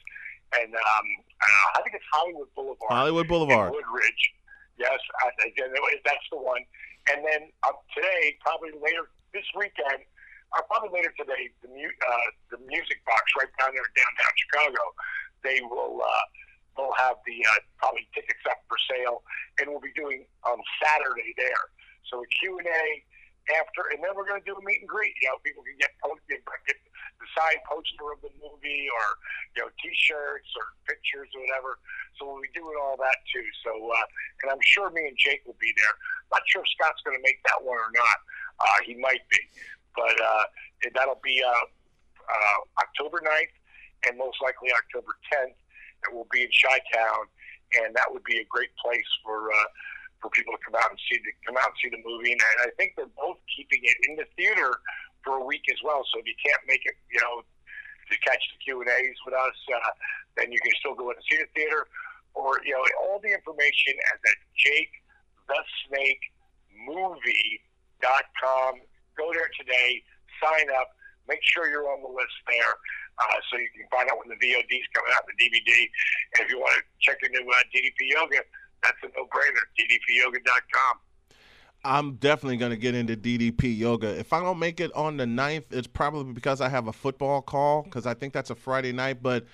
and 0.60 0.76
um, 0.76 1.08
uh, 1.39 1.68
I 1.76 1.82
think 1.84 1.95
it's 1.95 2.04
Hollywood 2.12 2.47
Boulevard. 2.56 2.91
Hollywood 2.91 3.28
Boulevard. 3.32 3.72
Woodridge. 3.72 4.24
Yes, 4.78 4.99
I, 5.24 5.32
I, 5.39 5.51
that's 6.04 6.28
the 6.32 6.38
one. 6.38 6.64
And 7.12 7.24
then 7.24 7.47
um, 7.64 7.76
today, 7.95 8.36
probably 8.43 8.72
later 8.82 9.08
this 9.34 9.45
weekend, 9.56 10.04
or 10.51 10.64
probably 10.68 10.89
later 10.99 11.14
today, 11.16 11.47
the 11.62 11.70
mu- 11.72 11.99
uh, 12.08 12.28
the 12.51 12.60
music 12.68 12.99
box 13.06 13.24
right 13.39 13.47
down 13.60 13.72
there 13.72 13.84
in 13.88 13.93
downtown 13.95 14.34
Chicago, 14.36 14.84
they 15.43 15.62
will 15.64 16.01
uh, 16.04 16.26
they'll 16.76 16.98
have 16.98 17.18
the 17.26 17.38
uh, 17.46 17.60
probably 17.78 18.08
tickets 18.14 18.44
up 18.50 18.62
for 18.68 18.78
sale, 18.90 19.24
and 19.60 19.70
we'll 19.70 19.84
be 19.84 19.94
doing 19.96 20.26
um, 20.46 20.60
Saturday 20.82 21.34
there. 21.38 21.66
So 22.10 22.22
a 22.22 22.28
Q 22.40 22.60
and 22.60 22.68
A 22.68 22.86
after, 23.52 23.92
and 23.92 24.00
then 24.00 24.16
we're 24.16 24.28
going 24.28 24.40
to 24.40 24.48
do 24.48 24.56
a 24.56 24.64
meet 24.64 24.82
and 24.82 24.90
greet. 24.90 25.14
You 25.20 25.32
know, 25.32 25.38
people 25.44 25.64
can 25.64 25.76
get 25.76 25.92
post, 26.00 26.24
get, 26.30 26.40
the 26.44 27.28
signed 27.36 27.64
poster 27.68 28.12
of 28.12 28.20
the 28.24 28.32
movie, 28.40 28.88
or 28.88 29.06
you 29.56 29.60
know, 29.64 29.70
T-shirts 29.80 30.52
or 30.56 30.66
pictures 30.88 31.30
or 31.36 31.44
whatever. 31.44 31.80
So 32.20 32.28
we'll 32.28 32.44
be 32.44 32.52
doing 32.56 32.76
all 32.80 32.96
that 33.00 33.20
too. 33.32 33.46
So, 33.64 33.72
uh, 33.72 34.06
and 34.44 34.48
I'm 34.52 34.64
sure 34.64 34.90
me 34.92 35.08
and 35.08 35.18
Jake 35.18 35.44
will 35.46 35.60
be 35.60 35.72
there. 35.76 35.96
Not 36.32 36.44
sure 36.48 36.64
if 36.64 36.70
Scott's 36.76 37.04
going 37.04 37.18
to 37.18 37.24
make 37.24 37.40
that 37.48 37.60
one 37.62 37.78
or 37.78 37.92
not. 37.94 38.18
Uh, 38.60 38.80
he 38.86 38.96
might 38.96 39.24
be, 39.30 39.40
but 39.96 40.16
uh, 40.20 40.46
that'll 40.96 41.22
be 41.24 41.42
uh, 41.42 41.66
uh, 42.28 42.60
October 42.82 43.22
9th 43.22 43.56
and 44.08 44.18
most 44.18 44.38
likely 44.44 44.70
October 44.72 45.16
10th. 45.32 45.58
It 46.08 46.14
will 46.14 46.28
be 46.32 46.43
in 46.43 46.51
Chi 46.51 46.80
Town, 46.93 47.24
and 47.82 47.95
that 47.95 48.08
would 48.12 48.24
be 48.24 48.38
a 48.39 48.47
great 48.49 48.72
place 48.78 49.08
for 49.24 49.51
uh, 49.51 49.68
for 50.22 50.30
people 50.32 50.54
to 50.56 50.62
come 50.64 50.76
out 50.80 50.89
and 50.89 50.99
see 51.12 51.20
the, 51.20 51.32
come 51.43 51.60
out 51.60 51.76
and 51.76 51.80
see 51.84 51.91
the 51.91 52.01
movie. 52.04 52.32
And 52.32 52.41
I 52.64 52.72
think 52.80 52.95
they're 52.95 53.12
both 53.20 53.38
keeping 53.51 53.84
it 53.84 53.97
in 54.08 54.16
the 54.16 54.28
theater 54.39 54.80
for 55.24 55.39
a 55.39 55.43
week 55.43 55.68
as 55.72 55.80
well. 55.84 56.04
So 56.12 56.20
if 56.20 56.26
you 56.28 56.36
can't 56.39 56.64
make 56.68 56.84
it, 56.88 56.95
you 57.12 57.20
know, 57.20 57.43
to 57.43 58.16
catch 58.24 58.39
the 58.56 58.60
Q 58.64 58.82
and 58.82 58.89
A's 58.89 59.20
with 59.26 59.36
us, 59.36 59.58
uh, 59.72 59.91
then 60.38 60.51
you 60.51 60.60
can 60.64 60.72
still 60.80 60.95
go 60.95 61.12
in 61.12 61.20
and 61.20 61.26
see 61.28 61.38
the 61.39 61.49
theater. 61.56 61.88
Or 62.34 62.58
you 62.66 62.74
know, 62.74 62.84
all 63.06 63.20
the 63.22 63.30
information 63.30 63.93
at 64.10 64.18
that 64.26 64.38
Jake 64.58 65.04
the 65.47 65.60
Snake 65.88 66.22
Movie.com. 66.88 68.74
Go 69.18 69.32
there 69.34 69.49
today. 69.60 70.04
Sign 70.41 70.68
up. 70.74 70.95
Make 71.28 71.39
sure 71.43 71.70
you're 71.70 71.88
on 71.88 72.01
the 72.01 72.10
list 72.10 72.36
there. 72.47 72.76
Uh, 73.20 73.26
so 73.51 73.57
you 73.57 73.70
can 73.78 73.88
find 73.91 74.09
out 74.09 74.18
when 74.18 74.30
the 74.30 74.39
VOD 74.41 74.72
is 74.72 74.88
coming 74.93 75.11
out, 75.16 75.24
the 75.28 75.38
DVD. 75.38 75.88
And 76.36 76.45
if 76.45 76.51
you 76.51 76.59
want 76.59 76.76
to 76.78 76.84
check 77.01 77.18
new 77.30 77.39
uh, 77.39 77.53
DDP 77.74 78.11
Yoga, 78.14 78.38
that's 78.82 78.97
a 79.03 79.07
no-brainer. 79.18 79.64
DDPYoga.com. 79.80 80.99
I'm 81.86 82.16
definitely 82.16 82.57
going 82.57 82.72
to 82.72 82.78
get 82.78 82.95
into 82.95 83.18
DDP 83.18 83.78
yoga. 83.78 84.07
If 84.18 84.32
I 84.32 84.39
don't 84.39 84.57
make 84.59 84.80
it 84.80 84.93
on 84.95 85.18
the 85.18 85.26
9th, 85.26 85.66
it's 85.72 85.88
probably 85.88 86.32
because 86.32 86.61
I 86.61 86.70
have 86.70 86.88
a 86.88 86.93
football 86.93 87.41
call 87.41 87.84
because 87.84 88.05
I 88.05 88.14
think 88.14 88.32
that's 88.34 88.49
a 88.49 88.55
Friday 88.55 88.93
night. 88.93 89.22
But 89.22 89.45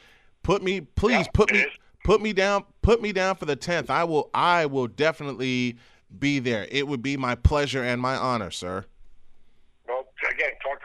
put 0.44 0.62
me, 0.62 0.82
please 0.82 1.26
Yeah, 1.26 1.32
put 1.34 1.52
me, 1.52 1.60
is. 1.62 1.72
put 2.04 2.22
me 2.22 2.34
down, 2.34 2.66
put 2.84 3.02
me 3.02 3.12
down 3.14 3.36
for 3.36 3.46
the 3.46 3.58
10th. 3.58 3.90
I 3.90 4.04
will, 4.04 4.30
I 4.34 4.68
will 4.68 4.88
definitely 4.88 5.78
be 6.20 6.38
there. 6.38 6.68
It 6.70 6.88
would 6.88 7.02
be 7.02 7.18
my 7.18 7.34
pleasure 7.34 7.84
and 7.84 8.00
my 8.00 8.16
honor, 8.16 8.52
sir. 8.52 8.86
Well, 9.88 10.06
again, 10.32 10.52
talk 10.64 10.79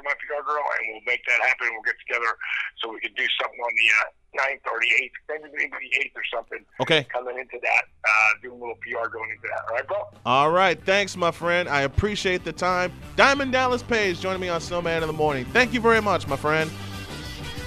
to 0.44 0.52
my 0.52 0.52
PR 0.52 0.52
girl, 0.52 0.64
and 0.80 0.92
we'll 0.92 1.06
make 1.06 1.24
that 1.26 1.40
happen. 1.46 1.68
We'll 1.72 1.82
get 1.82 1.96
together 2.06 2.36
so 2.82 2.92
we 2.92 3.00
can 3.00 3.12
do 3.14 3.26
something 3.40 3.60
on 3.60 3.72
the 3.76 3.88
uh, 3.90 4.44
9th 4.44 4.72
or 4.72 4.78
the 4.80 4.90
8th, 5.04 5.10
maybe 5.28 5.44
maybe 5.56 5.72
the 5.90 5.98
8th 6.04 6.16
or 6.16 6.22
something. 6.34 6.64
Okay. 6.80 7.04
Coming 7.04 7.38
into 7.38 7.58
that, 7.62 7.82
uh, 8.04 8.30
do 8.42 8.52
a 8.52 8.54
little 8.54 8.76
PR 8.76 9.08
going 9.08 9.30
into 9.30 9.48
that. 9.48 9.62
All 9.68 9.74
right, 9.74 9.88
bro? 9.88 9.96
All 10.26 10.50
right. 10.50 10.82
Thanks, 10.84 11.16
my 11.16 11.30
friend. 11.30 11.68
I 11.68 11.82
appreciate 11.82 12.44
the 12.44 12.52
time. 12.52 12.92
Diamond 13.16 13.52
Dallas 13.52 13.82
Page 13.82 14.20
joining 14.20 14.40
me 14.40 14.48
on 14.48 14.60
Snowman 14.60 15.02
in 15.02 15.06
the 15.06 15.12
morning. 15.12 15.44
Thank 15.46 15.72
you 15.72 15.80
very 15.80 16.00
much, 16.00 16.26
my 16.26 16.36
friend. 16.36 16.70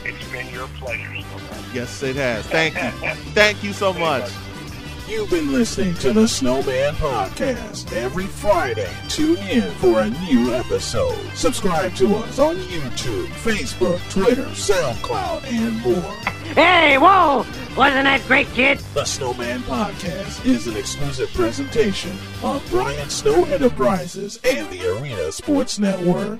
It's 0.04 0.32
been 0.32 0.50
your 0.54 0.68
pleasure. 0.80 1.06
Snowman. 1.06 1.66
Yes, 1.74 2.04
it 2.04 2.16
has. 2.16 2.46
Thank 2.48 2.76
you. 2.76 2.90
Thank 3.34 3.64
you 3.64 3.74
so 3.74 3.94
much. 3.94 4.30
You've 5.08 5.30
been 5.30 5.54
listening 5.54 5.94
to 5.96 6.12
the 6.12 6.28
Snowman 6.28 6.94
Podcast. 6.96 7.94
Every 7.94 8.26
Friday, 8.26 8.92
tune 9.08 9.38
in 9.38 9.72
for 9.76 10.02
a 10.02 10.10
new 10.10 10.54
episode. 10.54 11.18
Subscribe 11.34 11.96
to 11.96 12.14
us 12.18 12.40
on 12.40 12.58
YouTube, 12.58 13.28
Facebook, 13.28 14.02
Twitter, 14.10 14.44
SoundCloud, 14.44 15.46
and 15.46 15.82
more. 15.82 16.12
Hey, 16.56 16.98
whoa! 16.98 17.46
Wasn't 17.78 18.04
that 18.04 18.22
great, 18.28 18.48
kid? 18.50 18.80
The 18.94 19.06
Snowman 19.06 19.62
Podcast 19.62 20.46
is 20.46 20.68
an 20.68 20.76
exclusive 20.76 21.34
presentation 21.34 22.12
of 22.44 22.62
Brian 22.70 23.10
Snow 23.10 23.46
Enterprises 23.46 24.42
and 24.44 24.70
the 24.70 25.00
Arena 25.00 25.32
Sports 25.32 25.80
Network. 25.80 26.40